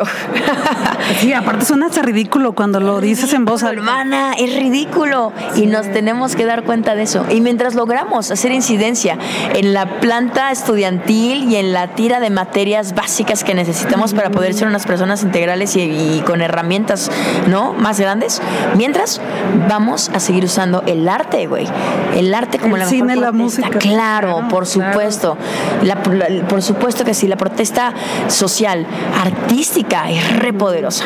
sí, 1.20 1.34
aparte 1.34 1.66
suena 1.66 1.88
hasta 1.88 2.02
ridículo 2.02 2.54
cuando 2.54 2.80
lo 2.80 3.00
dices 3.00 3.32
en 3.34 3.46
voz 3.46 3.64
alta. 3.64 3.80
Hermana, 3.80 4.34
es 4.38 4.56
ridículo. 4.56 5.34
Y 5.56 5.68
nos 5.68 5.92
tenemos 5.92 6.27
que 6.36 6.46
dar 6.46 6.64
cuenta 6.64 6.96
de 6.96 7.04
eso. 7.04 7.26
Y 7.30 7.42
mientras 7.42 7.76
logramos 7.76 8.32
hacer 8.32 8.52
incidencia 8.52 9.18
en 9.54 9.74
la 9.74 10.00
planta 10.00 10.52
estudiantil 10.52 11.52
y 11.52 11.56
en 11.56 11.74
la 11.74 11.90
tira 11.90 12.20
de 12.20 12.30
materias 12.30 12.96
básicas 12.96 13.44
que 13.44 13.54
necesitamos 13.54 14.14
para 14.14 14.30
poder 14.30 14.54
ser 14.54 14.68
unas 14.68 14.86
personas 14.86 15.24
integrales 15.24 15.76
y, 15.76 16.22
con 16.26 16.42
herramientas, 16.42 17.12
¿no? 17.48 17.74
Más 17.74 18.00
grandes, 18.00 18.42
mientras 18.76 19.22
vamos 19.68 20.10
a 20.14 20.20
seguir 20.20 20.46
usando 20.46 20.84
el 20.86 21.08
arte, 21.08 21.48
güey. 21.48 21.68
El 22.16 22.34
arte 22.34 22.60
como 22.60 22.76
el 22.76 22.82
la 22.82 22.88
cine, 22.88 23.16
la 23.16 23.32
música. 23.32 23.70
Claro, 23.70 24.48
por 24.50 24.66
supuesto. 24.66 25.38
por 26.50 26.62
supuesto 26.62 27.04
que 27.04 27.14
sí, 27.14 27.28
la 27.28 27.38
protesta 27.38 27.94
social, 28.28 28.86
artística 29.22 30.10
es 30.10 30.38
repoderosa. 30.38 31.06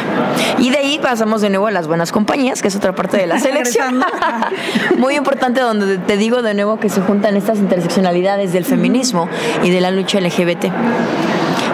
Y 0.60 0.70
de 0.70 0.78
ahí 0.78 1.00
pasamos 1.00 1.42
de 1.42 1.50
nuevo 1.50 1.68
a 1.68 1.72
las 1.72 1.88
buenas 1.88 2.12
compañías, 2.12 2.62
que 2.62 2.68
es 2.68 2.76
otra 2.76 2.94
parte 2.94 3.18
de 3.18 3.28
la 3.28 3.40
selección. 3.40 4.04
Muy 4.98 5.11
importante 5.16 5.62
donde 5.62 5.98
te 5.98 6.18
digo 6.18 6.42
de 6.42 6.54
nuevo 6.54 6.80
que 6.80 6.90
se 6.90 7.02
juntan 7.02 7.36
estas 7.36 7.60
interseccionalidades 7.60 8.54
del 8.54 8.66
feminismo 8.66 9.30
y 9.64 9.70
de 9.70 9.82
la 9.82 9.92
lucha 9.92 10.20
LGBT 10.20 10.66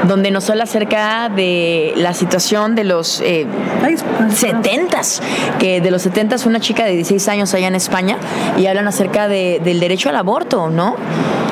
donde 0.07 0.31
nos 0.31 0.49
habla 0.49 0.63
acerca 0.63 1.29
de 1.29 1.93
la 1.95 2.13
situación 2.13 2.75
de 2.75 2.83
los 2.83 3.21
eh, 3.21 3.45
70s, 3.81 5.21
que 5.59 5.81
de 5.81 5.91
los 5.91 6.05
70s 6.05 6.45
una 6.45 6.59
chica 6.59 6.85
de 6.85 6.93
16 6.93 7.27
años 7.27 7.53
allá 7.53 7.67
en 7.67 7.75
España 7.75 8.17
y 8.57 8.67
hablan 8.67 8.87
acerca 8.87 9.27
de, 9.27 9.59
del 9.63 9.79
derecho 9.79 10.09
al 10.09 10.15
aborto, 10.15 10.69
¿no? 10.69 10.95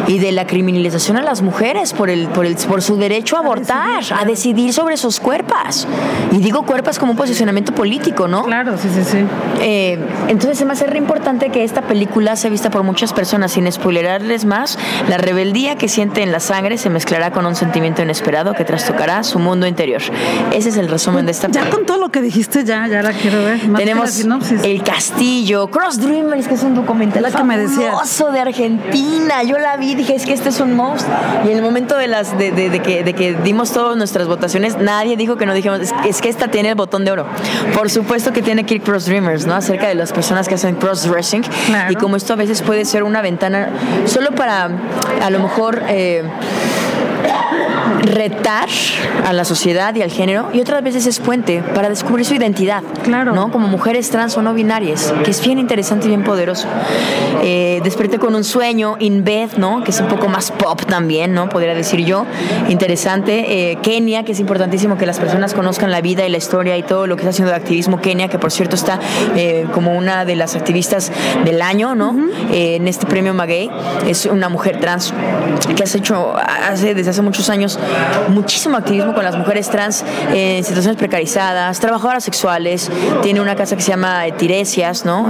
Y 0.07 0.19
de 0.19 0.31
la 0.31 0.45
criminalización 0.45 1.17
a 1.17 1.21
las 1.21 1.41
mujeres 1.41 1.93
por, 1.93 2.09
el, 2.09 2.27
por, 2.27 2.45
el, 2.45 2.55
por 2.55 2.81
su 2.81 2.97
derecho 2.97 3.37
a 3.37 3.39
abortar, 3.39 4.03
a 4.17 4.25
decidir 4.25 4.73
sobre 4.73 4.97
sus 4.97 5.19
cuerpos. 5.19 5.87
Y 6.31 6.37
digo 6.37 6.63
cuerpos 6.63 6.99
como 6.99 7.11
un 7.13 7.17
posicionamiento 7.17 7.73
político, 7.73 8.27
¿no? 8.27 8.43
Claro, 8.43 8.77
sí, 8.77 8.89
sí, 8.93 9.03
sí. 9.03 9.17
Eh, 9.61 9.97
entonces 10.27 10.57
se 10.57 10.65
me 10.65 10.73
hace 10.73 10.85
re 10.85 10.97
importante 10.97 11.49
que 11.49 11.63
esta 11.63 11.81
película 11.81 12.35
sea 12.35 12.49
vista 12.49 12.69
por 12.69 12.83
muchas 12.83 13.13
personas, 13.13 13.53
sin 13.53 13.71
spoilerarles 13.71 14.45
más. 14.45 14.77
La 15.09 15.17
rebeldía 15.17 15.75
que 15.75 15.87
siente 15.87 16.23
en 16.23 16.31
la 16.31 16.39
sangre 16.39 16.77
se 16.77 16.89
mezclará 16.89 17.31
con 17.31 17.45
un 17.45 17.55
sentimiento 17.55 18.01
inesperado 18.01 18.53
que 18.53 18.65
trastocará 18.65 19.23
su 19.23 19.39
mundo 19.39 19.65
interior. 19.67 20.01
Ese 20.53 20.69
es 20.69 20.77
el 20.77 20.89
resumen 20.89 21.25
de 21.25 21.31
esta 21.31 21.47
Ya 21.49 21.69
con 21.69 21.85
todo 21.85 21.97
lo 21.97 22.09
que 22.09 22.21
dijiste, 22.21 22.63
ya, 22.63 22.87
ya 22.87 23.01
la 23.01 23.13
quiero 23.13 23.43
ver. 23.43 23.59
Tenemos 23.75 24.19
El 24.63 24.83
Castillo, 24.83 25.67
Cross 25.69 25.99
Dreamers, 25.99 26.47
que 26.47 26.55
es 26.55 26.63
un 26.63 26.75
documental 26.75 27.23
la 27.23 27.31
que 27.31 27.43
me 27.43 27.57
decía. 27.57 27.93
de 28.31 28.39
Argentina. 28.39 29.43
Yo 29.43 29.57
la 29.57 29.77
vi, 29.77 29.94
dije, 29.95 30.15
es 30.15 30.25
que 30.25 30.33
este 30.33 30.49
es 30.49 30.59
un 30.59 30.73
monstruo. 30.73 31.15
Y 31.45 31.51
en 31.51 31.57
el 31.57 31.63
momento 31.63 31.97
de 31.97 32.07
las 32.07 32.37
de, 32.37 32.51
de, 32.51 32.79
que, 32.81 33.03
de 33.03 33.13
que 33.13 33.33
dimos 33.43 33.71
todas 33.71 33.97
nuestras 33.97 34.27
votaciones, 34.27 34.77
nadie 34.77 35.17
dijo 35.17 35.37
que 35.37 35.45
no 35.45 35.53
dijimos, 35.53 35.81
es, 36.05 36.21
que 36.21 36.29
esta 36.29 36.47
tiene 36.49 36.69
el 36.69 36.75
botón 36.75 37.05
de 37.05 37.11
oro. 37.11 37.25
Por 37.73 37.89
supuesto 37.89 38.33
que 38.33 38.41
tiene 38.41 38.65
que 38.65 38.75
ir 38.75 38.81
Cross 38.81 39.05
Dreamers, 39.05 39.45
¿no? 39.45 39.55
Acerca 39.55 39.87
de 39.87 39.95
las 39.95 40.11
personas 40.11 40.47
que 40.47 40.55
hacen 40.55 40.75
cross 40.75 41.03
dressing. 41.09 41.43
Y 41.89 41.95
como 41.95 42.15
esto 42.15 42.33
a 42.33 42.35
veces 42.35 42.61
puede 42.61 42.85
ser 42.85 43.03
una 43.03 43.21
ventana 43.21 43.69
solo 44.05 44.31
para, 44.31 44.69
a 45.21 45.29
lo 45.29 45.39
mejor, 45.39 45.83
eh, 45.87 46.23
retar 48.05 48.67
a 49.25 49.33
la 49.33 49.45
sociedad 49.45 49.93
y 49.95 50.01
al 50.01 50.11
género 50.11 50.49
y 50.53 50.61
otras 50.61 50.83
veces 50.83 51.05
es 51.05 51.19
puente 51.19 51.63
para 51.73 51.89
descubrir 51.89 52.25
su 52.25 52.35
identidad. 52.35 52.83
Claro. 53.03 53.33
¿no? 53.33 53.51
Como 53.51 53.67
mujeres 53.67 54.09
trans 54.09 54.37
o 54.37 54.41
no 54.41 54.53
binarias, 54.53 55.13
que 55.23 55.31
es 55.31 55.41
bien 55.41 55.59
interesante 55.59 56.05
y 56.05 56.09
bien 56.09 56.23
poderoso. 56.23 56.67
Eh, 57.43 57.81
desperté 57.83 58.19
con 58.19 58.35
un 58.35 58.43
sueño, 58.43 58.95
In 58.99 59.23
Bed, 59.23 59.51
¿no? 59.57 59.83
Que 59.83 59.91
es 59.91 59.99
un 59.99 60.07
poco 60.07 60.27
más 60.27 60.51
pop 60.51 60.81
también, 60.85 61.33
¿no? 61.33 61.49
Podría 61.49 61.73
decir 61.73 62.03
yo. 62.03 62.25
Interesante. 62.69 63.71
Eh, 63.71 63.77
Kenia, 63.81 64.23
que 64.23 64.31
es 64.31 64.39
importantísimo 64.39 64.97
que 64.97 65.05
las 65.05 65.19
personas 65.19 65.53
conozcan 65.53 65.91
la 65.91 66.01
vida 66.01 66.25
y 66.25 66.29
la 66.29 66.37
historia 66.37 66.77
y 66.77 66.83
todo 66.83 67.07
lo 67.07 67.15
que 67.15 67.21
está 67.21 67.29
haciendo 67.31 67.51
de 67.51 67.57
activismo 67.57 68.01
Kenia, 68.01 68.27
que 68.27 68.39
por 68.39 68.51
cierto 68.51 68.75
está 68.75 68.99
eh, 69.35 69.65
como 69.73 69.95
una 69.95 70.25
de 70.25 70.35
las 70.35 70.55
activistas 70.55 71.11
del 71.43 71.61
año, 71.61 71.95
¿no? 71.95 72.15
Eh, 72.51 72.75
en 72.75 72.87
este 72.87 73.05
premio 73.05 73.33
Maguey. 73.33 73.69
Es 74.07 74.25
una 74.25 74.49
mujer 74.49 74.79
trans 74.79 75.13
que 75.75 75.83
has 75.83 75.95
hecho 75.95 76.35
hace, 76.37 76.93
desde 76.93 77.11
hace 77.11 77.21
muchos 77.21 77.49
años 77.49 77.79
muchísimo 78.29 78.77
activismo 78.77 79.13
con 79.13 79.23
las 79.23 79.37
mujeres 79.37 79.69
trans 79.69 80.03
en 80.33 80.63
situaciones 80.63 80.97
precarizadas, 80.97 81.79
trabajadoras 81.79 82.23
sexuales. 82.23 82.89
Tiene 83.23 83.41
una 83.41 83.55
casa 83.55 83.75
que 83.75 83.81
se 83.81 83.91
llama 83.91 84.23
Tiresias, 84.37 85.05
¿no? 85.05 85.23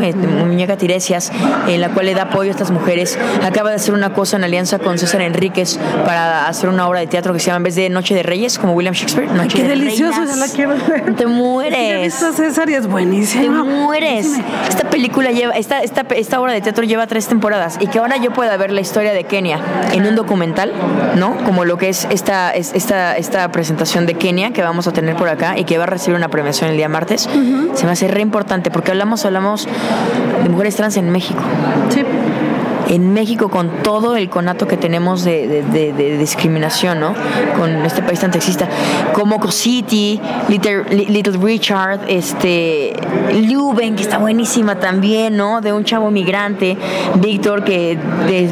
muñeca 0.45 0.78
Tiresias, 0.78 1.32
en 1.68 1.82
la 1.82 1.89
cual 1.89 2.05
le 2.07 2.13
da 2.13 2.24
apoyo 2.24 2.49
a 2.49 2.51
estas 2.51 2.72
mujeres. 2.72 3.18
Acaba 3.43 3.70
de 3.70 3.76
hacer 3.78 3.93
una 3.93 4.13
cosa 4.13 4.38
en 4.38 4.43
alianza 4.43 4.80
con 4.80 4.97
César 4.97 5.22
Enríquez 5.22 5.80
para 6.05 6.47
hacer 6.47 6.70
una 6.70 6.88
obra 6.88 6.99
de 6.99 7.07
teatro 7.07 7.34
que 7.34 7.39
se 7.39 7.47
llama 7.47 7.57
en 7.57 7.63
vez 7.63 7.76
de 7.76 7.89
Noche 7.89 8.16
de 8.16 8.24
Reyes, 8.24 8.57
como 8.59 8.74
William 8.74 8.93
Shakespeare. 8.93 9.32
Noche 9.32 9.57
Qué 9.57 9.63
de 9.63 9.70
delicioso, 9.70 10.20
Reinas. 10.20 10.36
ya 10.39 10.45
la 10.45 10.51
quiero 10.53 10.76
ver. 10.88 11.16
Te 11.16 11.26
mueres. 11.28 12.22
a 12.24 12.32
César 12.32 12.70
y 12.70 12.74
es 12.76 12.82
Te 12.82 12.88
buenísimo. 12.88 13.66
mueres. 13.66 14.28
Esta 14.70 14.89
película 14.89 15.32
lleva, 15.32 15.53
esta, 15.53 15.82
esta, 15.82 16.01
esta 16.16 16.39
obra 16.41 16.53
de 16.53 16.61
teatro 16.61 16.84
lleva 16.84 17.07
tres 17.07 17.28
temporadas 17.28 17.78
y 17.80 17.88
que 17.88 17.99
ahora 17.99 18.18
yo 18.18 18.32
pueda 18.32 18.55
ver 18.57 18.72
la 18.72 18.82
historia 18.82 19.13
de 19.13 19.24
Kenia 19.26 19.59
en 19.93 20.05
un 20.05 20.16
documental, 20.16 20.72
¿no? 21.16 21.36
Como 21.43 21.66
lo 21.66 21.78
que 21.78 21.89
es 21.89 22.07
esta, 22.09 22.51
es- 22.51 22.55
esta, 22.56 23.18
esta 23.18 23.51
presentación 23.51 24.06
de 24.06 24.16
Kenia 24.16 24.51
que 24.51 24.62
vamos 24.62 24.88
a 24.88 24.93
tener 24.93 25.16
por 25.16 25.30
acá 25.30 25.58
y 25.58 25.66
que 25.66 25.78
va 25.78 25.84
a 25.84 25.88
recibir 25.88 26.16
una 26.16 26.30
premiación 26.30 26.70
el 26.70 26.78
día 26.78 26.89
martes, 26.89 27.30
se 27.74 27.86
me 27.86 27.91
hace 27.91 28.08
re 28.08 28.22
importante 28.22 28.72
porque 28.72 28.91
hablamos, 28.91 29.26
hablamos 29.26 29.68
de 30.43 30.49
mujeres 30.49 30.76
trans 30.76 30.97
en 30.97 31.10
México 31.10 31.41
Sí. 31.89 32.03
En 32.90 33.14
México 33.14 33.50
con 33.50 33.70
todo 33.84 34.16
el 34.16 34.30
conato 34.30 34.68
que 34.68 34.78
tenemos 34.78 35.24
de, 35.24 35.48
de- 35.48 35.64
de- 35.64 35.94
de 35.94 36.18
discriminación, 36.18 37.00
¿no? 37.00 37.14
Con 37.58 37.72
este 37.86 38.02
país 38.02 38.20
tan 38.20 38.32
sexista, 38.32 38.68
como 39.14 39.40
City, 39.52 40.20
Little, 40.50 40.84
Li- 40.90 41.06
Little 41.08 41.38
Richard, 41.42 42.02
este, 42.08 42.94
Luben, 43.48 43.96
que 43.96 44.04
está 44.04 44.18
buenísima 44.18 44.76
también, 44.80 45.36
¿no? 45.38 45.62
De 45.62 45.74
un 45.74 45.84
chavo 45.84 46.12
migrante, 46.12 46.78
Víctor, 47.16 47.64
que 47.64 47.98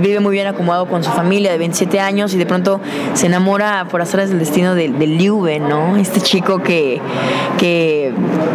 vive 0.02 0.20
muy 0.20 0.34
bien 0.34 0.48
acomodado 0.48 0.88
con 0.88 1.04
su 1.04 1.12
familia 1.12 1.52
de 1.52 1.58
27 1.58 2.00
años 2.00 2.34
y 2.34 2.38
de 2.38 2.46
pronto 2.46 2.80
se 3.14 3.28
enamora 3.28 3.86
por 3.90 4.02
azares 4.02 4.30
del 4.30 4.40
destino 4.40 4.76
de, 4.76 4.90
de 4.90 5.60
¿no? 5.60 5.96
Este 5.98 6.22
chico 6.22 6.60
que, 6.64 7.00
que 7.58 8.14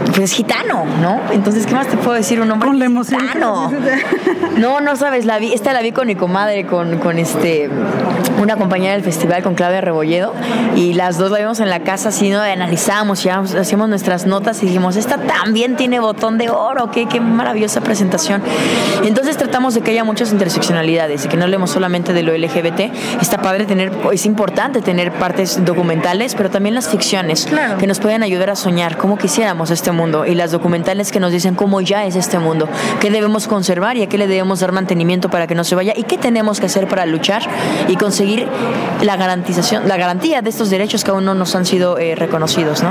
pues 0.09 0.18
es 0.20 0.33
gitano, 0.33 0.85
¿no? 1.01 1.20
Entonces, 1.33 1.66
¿qué 1.66 1.74
más 1.74 1.87
te 1.87 1.97
puedo 1.97 2.14
decir? 2.14 2.41
Un 2.41 2.51
hombre 2.51 2.68
Con 2.68 2.79
la 2.79 2.87
emoción 2.87 3.20
gitano. 3.20 3.70
No, 4.57 4.81
no 4.81 4.97
sabes, 4.97 5.24
la 5.24 5.39
vi, 5.39 5.53
esta 5.68 5.76
la 5.76 5.82
vi 5.82 5.92
con 5.92 6.06
mi 6.06 6.14
comadre, 6.14 6.64
con, 6.64 6.96
con 6.98 7.18
este 7.18 7.68
una 8.40 8.56
compañera 8.56 8.94
del 8.94 9.02
festival, 9.02 9.42
con 9.42 9.54
Claudia 9.54 9.80
Rebolledo, 9.80 10.32
y 10.76 10.94
las 10.94 11.18
dos 11.18 11.30
la 11.30 11.38
vimos 11.38 11.60
en 11.60 11.68
la 11.68 11.80
casa 11.80 12.08
así, 12.10 12.30
¿no? 12.30 12.40
Analizamos, 12.40 13.22
ya 13.22 13.40
hacíamos 13.40 13.88
nuestras 13.88 14.26
notas 14.26 14.62
y 14.62 14.66
dijimos, 14.66 14.96
esta 14.96 15.18
también 15.18 15.76
tiene 15.76 15.98
botón 16.00 16.38
de 16.38 16.48
oro, 16.48 16.90
qué, 16.90 17.06
qué 17.06 17.20
maravillosa 17.20 17.80
presentación. 17.80 18.40
Entonces 19.04 19.36
tratamos 19.36 19.74
de 19.74 19.80
que 19.82 19.90
haya 19.90 20.04
muchas 20.04 20.32
interseccionalidades 20.32 21.24
y 21.24 21.28
que 21.28 21.36
no 21.36 21.44
hablemos 21.44 21.70
solamente 21.70 22.12
de 22.12 22.22
lo 22.22 22.32
LGBT. 22.32 22.92
Está 23.20 23.38
padre 23.42 23.66
tener, 23.66 23.92
es 24.12 24.24
importante 24.24 24.80
tener 24.80 25.12
partes 25.12 25.64
documentales, 25.64 26.34
pero 26.34 26.48
también 26.48 26.74
las 26.76 26.88
ficciones 26.88 27.46
Claro. 27.46 27.76
que 27.76 27.86
nos 27.86 27.98
pueden 27.98 28.22
ayudar 28.22 28.50
a 28.50 28.56
soñar 28.56 28.96
cómo 28.96 29.18
quisiéramos 29.18 29.70
este 29.70 29.90
mundo 29.90 30.24
y 30.24 30.34
las 30.34 30.52
documentales 30.52 31.10
que 31.10 31.20
nos 31.20 31.32
dicen 31.32 31.56
cómo 31.56 31.80
ya 31.80 32.06
es 32.06 32.14
este 32.14 32.38
mundo, 32.38 32.68
qué 33.00 33.10
debemos 33.10 33.48
conservar 33.48 33.96
y 33.96 34.02
a 34.02 34.08
qué 34.08 34.16
le 34.16 34.28
debemos 34.28 34.60
dar 34.60 34.72
mantenimiento 34.72 35.28
para 35.28 35.46
que 35.46 35.56
no 35.59 35.64
se 35.64 35.74
vaya 35.74 35.92
y 35.94 36.04
qué 36.04 36.16
tenemos 36.16 36.59
que 36.61 36.66
hacer 36.66 36.88
para 36.88 37.04
luchar 37.04 37.42
y 37.88 37.96
conseguir 37.96 38.46
la 39.02 39.16
garantización, 39.16 39.86
la 39.86 39.96
garantía 39.98 40.40
de 40.40 40.48
estos 40.50 40.70
derechos 40.70 41.04
que 41.04 41.11
aún 41.11 41.24
no 41.26 41.34
nos 41.34 41.54
han 41.54 41.66
sido 41.66 41.98
eh, 41.98 42.14
reconocidos, 42.14 42.82
¿no? 42.82 42.88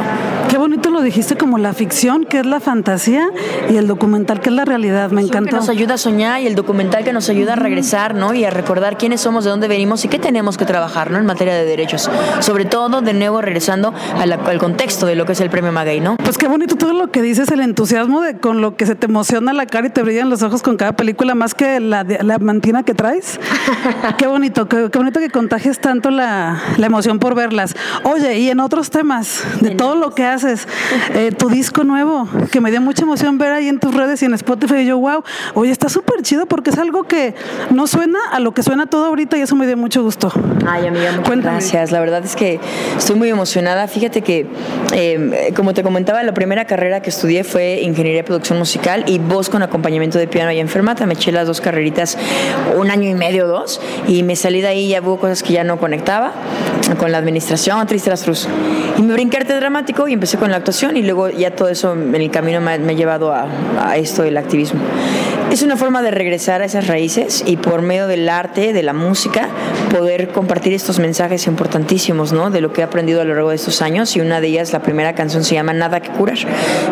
Qué 0.50 0.58
bonito 0.58 0.90
lo 0.92 1.02
dijiste 1.02 1.36
como 1.36 1.58
la 1.58 1.74
ficción, 1.74 2.24
que 2.26 2.40
es 2.40 2.46
la 2.46 2.60
fantasía, 2.60 3.28
y 3.70 3.76
el 3.78 3.88
documental, 3.88 4.40
que 4.40 4.50
es 4.50 4.56
la 4.56 4.64
realidad. 4.66 5.10
Me 5.12 5.22
que 5.22 5.28
encantó. 5.28 5.56
nos 5.58 5.70
ayuda 5.70 5.96
a 5.96 5.98
soñar 5.98 6.42
y 6.42 6.48
el 6.48 6.56
documental 6.56 7.04
que 7.04 7.12
nos 7.14 7.30
ayuda 7.30 7.54
a 7.54 7.56
regresar, 7.56 8.16
¿no? 8.16 8.34
Y 8.34 8.46
a 8.46 8.50
recordar 8.50 8.98
quiénes 8.98 9.22
somos, 9.22 9.44
de 9.44 9.50
dónde 9.50 9.68
venimos 9.68 10.06
y 10.06 10.08
qué 10.08 10.20
tenemos 10.20 10.58
que 10.58 10.66
trabajar, 10.66 11.12
¿no? 11.12 11.18
En 11.18 11.26
materia 11.26 11.54
de 11.56 11.66
derechos. 11.66 12.10
Sobre 12.40 12.66
todo, 12.66 13.02
de 13.02 13.14
nuevo, 13.14 13.42
regresando 13.42 13.94
la- 14.26 14.36
al 14.36 14.58
contexto 14.60 15.06
de 15.06 15.16
lo 15.16 15.26
que 15.26 15.34
es 15.34 15.42
el 15.42 15.50
premio 15.50 15.72
Maguey, 15.72 16.00
¿no? 16.00 16.16
Pues 16.18 16.38
qué 16.38 16.48
bonito 16.48 16.76
todo 16.76 16.94
lo 16.94 17.12
que 17.12 17.22
dices, 17.22 17.52
el 17.52 17.60
entusiasmo 17.62 18.22
de 18.22 18.38
con 18.38 18.62
lo 18.62 18.76
que 18.76 18.86
se 18.86 18.96
te 18.96 19.06
emociona 19.08 19.52
la 19.54 19.66
cara 19.66 19.88
y 19.88 19.90
te 19.90 20.02
brillan 20.04 20.30
los 20.30 20.42
ojos 20.44 20.62
con 20.62 20.78
cada 20.78 20.94
película, 20.94 21.36
más 21.36 21.54
que 21.54 21.80
la, 21.80 22.04
la 22.04 22.36
que 22.62 22.94
traes. 22.94 23.40
qué 24.18 24.28
bonito, 24.28 24.68
qué, 24.68 24.90
qué 24.92 24.98
bonito 24.98 25.20
que 25.20 25.30
contagies 25.30 25.80
tanto 25.80 26.10
la, 26.10 26.62
la 26.78 26.86
emoción 26.86 27.20
por 27.20 27.36
verlas. 27.36 27.76
Oye, 28.04 28.40
y 28.40 28.50
en 28.50 28.60
otros 28.60 28.90
temas, 28.90 29.44
de 29.62 29.72
todo 29.72 29.96
lo 29.96 30.14
que 30.14 30.26
haces, 30.26 30.68
eh, 31.14 31.32
tu 31.38 31.50
disco 31.50 31.84
nuevo, 31.84 32.28
que 32.52 32.62
me 32.62 32.72
dio 32.72 32.82
mucha 32.82 33.04
emoción 33.04 33.38
ver 33.38 33.54
ahí 33.54 33.68
en 33.68 33.80
tus 33.80 33.94
redes 33.94 34.22
y 34.22 34.26
en 34.26 34.34
Spotify, 34.34 34.78
y 34.78 34.86
yo, 34.86 34.98
wow, 34.98 35.24
oye, 35.54 35.72
está 35.72 35.90
súper 35.90 36.22
chido 36.22 36.46
porque 36.46 36.72
es 36.72 36.78
algo 36.78 37.04
que 37.04 37.36
no 37.70 37.88
suena 37.88 38.20
a 38.32 38.40
lo 38.40 38.54
que 38.54 38.64
suena 38.64 38.86
todo 38.86 39.06
ahorita 39.06 39.38
y 39.38 39.42
eso 39.42 39.56
me 39.56 39.66
dio 39.66 39.78
mucho 39.78 40.04
gusto. 40.04 40.32
Ay, 40.66 40.88
amiga, 40.88 41.12
muchas 41.12 41.28
Cuéntame. 41.28 41.58
gracias. 41.58 41.92
La 41.92 42.00
verdad 42.00 42.24
es 42.24 42.36
que 42.36 42.60
estoy 42.98 43.16
muy 43.16 43.30
emocionada. 43.30 43.88
Fíjate 43.88 44.22
que, 44.22 44.48
eh, 44.94 45.54
como 45.56 45.74
te 45.74 45.84
comentaba, 45.84 46.22
la 46.24 46.34
primera 46.34 46.66
carrera 46.66 47.02
que 47.02 47.10
estudié 47.10 47.44
fue 47.44 47.82
Ingeniería 47.82 48.22
de 48.22 48.24
Producción 48.24 48.60
Musical 48.60 49.04
y 49.08 49.20
voz 49.20 49.50
con 49.50 49.64
acompañamiento 49.64 50.18
de 50.18 50.28
piano 50.28 50.52
y 50.52 50.60
enfermata. 50.60 51.06
Me 51.06 51.14
eché 51.14 51.32
las 51.32 51.48
dos 51.48 51.62
carreritas 51.62 52.18
un 52.78 52.92
año 52.92 53.10
y 53.10 53.14
medio, 53.14 53.48
dos, 53.48 53.80
y 54.08 54.24
me 54.24 54.36
salí 54.36 54.62
de 54.62 54.68
ahí, 54.68 54.90
ya 54.90 55.02
hubo 55.02 55.18
cosas 55.18 55.44
que 55.44 55.54
ya 55.54 55.64
no 55.64 55.78
conectaba 55.78 56.32
con 57.00 57.12
la 57.12 57.18
administración, 57.18 57.86
las 58.06 58.24
cruz. 58.24 58.48
Y 58.98 59.02
me 59.02 59.14
brinqué 59.14 59.38
arte 59.38 59.54
dramático 59.54 60.08
y 60.08 60.14
empecé 60.14 60.38
con 60.38 60.52
la 60.52 60.58
actuación 60.58 60.98
y 60.98 61.04
luego 61.04 61.30
ya 61.30 61.52
todo 61.52 61.70
eso 61.70 61.94
en 61.94 62.16
el 62.16 62.32
camino 62.32 62.62
me 62.62 62.72
ha 62.72 62.78
llevado 62.78 63.34
a, 63.34 63.48
a 63.80 63.98
esto 63.98 64.24
del 64.24 64.38
activismo. 64.38 64.80
Es 65.52 65.62
una 65.64 65.78
forma 65.78 66.02
de 66.02 66.12
regresar 66.12 66.62
a 66.62 66.66
esas 66.66 66.88
raíces 66.88 67.44
y 67.46 67.58
por 67.58 67.82
medio 67.82 68.08
del 68.08 68.28
arte, 68.30 68.74
de 68.74 68.84
la 68.84 68.94
música, 68.94 69.48
poder 69.98 70.30
compartir 70.30 70.74
estos 70.74 71.00
mensajes 71.00 71.48
importantísimos, 71.48 72.34
¿no? 72.34 72.52
De 72.52 72.60
lo 72.62 72.74
que 72.74 72.82
he 72.82 72.84
aprendido 72.84 73.22
a 73.22 73.24
lo 73.24 73.34
largo 73.34 73.50
de 73.50 73.56
estos 73.56 73.82
años 73.82 74.16
y 74.16 74.20
una 74.20 74.42
de 74.42 74.48
ellas, 74.48 74.74
la 74.74 74.82
primera 74.82 75.16
canción 75.16 75.44
se 75.44 75.56
llama 75.56 75.74
Nada 75.74 76.02
que 76.02 76.10
curar 76.10 76.38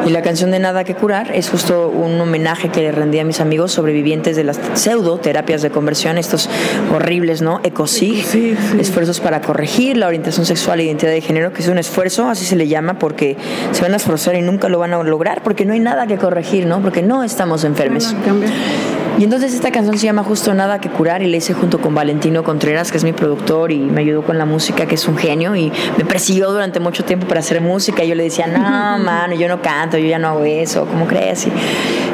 y 0.06 0.10
la 0.10 0.22
canción 0.22 0.52
de 0.52 0.60
Nada 0.60 0.84
que 0.86 0.96
curar 0.96 1.36
es 1.36 1.50
justo 1.50 1.90
un 1.90 2.20
homenaje 2.20 2.70
que 2.70 2.82
le 2.82 2.92
rendí 2.92 3.20
a 3.20 3.26
mis 3.26 3.42
amigos 3.42 3.74
sobrevivientes 3.74 4.36
de 4.38 4.46
las 4.46 4.60
pseudo 4.74 5.18
terapias 5.18 5.62
de 5.62 5.70
conversión, 5.70 6.18
estos 6.18 6.50
horribles, 6.94 7.42
¿no? 7.42 7.60
Ecosig, 7.64 8.24
Sí, 8.24 8.56
sí. 8.56 8.80
esfuerzos 8.80 9.20
para 9.20 9.42
corregir 9.42 9.98
la 9.98 10.08
orientación 10.08 10.46
sexual 10.46 10.80
e 10.80 10.86
identidad 10.86 11.12
de 11.12 11.22
género, 11.22 11.52
que 11.52 11.62
es 11.62 11.68
un 11.68 11.78
esfuerzo, 11.78 12.30
así 12.30 12.46
se 12.46 12.56
le 12.56 12.68
llama, 12.68 12.98
porque 13.00 13.36
se 13.74 13.82
van 13.82 13.94
a 13.94 13.98
esforzar 13.98 14.36
y 14.36 14.42
nunca 14.42 14.70
lo 14.70 14.80
van 14.80 14.94
a 14.94 15.04
lograr, 15.04 15.44
porque 15.44 15.66
no 15.66 15.74
hay 15.74 15.82
nada 15.82 16.08
que 16.08 16.18
corregir, 16.18 16.66
¿no? 16.66 16.82
Porque 16.82 17.02
no 17.02 17.24
estamos 17.24 17.64
enfermos. 17.66 18.16
sabe? 18.48 19.05
Y 19.18 19.24
entonces 19.24 19.54
esta 19.54 19.72
canción 19.72 19.98
se 19.98 20.06
llama 20.06 20.24
Justo 20.24 20.54
Nada 20.54 20.82
que 20.82 20.90
Curar 20.90 21.24
y 21.24 21.28
la 21.28 21.38
hice 21.38 21.54
junto 21.54 21.80
con 21.80 21.96
Valentino 21.96 22.44
Contreras, 22.44 22.92
que 22.92 22.98
es 22.98 23.06
mi 23.06 23.14
productor 23.14 23.72
y 23.72 23.80
me 23.80 24.02
ayudó 24.02 24.24
con 24.24 24.38
la 24.38 24.44
música, 24.46 24.88
que 24.88 24.96
es 24.96 25.08
un 25.08 25.16
genio 25.16 25.56
y 25.56 25.72
me 25.98 26.04
persiguió 26.04 26.52
durante 26.52 26.82
mucho 26.82 27.06
tiempo 27.06 27.26
para 27.26 27.40
hacer 27.40 27.62
música. 27.62 28.04
Y 28.04 28.10
yo 28.10 28.16
le 28.16 28.24
decía, 28.24 28.48
no, 28.48 28.60
mano, 29.04 29.36
yo 29.36 29.48
no 29.48 29.62
canto, 29.62 29.98
yo 29.98 30.08
ya 30.08 30.20
no 30.20 30.28
hago 30.30 30.44
eso, 30.44 30.86
¿cómo 30.86 31.08
crees? 31.08 31.48
Y, 31.48 31.52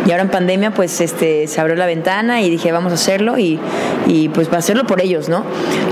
y 0.06 0.12
ahora 0.12 0.24
en 0.24 0.30
pandemia, 0.30 0.72
pues 0.72 1.02
este, 1.02 1.48
se 1.48 1.60
abrió 1.60 1.76
la 1.76 1.86
ventana 1.86 2.42
y 2.42 2.50
dije, 2.50 2.72
vamos 2.72 2.92
a 2.92 2.96
hacerlo 2.96 3.40
y, 3.40 3.60
y 4.08 4.30
pues 4.30 4.48
para 4.48 4.60
hacerlo 4.60 4.86
por 4.86 5.02
ellos, 5.02 5.30
¿no? 5.30 5.44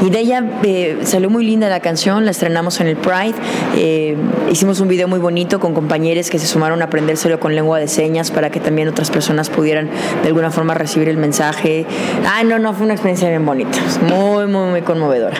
Y 0.06 0.10
de 0.10 0.20
ella 0.20 0.44
eh, 0.64 1.00
salió 1.04 1.30
muy 1.30 1.46
linda 1.46 1.70
la 1.70 1.80
canción, 1.80 2.26
la 2.26 2.32
estrenamos 2.32 2.80
en 2.82 2.88
el 2.88 2.98
Pride, 2.98 3.36
eh, 3.78 4.16
hicimos 4.52 4.80
un 4.80 4.88
video 4.88 5.08
muy 5.08 5.20
bonito 5.20 5.60
con 5.60 5.74
compañeros 5.74 6.30
que 6.30 6.38
se 6.38 6.48
sumaron 6.48 6.82
a 6.82 6.86
aprendérselo 6.86 7.40
con 7.40 7.56
lengua 7.56 7.80
de 7.80 7.88
señas 7.88 8.32
para 8.32 8.50
que 8.50 8.60
también 8.60 8.88
otras 8.88 9.10
personas 9.10 9.50
pudieran 9.50 9.90
de 10.22 10.28
alguna 10.28 10.52
forma 10.52 10.74
recibir 10.74 10.99
el 11.08 11.18
mensaje. 11.18 11.86
Ay, 12.30 12.46
no, 12.46 12.60
no, 12.60 12.74
fue 12.74 12.84
una 12.86 12.94
experiencia 12.96 13.30
bien 13.30 13.46
bonita, 13.46 13.78
muy, 14.02 14.48
muy, 14.48 14.70
muy 14.70 14.82
conmovedora. 14.82 15.38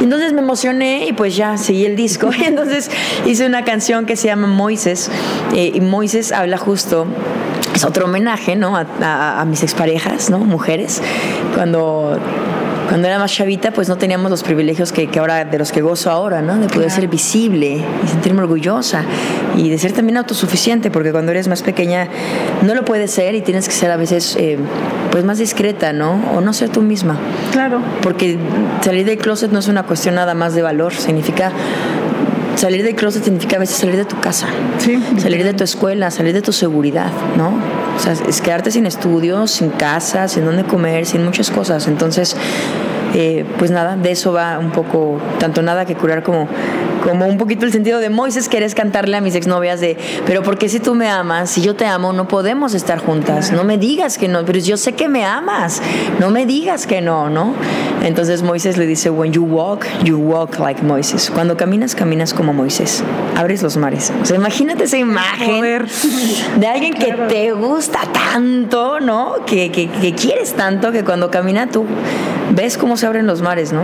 Entonces 0.00 0.32
me 0.32 0.40
emocioné 0.40 1.06
y 1.06 1.12
pues 1.12 1.36
ya 1.36 1.56
seguí 1.56 1.84
el 1.86 1.94
disco. 1.96 2.30
Entonces 2.44 2.90
hice 3.26 3.46
una 3.46 3.64
canción 3.64 4.06
que 4.06 4.16
se 4.16 4.26
llama 4.28 4.46
Moises 4.46 5.10
eh, 5.54 5.70
y 5.74 5.80
Moises 5.80 6.32
habla 6.32 6.58
justo 6.58 7.06
es 7.74 7.84
otro 7.84 8.06
homenaje, 8.06 8.56
¿no? 8.56 8.74
A, 8.74 8.86
a- 9.02 9.40
a 9.42 9.44
mis 9.44 9.62
exparejas, 9.62 10.30
¿no? 10.30 10.38
Mujeres. 10.38 11.02
Cuando 11.54 12.18
cuando 12.88 13.08
era 13.08 13.18
más 13.18 13.32
chavita, 13.32 13.72
pues 13.72 13.88
no 13.88 13.96
teníamos 13.96 14.30
los 14.30 14.42
privilegios 14.42 14.92
que, 14.92 15.08
que 15.08 15.18
ahora, 15.18 15.44
de 15.44 15.58
los 15.58 15.72
que 15.72 15.80
gozo 15.82 16.10
ahora, 16.10 16.42
¿no? 16.42 16.56
De 16.56 16.68
poder 16.68 16.90
ser 16.90 17.08
visible 17.08 17.82
y 18.04 18.08
sentirme 18.08 18.42
orgullosa 18.42 19.02
y 19.56 19.68
de 19.70 19.78
ser 19.78 19.92
también 19.92 20.16
autosuficiente, 20.16 20.90
porque 20.90 21.12
cuando 21.12 21.32
eres 21.32 21.48
más 21.48 21.62
pequeña 21.62 22.08
no 22.62 22.74
lo 22.74 22.84
puedes 22.84 23.10
ser 23.10 23.34
y 23.34 23.42
tienes 23.42 23.68
que 23.68 23.74
ser 23.74 23.90
a 23.90 23.96
veces 23.96 24.36
eh, 24.38 24.58
pues 25.10 25.24
más 25.24 25.38
discreta, 25.38 25.92
¿no? 25.92 26.20
O 26.34 26.40
no 26.40 26.52
ser 26.52 26.68
tú 26.68 26.82
misma. 26.82 27.18
Claro. 27.52 27.80
Porque 28.02 28.38
salir 28.82 29.06
del 29.06 29.18
closet 29.18 29.50
no 29.50 29.58
es 29.58 29.68
una 29.68 29.84
cuestión 29.84 30.14
nada 30.14 30.34
más 30.34 30.54
de 30.54 30.62
valor, 30.62 30.94
significa 30.94 31.52
salir 32.56 32.82
del 32.82 32.94
closet 32.94 33.22
significa 33.24 33.56
a 33.56 33.58
veces 33.60 33.76
salir 33.76 33.96
de 33.96 34.04
tu 34.04 34.18
casa, 34.20 34.46
Sí. 34.78 34.98
salir 35.18 35.44
de 35.44 35.54
tu 35.54 35.62
escuela, 35.64 36.10
salir 36.10 36.32
de 36.32 36.42
tu 36.42 36.52
seguridad, 36.52 37.10
¿no? 37.36 37.52
O 37.96 38.00
sea, 38.00 38.12
es 38.12 38.40
quedarte 38.40 38.70
sin 38.70 38.86
estudios, 38.86 39.50
sin 39.50 39.70
casa, 39.70 40.28
sin 40.28 40.44
dónde 40.44 40.64
comer, 40.64 41.06
sin 41.06 41.24
muchas 41.24 41.50
cosas. 41.50 41.86
Entonces, 41.86 42.36
eh, 43.14 43.44
pues 43.58 43.70
nada, 43.70 43.96
de 43.96 44.10
eso 44.10 44.32
va 44.32 44.58
un 44.58 44.70
poco, 44.70 45.20
tanto 45.38 45.62
nada 45.62 45.84
que 45.84 45.94
curar 45.94 46.22
como, 46.22 46.48
como 47.02 47.26
un 47.26 47.38
poquito 47.38 47.64
el 47.64 47.72
sentido 47.72 48.00
de 48.00 48.10
Moisés, 48.10 48.48
querés 48.48 48.74
cantarle 48.74 49.16
a 49.16 49.20
mis 49.20 49.34
exnovias 49.34 49.80
de, 49.80 49.96
pero 50.26 50.42
porque 50.42 50.68
si 50.68 50.80
tú 50.80 50.94
me 50.94 51.08
amas, 51.08 51.50
si 51.50 51.62
yo 51.62 51.76
te 51.76 51.86
amo, 51.86 52.12
no 52.12 52.28
podemos 52.28 52.74
estar 52.74 52.98
juntas, 52.98 53.52
no 53.52 53.64
me 53.64 53.78
digas 53.78 54.18
que 54.18 54.28
no, 54.28 54.44
pero 54.44 54.58
yo 54.58 54.76
sé 54.76 54.94
que 54.94 55.08
me 55.08 55.24
amas, 55.24 55.80
no 56.20 56.30
me 56.30 56.46
digas 56.46 56.86
que 56.86 57.00
no, 57.00 57.30
¿no? 57.30 57.54
Entonces 58.02 58.42
Moisés 58.42 58.76
le 58.76 58.86
dice, 58.86 59.10
when 59.10 59.32
you 59.32 59.42
walk, 59.42 59.84
you 60.04 60.16
walk 60.18 60.58
like 60.58 60.82
Moisés. 60.82 61.30
Cuando 61.30 61.56
caminas, 61.56 61.94
caminas 61.94 62.32
como 62.32 62.52
Moisés. 62.52 63.02
Abres 63.34 63.62
los 63.62 63.76
mares. 63.76 64.12
O 64.22 64.24
sea, 64.24 64.36
imagínate 64.36 64.84
esa 64.84 64.96
imagen 64.98 65.60
de 66.56 66.66
alguien 66.66 66.94
que 66.94 67.12
te 67.28 67.52
gusta 67.52 68.00
tanto, 68.12 69.00
¿no? 69.00 69.44
Que, 69.44 69.72
que, 69.72 69.88
que 69.88 70.14
quieres 70.14 70.54
tanto 70.54 70.92
que 70.92 71.04
cuando 71.04 71.30
camina 71.30 71.68
tú 71.68 71.84
ves 72.54 72.76
cómo 72.76 72.96
se 72.96 73.06
abren 73.06 73.26
los 73.26 73.42
mares, 73.42 73.72
¿no? 73.72 73.82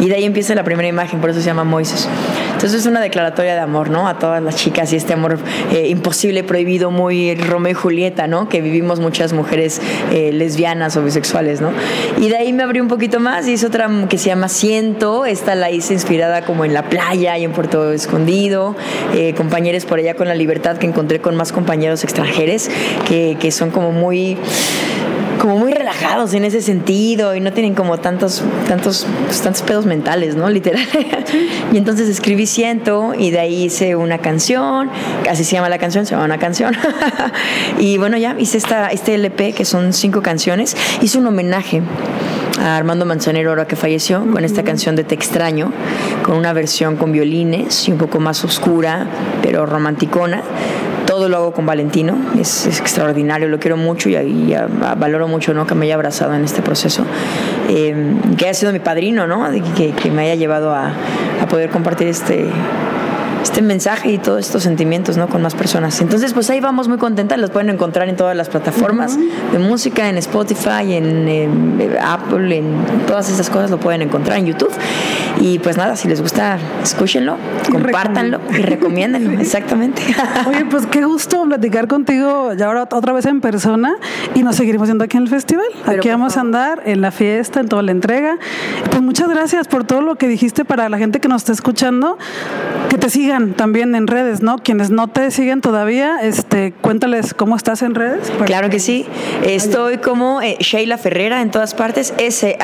Y 0.00 0.08
de 0.08 0.16
ahí 0.16 0.24
empieza 0.24 0.54
la 0.54 0.64
primera 0.64 0.88
imagen, 0.88 1.20
por 1.20 1.30
eso 1.30 1.40
se 1.40 1.46
llama 1.46 1.64
Moisés. 1.64 2.08
Entonces 2.52 2.80
es 2.80 2.86
una 2.86 3.00
declaratoria 3.00 3.54
de 3.54 3.60
amor, 3.60 3.90
¿no? 3.90 4.08
A 4.08 4.18
todas 4.18 4.42
las 4.42 4.56
chicas 4.56 4.92
y 4.92 4.96
este 4.96 5.12
amor 5.12 5.38
eh, 5.72 5.88
imposible, 5.88 6.42
prohibido, 6.42 6.90
muy 6.90 7.34
Romeo 7.34 7.72
y 7.72 7.74
Julieta, 7.74 8.26
¿no? 8.26 8.48
Que 8.48 8.60
vivimos 8.60 9.00
muchas 9.00 9.32
mujeres 9.32 9.80
eh, 10.12 10.32
lesbianas 10.32 10.96
o 10.96 11.02
bisexuales, 11.02 11.60
¿no? 11.60 11.70
Y 12.18 12.28
de 12.28 12.36
ahí 12.36 12.52
me 12.52 12.62
abrí 12.64 12.80
un 12.80 12.88
poquito 12.88 13.20
más 13.20 13.46
y 13.46 13.52
hice 13.52 13.66
otra 13.66 13.88
que 14.08 14.18
se 14.18 14.26
llama 14.26 14.48
Siento. 14.48 15.24
Esta 15.24 15.54
la 15.54 15.70
hice 15.70 15.94
inspirada 15.94 16.42
como 16.42 16.64
en 16.64 16.74
la 16.74 16.84
playa 16.84 17.38
y 17.38 17.44
en 17.44 17.52
Puerto 17.52 17.92
Escondido. 17.92 18.74
Eh, 19.14 19.34
compañeros 19.36 19.84
por 19.84 19.98
allá 19.98 20.14
con 20.14 20.28
la 20.28 20.34
libertad 20.34 20.78
que 20.78 20.86
encontré 20.86 21.20
con 21.20 21.36
más 21.36 21.52
compañeros 21.52 22.04
extranjeros 22.04 22.68
que, 23.06 23.36
que 23.40 23.52
son 23.52 23.70
como 23.70 23.92
muy 23.92 24.36
como 25.38 25.56
muy 25.56 25.72
relajados 25.72 26.34
en 26.34 26.44
ese 26.44 26.60
sentido 26.60 27.34
y 27.34 27.40
no 27.40 27.52
tienen 27.52 27.74
como 27.74 27.98
tantos 27.98 28.42
tantos 28.66 29.06
pues, 29.26 29.40
tantos 29.40 29.62
pedos 29.62 29.86
mentales, 29.86 30.36
¿no? 30.36 30.48
Literal. 30.50 30.86
y 31.72 31.76
entonces 31.76 32.08
escribí 32.08 32.46
Siento 32.46 33.12
y 33.16 33.30
de 33.30 33.40
ahí 33.40 33.64
hice 33.64 33.96
una 33.96 34.18
canción, 34.18 34.90
así 35.28 35.44
se 35.44 35.52
llama 35.52 35.68
la 35.68 35.78
canción, 35.78 36.06
se 36.06 36.12
llama 36.12 36.24
una 36.24 36.38
canción. 36.38 36.74
y 37.78 37.98
bueno, 37.98 38.16
ya 38.16 38.36
hice 38.38 38.58
esta, 38.58 38.88
este 38.88 39.14
LP 39.14 39.52
que 39.52 39.64
son 39.64 39.92
cinco 39.92 40.22
canciones, 40.22 40.76
hice 41.02 41.18
un 41.18 41.26
homenaje 41.26 41.82
a 42.60 42.76
Armando 42.76 43.06
Manzanero 43.06 43.50
ahora 43.50 43.66
que 43.66 43.76
falleció 43.76 44.28
con 44.30 44.44
esta 44.44 44.64
canción 44.64 44.96
de 44.96 45.04
Te 45.04 45.14
extraño, 45.14 45.72
con 46.22 46.36
una 46.36 46.52
versión 46.52 46.96
con 46.96 47.12
violines 47.12 47.88
y 47.88 47.92
un 47.92 47.98
poco 47.98 48.18
más 48.18 48.44
oscura, 48.44 49.06
pero 49.42 49.66
romanticona 49.66 50.42
todo 51.18 51.28
lo 51.28 51.36
hago 51.36 51.52
con 51.52 51.66
Valentino, 51.66 52.16
es, 52.38 52.64
es 52.66 52.78
extraordinario, 52.78 53.48
lo 53.48 53.58
quiero 53.58 53.76
mucho 53.76 54.08
y, 54.08 54.14
y 54.14 54.54
a, 54.54 54.68
a, 54.82 54.94
valoro 54.94 55.26
mucho 55.26 55.52
¿no? 55.52 55.66
que 55.66 55.74
me 55.74 55.86
haya 55.86 55.96
abrazado 55.96 56.32
en 56.32 56.44
este 56.44 56.62
proceso, 56.62 57.04
eh, 57.68 58.14
que 58.36 58.44
haya 58.44 58.54
sido 58.54 58.72
mi 58.72 58.78
padrino, 58.78 59.26
¿no? 59.26 59.50
que, 59.76 59.90
que 59.90 60.10
me 60.12 60.22
haya 60.22 60.36
llevado 60.36 60.72
a, 60.72 60.92
a 61.42 61.48
poder 61.48 61.70
compartir 61.70 62.06
este, 62.06 62.46
este 63.42 63.62
mensaje 63.62 64.12
y 64.12 64.18
todos 64.18 64.40
estos 64.40 64.62
sentimientos 64.62 65.16
¿no? 65.16 65.28
con 65.28 65.42
más 65.42 65.54
personas. 65.54 66.00
Entonces, 66.00 66.32
pues 66.32 66.50
ahí 66.50 66.60
vamos 66.60 66.88
muy 66.88 66.98
contentas, 66.98 67.38
las 67.38 67.50
pueden 67.50 67.70
encontrar 67.70 68.08
en 68.08 68.16
todas 68.16 68.36
las 68.36 68.48
plataformas 68.48 69.16
uh 69.16 69.20
-huh. 69.20 69.52
de 69.52 69.58
música, 69.58 70.08
en 70.08 70.18
Spotify, 70.18 70.94
en, 70.94 71.28
en, 71.28 71.96
Apple, 72.00 72.56
en 72.56 72.74
todas 73.06 73.30
esas 73.30 73.50
cosas 73.50 73.70
lo 73.70 73.78
pueden 73.78 74.02
encontrar 74.02 74.38
en 74.38 74.46
YouTube. 74.46 74.72
Y 75.40 75.58
pues 75.60 75.76
nada, 75.76 75.94
si 75.94 76.08
les 76.08 76.20
gusta, 76.20 76.58
escúchenlo, 76.82 77.36
compártanlo 77.70 78.40
y 78.50 78.62
recomiéndenlo, 78.62 79.38
exactamente. 79.40 80.02
Oye, 80.48 80.64
pues 80.64 80.86
qué 80.86 81.04
gusto 81.04 81.44
platicar 81.44 81.86
contigo 81.86 82.52
ya 82.54 82.66
ahora 82.66 82.88
otra 82.90 83.12
vez 83.12 83.26
en 83.26 83.40
persona 83.40 83.96
y 84.34 84.42
nos 84.42 84.56
seguiremos 84.56 84.88
viendo 84.88 85.04
aquí 85.04 85.16
en 85.16 85.24
el 85.24 85.28
festival. 85.28 85.66
Pero 85.84 85.98
aquí 85.98 86.08
vamos 86.08 86.36
a 86.36 86.40
andar 86.40 86.82
en 86.86 87.00
la 87.00 87.12
fiesta, 87.12 87.60
en 87.60 87.68
toda 87.68 87.82
la 87.82 87.92
entrega. 87.92 88.38
Pues 88.90 89.00
muchas 89.00 89.28
gracias 89.28 89.68
por 89.68 89.84
todo 89.84 90.02
lo 90.02 90.16
que 90.16 90.26
dijiste 90.26 90.64
para 90.64 90.88
la 90.88 90.98
gente 90.98 91.20
que 91.20 91.28
nos 91.28 91.42
está 91.42 91.52
escuchando, 91.52 92.18
que 92.88 92.98
te 92.98 93.08
sigan 93.28 93.52
también 93.52 93.94
en 93.94 94.06
redes, 94.06 94.40
¿no? 94.40 94.56
Quienes 94.56 94.88
no 94.88 95.06
te 95.06 95.30
siguen 95.30 95.60
todavía, 95.60 96.16
este, 96.22 96.72
cuéntales 96.72 97.34
cómo 97.34 97.56
estás 97.56 97.82
en 97.82 97.94
redes. 97.94 98.32
Claro 98.46 98.70
que 98.70 98.80
sí. 98.80 99.04
Estoy 99.44 99.98
como 99.98 100.40
eh, 100.40 100.56
Sheila 100.60 100.96
Ferrera 100.96 101.42
en 101.42 101.50
todas 101.50 101.74
partes, 101.74 102.14
S-H-E-Y-L-A 102.16 102.62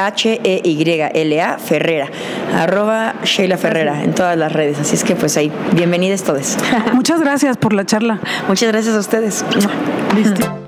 Ferrera, 1.58 2.08
arroba 2.56 3.14
Sheila 3.24 3.58
Ferrera 3.58 4.02
en 4.02 4.14
todas 4.14 4.38
las 4.38 4.54
redes. 4.54 4.78
Así 4.80 4.94
es 4.94 5.04
que 5.04 5.14
pues 5.16 5.36
ahí, 5.36 5.52
bienvenidos 5.74 6.22
todos. 6.22 6.56
Muchas 6.94 7.20
gracias 7.20 7.58
por 7.58 7.74
la 7.74 7.84
charla. 7.84 8.20
Muchas 8.48 8.72
gracias 8.72 8.96
a 8.96 9.00
ustedes. 9.00 9.44
Listo. 10.16 10.63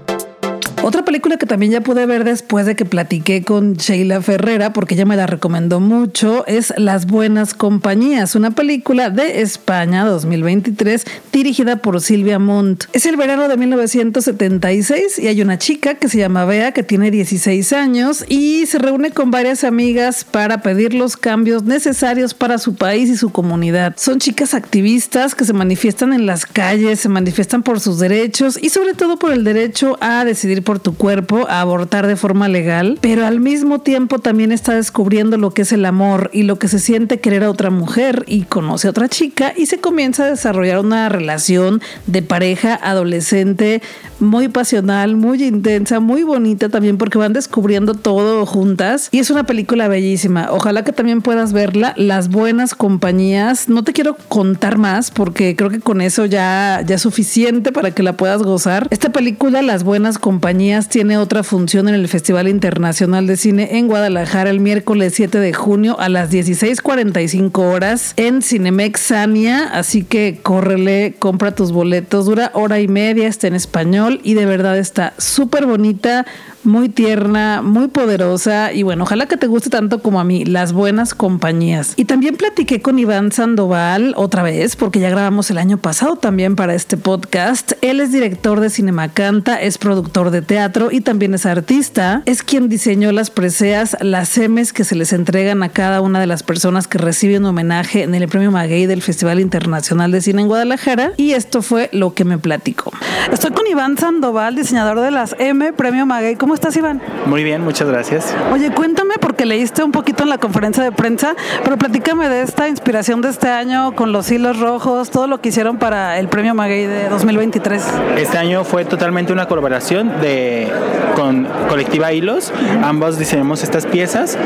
Otra 0.82 1.04
película 1.04 1.36
que 1.36 1.46
también 1.46 1.72
ya 1.72 1.80
pude 1.80 2.06
ver 2.06 2.22
después 2.22 2.64
de 2.66 2.76
que 2.76 2.84
platiqué 2.84 3.42
con 3.42 3.74
Sheila 3.74 4.20
Ferrera, 4.20 4.72
porque 4.72 4.94
ella 4.94 5.04
me 5.04 5.16
la 5.16 5.26
recomendó 5.26 5.80
mucho, 5.80 6.46
es 6.46 6.72
Las 6.76 7.06
Buenas 7.06 7.54
Compañías, 7.54 8.36
una 8.36 8.52
película 8.52 9.10
de 9.10 9.40
España 9.40 10.04
2023 10.04 11.04
dirigida 11.32 11.76
por 11.76 12.00
Silvia 12.00 12.38
Montt. 12.38 12.84
Es 12.92 13.06
el 13.06 13.16
verano 13.16 13.48
de 13.48 13.56
1976 13.56 15.18
y 15.18 15.26
hay 15.26 15.42
una 15.42 15.58
chica 15.58 15.94
que 15.94 16.08
se 16.08 16.18
llama 16.18 16.44
Bea 16.44 16.72
que 16.72 16.82
tiene 16.82 17.10
16 17.10 17.72
años 17.72 18.24
y 18.28 18.66
se 18.66 18.78
reúne 18.78 19.10
con 19.10 19.30
varias 19.30 19.64
amigas 19.64 20.24
para 20.24 20.62
pedir 20.62 20.94
los 20.94 21.16
cambios 21.16 21.64
necesarios 21.64 22.34
para 22.34 22.58
su 22.58 22.74
país 22.74 23.08
y 23.08 23.16
su 23.16 23.30
comunidad. 23.30 23.94
Son 23.96 24.20
chicas 24.20 24.54
activistas 24.54 25.34
que 25.34 25.44
se 25.44 25.52
manifiestan 25.52 26.12
en 26.12 26.26
las 26.26 26.46
calles, 26.46 27.00
se 27.00 27.08
manifiestan 27.08 27.62
por 27.62 27.80
sus 27.80 27.98
derechos 27.98 28.58
y 28.62 28.68
sobre 28.68 28.94
todo 28.94 29.18
por 29.18 29.32
el 29.32 29.42
derecho 29.42 29.96
a 30.00 30.24
decidir 30.24 30.62
por 30.62 30.75
tu 30.78 30.94
cuerpo, 30.94 31.46
a 31.48 31.60
abortar 31.60 32.06
de 32.06 32.16
forma 32.16 32.48
legal, 32.48 32.98
pero 33.00 33.26
al 33.26 33.40
mismo 33.40 33.80
tiempo 33.80 34.18
también 34.18 34.52
está 34.52 34.74
descubriendo 34.74 35.36
lo 35.36 35.50
que 35.50 35.62
es 35.62 35.72
el 35.72 35.84
amor 35.84 36.30
y 36.32 36.42
lo 36.42 36.58
que 36.58 36.68
se 36.68 36.78
siente 36.78 37.20
querer 37.20 37.44
a 37.44 37.50
otra 37.50 37.70
mujer 37.70 38.24
y 38.26 38.42
conoce 38.42 38.86
a 38.86 38.90
otra 38.90 39.08
chica 39.08 39.52
y 39.56 39.66
se 39.66 39.78
comienza 39.78 40.24
a 40.24 40.30
desarrollar 40.30 40.78
una 40.80 41.08
relación 41.08 41.80
de 42.06 42.22
pareja 42.22 42.74
adolescente 42.74 43.82
muy 44.20 44.48
pasional, 44.48 45.16
muy 45.16 45.42
intensa, 45.42 46.00
muy 46.00 46.22
bonita 46.22 46.68
también 46.68 46.96
porque 46.96 47.18
van 47.18 47.32
descubriendo 47.32 47.94
todo 47.94 48.46
juntas 48.46 49.08
y 49.12 49.18
es 49.18 49.30
una 49.30 49.44
película 49.44 49.88
bellísima. 49.88 50.48
Ojalá 50.50 50.84
que 50.84 50.92
también 50.92 51.22
puedas 51.22 51.52
verla, 51.52 51.94
Las 51.96 52.28
Buenas 52.28 52.74
Compañías. 52.74 53.68
No 53.68 53.84
te 53.84 53.92
quiero 53.92 54.16
contar 54.28 54.78
más 54.78 55.10
porque 55.10 55.56
creo 55.56 55.70
que 55.70 55.80
con 55.80 56.00
eso 56.00 56.24
ya, 56.24 56.82
ya 56.86 56.94
es 56.94 57.02
suficiente 57.02 57.72
para 57.72 57.90
que 57.90 58.02
la 58.02 58.16
puedas 58.16 58.42
gozar. 58.42 58.88
Esta 58.90 59.10
película, 59.10 59.62
Las 59.62 59.84
Buenas 59.84 60.18
Compañías, 60.18 60.55
tiene 60.88 61.18
otra 61.18 61.42
función 61.42 61.86
en 61.86 61.94
el 61.94 62.08
Festival 62.08 62.48
Internacional 62.48 63.26
de 63.26 63.36
Cine 63.36 63.76
en 63.76 63.88
Guadalajara 63.88 64.48
el 64.48 64.60
miércoles 64.60 65.12
7 65.14 65.38
de 65.38 65.52
junio 65.52 66.00
a 66.00 66.08
las 66.08 66.30
16:45 66.30 67.58
horas 67.60 68.14
en 68.16 68.40
Cinemex 68.40 69.00
Sania, 69.00 69.64
así 69.64 70.02
que 70.02 70.38
córrele, 70.42 71.14
compra 71.18 71.54
tus 71.54 71.72
boletos, 71.72 72.24
dura 72.24 72.52
hora 72.54 72.80
y 72.80 72.88
media, 72.88 73.28
está 73.28 73.48
en 73.48 73.54
español 73.54 74.20
y 74.24 74.32
de 74.32 74.46
verdad 74.46 74.78
está 74.78 75.12
súper 75.18 75.66
bonita, 75.66 76.24
muy 76.66 76.88
tierna, 76.88 77.62
muy 77.62 77.88
poderosa 77.88 78.72
y 78.72 78.82
bueno, 78.82 79.04
ojalá 79.04 79.26
que 79.26 79.36
te 79.36 79.46
guste 79.46 79.70
tanto 79.70 80.02
como 80.02 80.20
a 80.20 80.24
mí, 80.24 80.44
Las 80.44 80.72
Buenas 80.72 81.14
Compañías. 81.14 81.94
Y 81.96 82.04
también 82.04 82.36
platiqué 82.36 82.82
con 82.82 82.98
Iván 82.98 83.32
Sandoval 83.32 84.12
otra 84.16 84.42
vez, 84.42 84.76
porque 84.76 85.00
ya 85.00 85.10
grabamos 85.10 85.50
el 85.50 85.58
año 85.58 85.78
pasado 85.78 86.16
también 86.16 86.56
para 86.56 86.74
este 86.74 86.96
podcast. 86.96 87.72
Él 87.80 88.00
es 88.00 88.12
director 88.12 88.60
de 88.60 88.70
Cinemacanta, 88.70 89.60
es 89.60 89.78
productor 89.78 90.30
de 90.30 90.42
teatro 90.42 90.90
y 90.90 91.00
también 91.00 91.34
es 91.34 91.46
artista. 91.46 92.22
Es 92.26 92.42
quien 92.42 92.68
diseñó 92.68 93.12
las 93.12 93.30
preseas, 93.30 93.96
las 94.00 94.28
semes 94.28 94.72
que 94.72 94.84
se 94.84 94.96
les 94.96 95.12
entregan 95.12 95.62
a 95.62 95.68
cada 95.68 96.00
una 96.00 96.20
de 96.20 96.26
las 96.26 96.42
personas 96.42 96.88
que 96.88 96.98
reciben 96.98 97.44
homenaje 97.44 98.02
en 98.02 98.14
el 98.14 98.28
Premio 98.28 98.50
Maguey 98.50 98.86
del 98.86 99.02
Festival 99.02 99.40
Internacional 99.40 100.10
de 100.10 100.20
Cine 100.20 100.42
en 100.42 100.48
Guadalajara. 100.48 101.12
Y 101.16 101.32
esto 101.32 101.62
fue 101.62 101.88
lo 101.92 102.14
que 102.14 102.24
me 102.24 102.38
platicó. 102.38 102.92
Estoy 103.32 103.52
con 103.52 103.66
Iván 103.66 103.96
Sandoval, 103.96 104.56
diseñador 104.56 105.00
de 105.00 105.10
las 105.10 105.36
M, 105.38 105.72
Premio 105.72 106.06
Maguey. 106.06 106.36
¿Cómo 106.36 106.54
estás, 106.56 106.76
Iván? 106.76 107.00
Muy 107.26 107.44
bien, 107.44 107.62
muchas 107.62 107.88
gracias. 107.88 108.34
Oye, 108.52 108.70
cuéntame, 108.72 109.14
porque 109.20 109.36
que 109.36 109.44
leíste 109.44 109.84
un 109.84 109.92
poquito 109.92 110.22
en 110.22 110.30
la 110.30 110.38
conferencia 110.38 110.82
de 110.82 110.90
prensa, 110.90 111.36
pero 111.62 111.76
platícame 111.76 112.28
de 112.28 112.42
esta 112.42 112.68
inspiración 112.68 113.20
de 113.20 113.28
este 113.28 113.48
año 113.48 113.94
con 113.94 114.12
los 114.12 114.30
hilos 114.30 114.58
rojos, 114.58 115.10
todo 115.10 115.26
lo 115.26 115.40
que 115.40 115.50
hicieron 115.50 115.76
para 115.76 116.18
el 116.18 116.28
premio 116.28 116.54
Maguey 116.54 116.86
de 116.86 117.08
2023. 117.08 117.84
Este 118.16 118.38
año 118.38 118.64
fue 118.64 118.84
totalmente 118.84 119.32
una 119.32 119.46
colaboración 119.46 120.20
de, 120.20 120.68
con 121.14 121.46
Colectiva 121.68 122.12
Hilos. 122.12 122.52
Ambos 122.82 123.18
diseñamos 123.18 123.62
estas 123.62 123.86
piezas. 123.86 124.38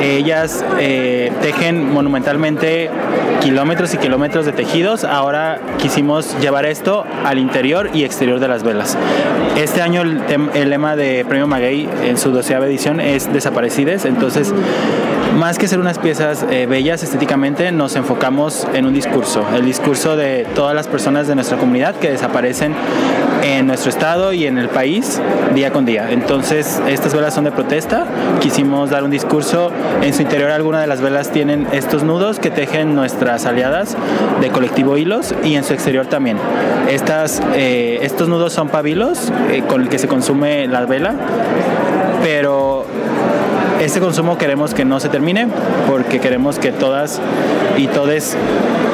Ellas 0.00 0.64
eh, 0.78 1.32
tejen 1.42 1.92
monumentalmente 1.92 2.90
kilómetros 3.40 3.94
y 3.94 3.98
kilómetros 3.98 4.46
de 4.46 4.52
tejidos. 4.52 5.04
Ahora 5.04 5.60
quisimos 5.78 6.38
llevar 6.40 6.66
esto 6.66 7.04
al 7.24 7.38
interior 7.38 7.90
y 7.92 8.04
exterior 8.04 8.38
de 8.38 8.48
las 8.48 8.62
velas. 8.62 8.96
Este 9.56 9.82
año 9.82 10.02
el, 10.02 10.22
el 10.54 10.70
lema 10.70 10.94
de 10.94 11.24
Premio 11.24 11.45
Maguey 11.46 11.88
en 12.04 12.18
su 12.18 12.30
doceava 12.30 12.66
edición 12.66 13.00
es 13.00 13.32
Desaparecides. 13.32 14.04
Entonces, 14.04 14.52
más 15.36 15.58
que 15.58 15.68
ser 15.68 15.78
unas 15.78 15.98
piezas 15.98 16.44
eh, 16.50 16.66
bellas 16.66 17.02
estéticamente, 17.02 17.70
nos 17.70 17.94
enfocamos 17.94 18.66
en 18.72 18.86
un 18.86 18.94
discurso, 18.94 19.44
el 19.54 19.64
discurso 19.64 20.16
de 20.16 20.46
todas 20.54 20.74
las 20.74 20.88
personas 20.88 21.28
de 21.28 21.34
nuestra 21.34 21.58
comunidad 21.58 21.94
que 21.96 22.10
desaparecen 22.10 22.74
en 23.42 23.66
nuestro 23.66 23.90
estado 23.90 24.32
y 24.32 24.46
en 24.46 24.56
el 24.56 24.68
país 24.68 25.20
día 25.54 25.72
con 25.72 25.84
día. 25.84 26.10
Entonces, 26.10 26.80
estas 26.88 27.14
velas 27.14 27.34
son 27.34 27.44
de 27.44 27.52
protesta. 27.52 28.06
Quisimos 28.40 28.90
dar 28.90 29.04
un 29.04 29.10
discurso. 29.10 29.70
En 30.02 30.14
su 30.14 30.22
interior, 30.22 30.50
algunas 30.50 30.80
de 30.80 30.86
las 30.86 31.00
velas 31.00 31.30
tienen 31.30 31.66
estos 31.72 32.02
nudos 32.02 32.38
que 32.38 32.50
tejen 32.50 32.94
nuestras 32.94 33.46
aliadas 33.46 33.96
de 34.40 34.48
colectivo 34.50 34.96
hilos 34.96 35.34
y 35.44 35.54
en 35.54 35.64
su 35.64 35.74
exterior 35.74 36.06
también. 36.06 36.38
Estas, 36.90 37.42
eh, 37.54 37.98
estos 38.02 38.28
nudos 38.28 38.52
son 38.52 38.68
pabilos 38.68 39.30
eh, 39.50 39.62
con 39.68 39.82
el 39.82 39.88
que 39.88 39.98
se 39.98 40.08
consume 40.08 40.66
la 40.66 40.84
vela, 40.86 41.14
pero 42.22 42.85
este 43.86 44.00
consumo 44.00 44.36
queremos 44.36 44.74
que 44.74 44.84
no 44.84 44.98
se 44.98 45.08
termine 45.08 45.46
porque 45.86 46.18
queremos 46.18 46.58
que 46.58 46.72
todas 46.72 47.20
y 47.76 47.86
todes 47.86 48.36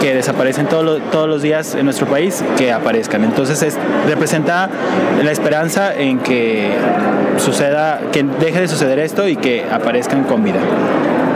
que 0.03 0.15
desaparecen 0.15 0.67
todos 0.67 1.29
los 1.29 1.41
días 1.41 1.75
en 1.75 1.87
nuestro 1.87 2.07
país 2.07 2.45
que 2.59 2.73
aparezcan. 2.73 3.25
Entonces 3.25 3.63
es, 3.63 3.79
representa 4.07 4.69
la 5.25 5.33
esperanza 5.33 5.95
en 5.95 6.19
que 6.19 6.71
suceda, 7.39 8.01
que 8.13 8.23
deje 8.23 8.61
de 8.61 8.69
suceder 8.69 8.99
esto 8.99 9.27
y 9.27 9.37
que 9.37 9.65
aparezcan 9.71 10.25
con 10.25 10.45
vida 10.45 10.61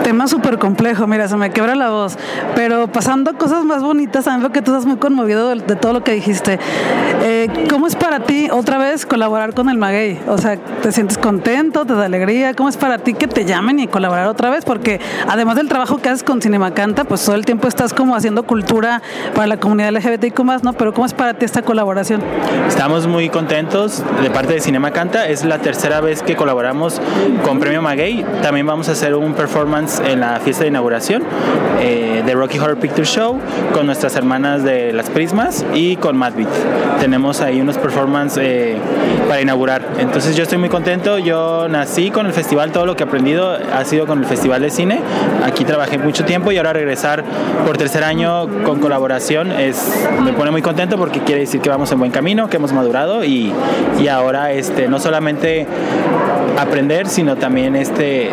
tema 0.06 0.28
súper 0.28 0.60
complejo, 0.60 1.08
mira, 1.08 1.26
se 1.26 1.36
me 1.36 1.50
quebra 1.50 1.74
la 1.74 1.90
voz. 1.90 2.16
Pero 2.54 2.86
pasando 2.86 3.32
a 3.32 3.34
cosas 3.34 3.64
más 3.64 3.82
bonitas, 3.82 4.24
también 4.24 4.42
veo 4.42 4.52
que 4.52 4.62
tú 4.62 4.70
estás 4.70 4.86
muy 4.86 4.98
conmovido 4.98 5.48
de, 5.48 5.74
todo 5.74 5.92
lo 5.92 6.04
que 6.04 6.12
dijiste. 6.12 6.60
Eh, 7.24 7.66
¿Cómo 7.68 7.88
es 7.88 7.96
para 7.96 8.20
ti 8.20 8.48
otra 8.52 8.78
vez 8.78 9.04
colaborar 9.04 9.52
con 9.52 9.68
el 9.68 9.78
Maguey? 9.78 10.20
O 10.28 10.38
sea, 10.38 10.58
¿te 10.58 10.92
sientes 10.92 11.18
contento? 11.18 11.84
¿Te 11.86 11.94
da 11.94 12.04
alegría? 12.04 12.54
¿Cómo 12.54 12.68
es 12.68 12.76
para 12.76 12.98
ti 12.98 13.14
que 13.14 13.26
te 13.26 13.44
llamen 13.44 13.80
y 13.80 13.88
colaborar 13.88 14.28
otra 14.28 14.48
vez? 14.48 14.64
Porque 14.64 15.00
además 15.26 15.56
del 15.56 15.68
trabajo 15.68 15.96
que 15.96 16.08
haces 16.08 16.22
con 16.22 16.40
Cinemacanta, 16.40 17.02
pues 17.02 17.24
todo 17.24 17.34
el 17.34 17.44
tiempo 17.44 17.66
estás 17.66 17.92
como 17.92 18.14
haciendo 18.14 18.44
cultura 18.44 19.02
para 19.34 19.48
la 19.48 19.56
comunidad 19.56 19.90
LGBTIQ+, 19.90 20.62
¿no? 20.62 20.72
Pero 20.74 20.94
¿cómo 20.94 21.06
es 21.06 21.14
para 21.14 21.34
ti 21.34 21.44
esta 21.44 21.62
colaboración? 21.62 22.22
Estamos 22.68 23.08
muy 23.08 23.28
contentos 23.28 24.04
de 24.22 24.30
parte 24.30 24.52
de 24.52 24.60
Cinemacanta. 24.60 25.26
Es 25.26 25.44
la 25.44 25.58
tercera 25.58 26.00
vez 26.00 26.22
que 26.22 26.36
colaboramos 26.36 27.00
con 27.44 27.58
Premio 27.58 27.82
Maguey. 27.82 28.24
También 28.40 28.68
vamos 28.68 28.88
a 28.88 28.92
hacer 28.92 29.12
un 29.16 29.34
performance 29.34 29.95
en 30.00 30.20
la 30.20 30.40
fiesta 30.40 30.64
de 30.64 30.68
inauguración 30.68 31.22
eh, 31.80 32.22
de 32.24 32.34
Rocky 32.34 32.58
Horror 32.58 32.78
Picture 32.78 33.06
Show 33.06 33.38
con 33.72 33.86
nuestras 33.86 34.16
hermanas 34.16 34.62
de 34.64 34.92
Las 34.92 35.10
Prismas 35.10 35.64
y 35.74 35.96
con 35.96 36.16
Madbit. 36.16 36.48
Tenemos 37.00 37.40
ahí 37.40 37.60
unos 37.60 37.78
performances 37.78 38.42
eh, 38.44 38.76
para 39.28 39.40
inaugurar. 39.40 39.82
Entonces 39.98 40.36
yo 40.36 40.42
estoy 40.42 40.58
muy 40.58 40.68
contento. 40.68 41.18
Yo 41.18 41.68
nací 41.68 42.10
con 42.10 42.26
el 42.26 42.32
festival, 42.32 42.72
todo 42.72 42.86
lo 42.86 42.96
que 42.96 43.04
he 43.04 43.06
aprendido 43.06 43.56
ha 43.72 43.84
sido 43.84 44.06
con 44.06 44.18
el 44.18 44.24
Festival 44.24 44.62
de 44.62 44.70
Cine. 44.70 45.00
Aquí 45.44 45.64
trabajé 45.64 45.98
mucho 45.98 46.24
tiempo 46.24 46.52
y 46.52 46.56
ahora 46.56 46.72
regresar 46.72 47.24
por 47.66 47.76
tercer 47.76 48.04
año 48.04 48.48
con 48.64 48.80
colaboración 48.80 49.52
es, 49.52 50.06
me 50.24 50.32
pone 50.32 50.50
muy 50.50 50.62
contento 50.62 50.96
porque 50.96 51.20
quiere 51.20 51.42
decir 51.42 51.60
que 51.60 51.68
vamos 51.68 51.90
en 51.92 51.98
buen 51.98 52.10
camino, 52.10 52.48
que 52.48 52.56
hemos 52.56 52.72
madurado 52.72 53.24
y, 53.24 53.52
y 54.00 54.08
ahora 54.08 54.52
este, 54.52 54.88
no 54.88 54.98
solamente 54.98 55.66
aprender, 56.58 57.08
sino 57.08 57.36
también 57.36 57.76
este, 57.76 58.30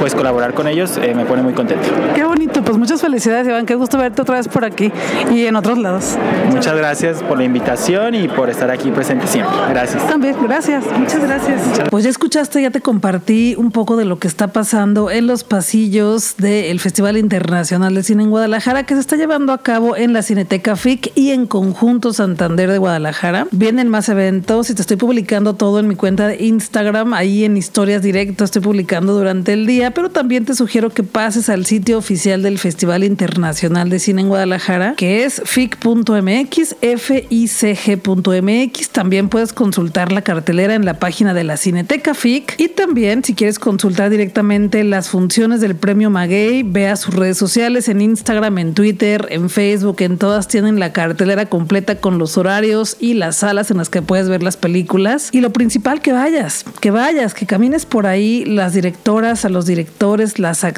pues 0.00 0.14
colaborar 0.14 0.54
con 0.54 0.68
ellos 0.68 0.93
eh, 0.98 1.14
me 1.14 1.24
pone 1.24 1.42
muy 1.42 1.52
contento. 1.52 1.88
Qué 2.14 2.24
bonito, 2.24 2.62
pues 2.62 2.76
muchas 2.76 3.00
felicidades 3.00 3.46
Iván, 3.46 3.66
qué 3.66 3.74
gusto 3.74 3.98
verte 3.98 4.22
otra 4.22 4.36
vez 4.36 4.48
por 4.48 4.64
aquí 4.64 4.92
y 5.32 5.46
en 5.46 5.56
otros 5.56 5.78
lados. 5.78 6.16
Muchas 6.50 6.76
gracias 6.76 7.22
por 7.22 7.38
la 7.38 7.44
invitación 7.44 8.14
y 8.14 8.28
por 8.28 8.50
estar 8.50 8.70
aquí 8.70 8.90
presente 8.90 9.26
siempre. 9.26 9.54
Gracias. 9.70 10.06
También, 10.06 10.36
gracias, 10.42 10.84
muchas 10.98 11.22
gracias. 11.22 11.60
Pues 11.90 12.04
ya 12.04 12.10
escuchaste, 12.10 12.62
ya 12.62 12.70
te 12.70 12.80
compartí 12.80 13.54
un 13.56 13.70
poco 13.70 13.96
de 13.96 14.04
lo 14.04 14.18
que 14.18 14.28
está 14.28 14.48
pasando 14.48 15.10
en 15.10 15.26
los 15.26 15.44
pasillos 15.44 16.36
del 16.38 16.80
Festival 16.80 17.16
Internacional 17.16 17.94
de 17.94 18.02
Cine 18.02 18.24
en 18.24 18.30
Guadalajara 18.30 18.84
que 18.84 18.94
se 18.94 19.00
está 19.00 19.16
llevando 19.16 19.52
a 19.52 19.58
cabo 19.58 19.96
en 19.96 20.12
la 20.12 20.22
Cineteca 20.22 20.76
FIC 20.76 21.12
y 21.14 21.30
en 21.30 21.46
Conjunto 21.46 22.12
Santander 22.12 22.70
de 22.70 22.78
Guadalajara. 22.78 23.46
Vienen 23.50 23.88
más 23.88 24.08
eventos 24.08 24.70
y 24.70 24.74
te 24.74 24.82
estoy 24.82 24.96
publicando 24.96 25.54
todo 25.54 25.80
en 25.80 25.88
mi 25.88 25.96
cuenta 25.96 26.28
de 26.28 26.42
Instagram, 26.44 27.14
ahí 27.14 27.44
en 27.44 27.56
historias 27.56 28.02
directas 28.02 28.44
estoy 28.44 28.62
publicando 28.62 29.14
durante 29.14 29.52
el 29.52 29.66
día, 29.66 29.92
pero 29.92 30.10
también 30.10 30.44
te 30.44 30.54
sugiero 30.54 30.83
que 30.90 31.02
pases 31.02 31.48
al 31.48 31.66
sitio 31.66 31.98
oficial 31.98 32.42
del 32.42 32.58
Festival 32.58 33.04
Internacional 33.04 33.90
de 33.90 33.98
Cine 33.98 34.22
en 34.22 34.28
Guadalajara, 34.28 34.94
que 34.96 35.24
es 35.24 35.42
fic.mx, 35.44 36.76
ficg.mx. 36.98 38.88
También 38.90 39.28
puedes 39.28 39.52
consultar 39.52 40.12
la 40.12 40.22
cartelera 40.22 40.74
en 40.74 40.84
la 40.84 40.98
página 40.98 41.34
de 41.34 41.44
la 41.44 41.56
Cineteca 41.56 42.14
FIC 42.14 42.54
y 42.58 42.68
también 42.68 43.24
si 43.24 43.34
quieres 43.34 43.58
consultar 43.58 44.10
directamente 44.10 44.84
las 44.84 45.08
funciones 45.08 45.60
del 45.60 45.76
premio 45.76 46.10
Maguey, 46.10 46.62
vea 46.62 46.96
sus 46.96 47.14
redes 47.14 47.38
sociales 47.38 47.88
en 47.88 48.00
Instagram, 48.00 48.58
en 48.58 48.74
Twitter, 48.74 49.26
en 49.30 49.50
Facebook, 49.50 49.96
en 50.00 50.18
todas 50.18 50.48
tienen 50.48 50.78
la 50.78 50.92
cartelera 50.92 51.46
completa 51.46 51.96
con 51.96 52.18
los 52.18 52.36
horarios 52.38 52.96
y 53.00 53.14
las 53.14 53.36
salas 53.36 53.70
en 53.70 53.78
las 53.78 53.88
que 53.88 54.02
puedes 54.02 54.28
ver 54.28 54.42
las 54.42 54.56
películas. 54.56 55.28
Y 55.32 55.40
lo 55.40 55.52
principal, 55.52 56.00
que 56.00 56.12
vayas, 56.12 56.64
que 56.80 56.90
vayas, 56.90 57.34
que 57.34 57.46
camines 57.46 57.86
por 57.86 58.06
ahí, 58.06 58.44
las 58.44 58.74
directoras, 58.74 59.44
a 59.44 59.48
los 59.48 59.66
directores, 59.66 60.38
las 60.38 60.64
actrices, 60.64 60.73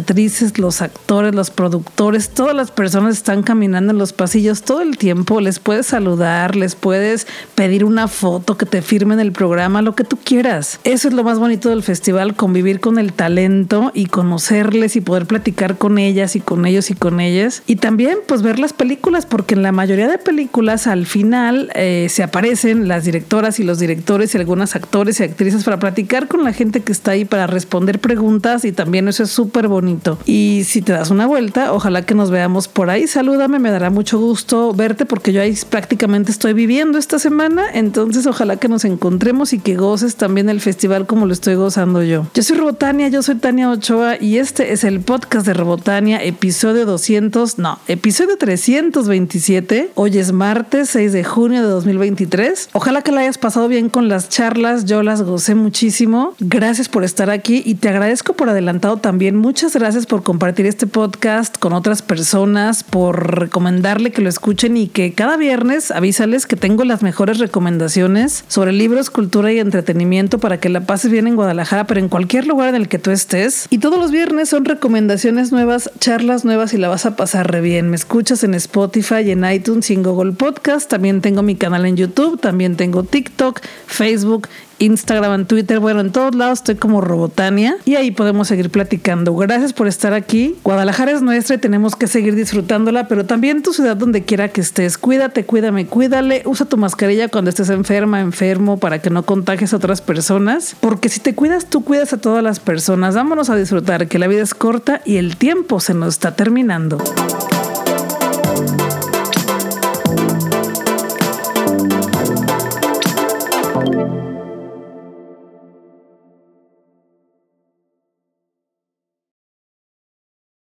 los 0.56 0.82
actores, 0.82 1.34
los 1.34 1.50
productores, 1.50 2.30
todas 2.30 2.54
las 2.54 2.70
personas 2.70 3.16
están 3.16 3.42
caminando 3.42 3.92
en 3.92 3.98
los 3.98 4.12
pasillos 4.12 4.62
todo 4.62 4.82
el 4.82 4.98
tiempo. 4.98 5.40
Les 5.40 5.58
puedes 5.58 5.86
saludar, 5.86 6.56
les 6.56 6.74
puedes 6.74 7.26
pedir 7.54 7.84
una 7.84 8.08
foto, 8.08 8.56
que 8.56 8.66
te 8.66 8.82
firmen 8.82 9.20
el 9.20 9.32
programa, 9.32 9.82
lo 9.82 9.94
que 9.94 10.04
tú 10.04 10.16
quieras. 10.22 10.80
Eso 10.84 11.08
es 11.08 11.14
lo 11.14 11.24
más 11.24 11.38
bonito 11.38 11.68
del 11.68 11.82
festival, 11.82 12.34
convivir 12.34 12.80
con 12.80 12.98
el 12.98 13.12
talento 13.12 13.90
y 13.94 14.06
conocerles 14.06 14.96
y 14.96 15.00
poder 15.00 15.26
platicar 15.26 15.78
con 15.78 15.98
ellas 15.98 16.36
y 16.36 16.40
con 16.40 16.66
ellos 16.66 16.90
y 16.90 16.94
con 16.94 17.20
ellas. 17.20 17.62
Y 17.66 17.76
también 17.76 18.18
pues 18.26 18.42
ver 18.42 18.58
las 18.58 18.72
películas, 18.72 19.26
porque 19.26 19.54
en 19.54 19.62
la 19.62 19.72
mayoría 19.72 20.08
de 20.08 20.18
películas 20.18 20.86
al 20.86 21.06
final 21.06 21.70
eh, 21.74 22.08
se 22.10 22.22
aparecen 22.22 22.88
las 22.88 23.04
directoras 23.04 23.60
y 23.60 23.64
los 23.64 23.78
directores 23.78 24.34
y 24.34 24.38
algunos 24.38 24.76
actores 24.76 25.20
y 25.20 25.24
actrices 25.24 25.64
para 25.64 25.78
platicar 25.78 26.28
con 26.28 26.44
la 26.44 26.52
gente 26.52 26.80
que 26.80 26.92
está 26.92 27.12
ahí 27.12 27.24
para 27.24 27.46
responder 27.46 28.00
preguntas 28.00 28.64
y 28.64 28.72
también 28.72 29.08
eso 29.08 29.22
es 29.22 29.30
súper 29.30 29.68
bonito. 29.68 29.85
Y 30.26 30.64
si 30.64 30.82
te 30.82 30.92
das 30.92 31.10
una 31.10 31.26
vuelta, 31.26 31.72
ojalá 31.72 32.02
que 32.02 32.14
nos 32.14 32.30
veamos 32.30 32.68
por 32.68 32.90
ahí. 32.90 33.06
Salúdame, 33.06 33.58
me 33.58 33.70
dará 33.70 33.90
mucho 33.90 34.18
gusto 34.18 34.72
verte 34.72 35.06
porque 35.06 35.32
yo 35.32 35.40
ahí 35.40 35.56
prácticamente 35.68 36.30
estoy 36.30 36.52
viviendo 36.52 36.98
esta 36.98 37.18
semana. 37.18 37.64
Entonces, 37.72 38.26
ojalá 38.26 38.56
que 38.56 38.68
nos 38.68 38.84
encontremos 38.84 39.52
y 39.52 39.58
que 39.58 39.76
goces 39.76 40.16
también 40.16 40.48
el 40.48 40.60
festival 40.60 41.06
como 41.06 41.26
lo 41.26 41.32
estoy 41.32 41.54
gozando 41.54 42.02
yo. 42.02 42.26
Yo 42.34 42.42
soy 42.42 42.56
Robotania, 42.56 43.08
yo 43.08 43.22
soy 43.22 43.36
Tania 43.36 43.70
Ochoa 43.70 44.16
y 44.20 44.38
este 44.38 44.72
es 44.72 44.84
el 44.84 45.00
podcast 45.00 45.46
de 45.46 45.54
Robotania, 45.54 46.22
episodio 46.22 46.86
200, 46.86 47.58
no, 47.58 47.78
episodio 47.88 48.36
327. 48.36 49.90
Hoy 49.94 50.18
es 50.18 50.32
martes 50.32 50.90
6 50.90 51.12
de 51.12 51.24
junio 51.24 51.62
de 51.62 51.68
2023. 51.68 52.70
Ojalá 52.72 53.02
que 53.02 53.12
la 53.12 53.20
hayas 53.20 53.38
pasado 53.38 53.68
bien 53.68 53.88
con 53.88 54.08
las 54.08 54.28
charlas, 54.28 54.84
yo 54.84 55.02
las 55.02 55.22
gocé 55.22 55.54
muchísimo. 55.54 56.34
Gracias 56.40 56.88
por 56.88 57.04
estar 57.04 57.30
aquí 57.30 57.62
y 57.64 57.76
te 57.76 57.88
agradezco 57.88 58.32
por 58.32 58.48
adelantado 58.48 58.96
también. 58.96 59.36
Muchas 59.36 59.75
gracias 59.78 60.06
por 60.06 60.22
compartir 60.22 60.64
este 60.64 60.86
podcast 60.86 61.58
con 61.58 61.72
otras 61.72 62.00
personas, 62.00 62.82
por 62.82 63.38
recomendarle 63.38 64.10
que 64.10 64.22
lo 64.22 64.28
escuchen 64.28 64.76
y 64.76 64.88
que 64.88 65.12
cada 65.12 65.36
viernes 65.36 65.90
avísales 65.90 66.46
que 66.46 66.56
tengo 66.56 66.84
las 66.84 67.02
mejores 67.02 67.38
recomendaciones 67.38 68.44
sobre 68.48 68.72
libros, 68.72 69.10
cultura 69.10 69.52
y 69.52 69.58
entretenimiento 69.58 70.38
para 70.38 70.58
que 70.58 70.68
la 70.68 70.80
pases 70.80 71.10
bien 71.10 71.26
en 71.26 71.36
Guadalajara, 71.36 71.86
pero 71.86 72.00
en 72.00 72.08
cualquier 72.08 72.46
lugar 72.46 72.70
en 72.70 72.76
el 72.76 72.88
que 72.88 72.98
tú 72.98 73.10
estés. 73.10 73.66
Y 73.68 73.78
todos 73.78 73.98
los 73.98 74.10
viernes 74.10 74.48
son 74.48 74.64
recomendaciones 74.64 75.52
nuevas, 75.52 75.90
charlas 76.00 76.44
nuevas 76.44 76.72
y 76.72 76.78
la 76.78 76.88
vas 76.88 77.04
a 77.04 77.16
pasar 77.16 77.50
re 77.50 77.60
bien. 77.60 77.90
Me 77.90 77.96
escuchas 77.96 78.44
en 78.44 78.54
Spotify, 78.54 79.30
en 79.30 79.44
iTunes 79.44 79.90
y 79.90 79.94
en 79.94 80.02
Google 80.02 80.32
Podcast. 80.32 80.88
También 80.88 81.20
tengo 81.20 81.42
mi 81.42 81.54
canal 81.54 81.84
en 81.84 81.96
YouTube, 81.96 82.40
también 82.40 82.76
tengo 82.76 83.04
TikTok, 83.04 83.60
Facebook 83.86 84.48
Instagram, 84.78 85.46
Twitter, 85.46 85.80
bueno, 85.80 86.00
en 86.00 86.12
todos 86.12 86.34
lados 86.34 86.60
estoy 86.60 86.74
como 86.74 87.00
Robotania 87.00 87.76
y 87.84 87.96
ahí 87.96 88.10
podemos 88.10 88.48
seguir 88.48 88.70
platicando. 88.70 89.34
Gracias 89.34 89.72
por 89.72 89.86
estar 89.86 90.12
aquí. 90.12 90.56
Guadalajara 90.64 91.12
es 91.12 91.22
nuestra 91.22 91.56
y 91.56 91.58
tenemos 91.58 91.96
que 91.96 92.06
seguir 92.06 92.34
disfrutándola, 92.34 93.08
pero 93.08 93.24
también 93.24 93.62
tu 93.62 93.72
ciudad 93.72 93.96
donde 93.96 94.24
quiera 94.24 94.48
que 94.48 94.60
estés. 94.60 94.98
Cuídate, 94.98 95.44
cuídame, 95.44 95.86
cuídale. 95.86 96.42
Usa 96.44 96.66
tu 96.66 96.76
mascarilla 96.76 97.28
cuando 97.28 97.50
estés 97.50 97.70
enferma, 97.70 98.20
enfermo, 98.20 98.78
para 98.78 99.00
que 99.00 99.10
no 99.10 99.24
contagies 99.24 99.72
a 99.72 99.76
otras 99.76 100.00
personas. 100.00 100.76
Porque 100.80 101.08
si 101.08 101.20
te 101.20 101.34
cuidas, 101.34 101.66
tú 101.66 101.84
cuidas 101.84 102.12
a 102.12 102.18
todas 102.18 102.42
las 102.42 102.60
personas. 102.60 103.14
Vámonos 103.14 103.50
a 103.50 103.56
disfrutar, 103.56 104.08
que 104.08 104.18
la 104.18 104.26
vida 104.26 104.42
es 104.42 104.54
corta 104.54 105.00
y 105.04 105.16
el 105.16 105.36
tiempo 105.36 105.80
se 105.80 105.94
nos 105.94 106.14
está 106.14 106.36
terminando. 106.36 106.98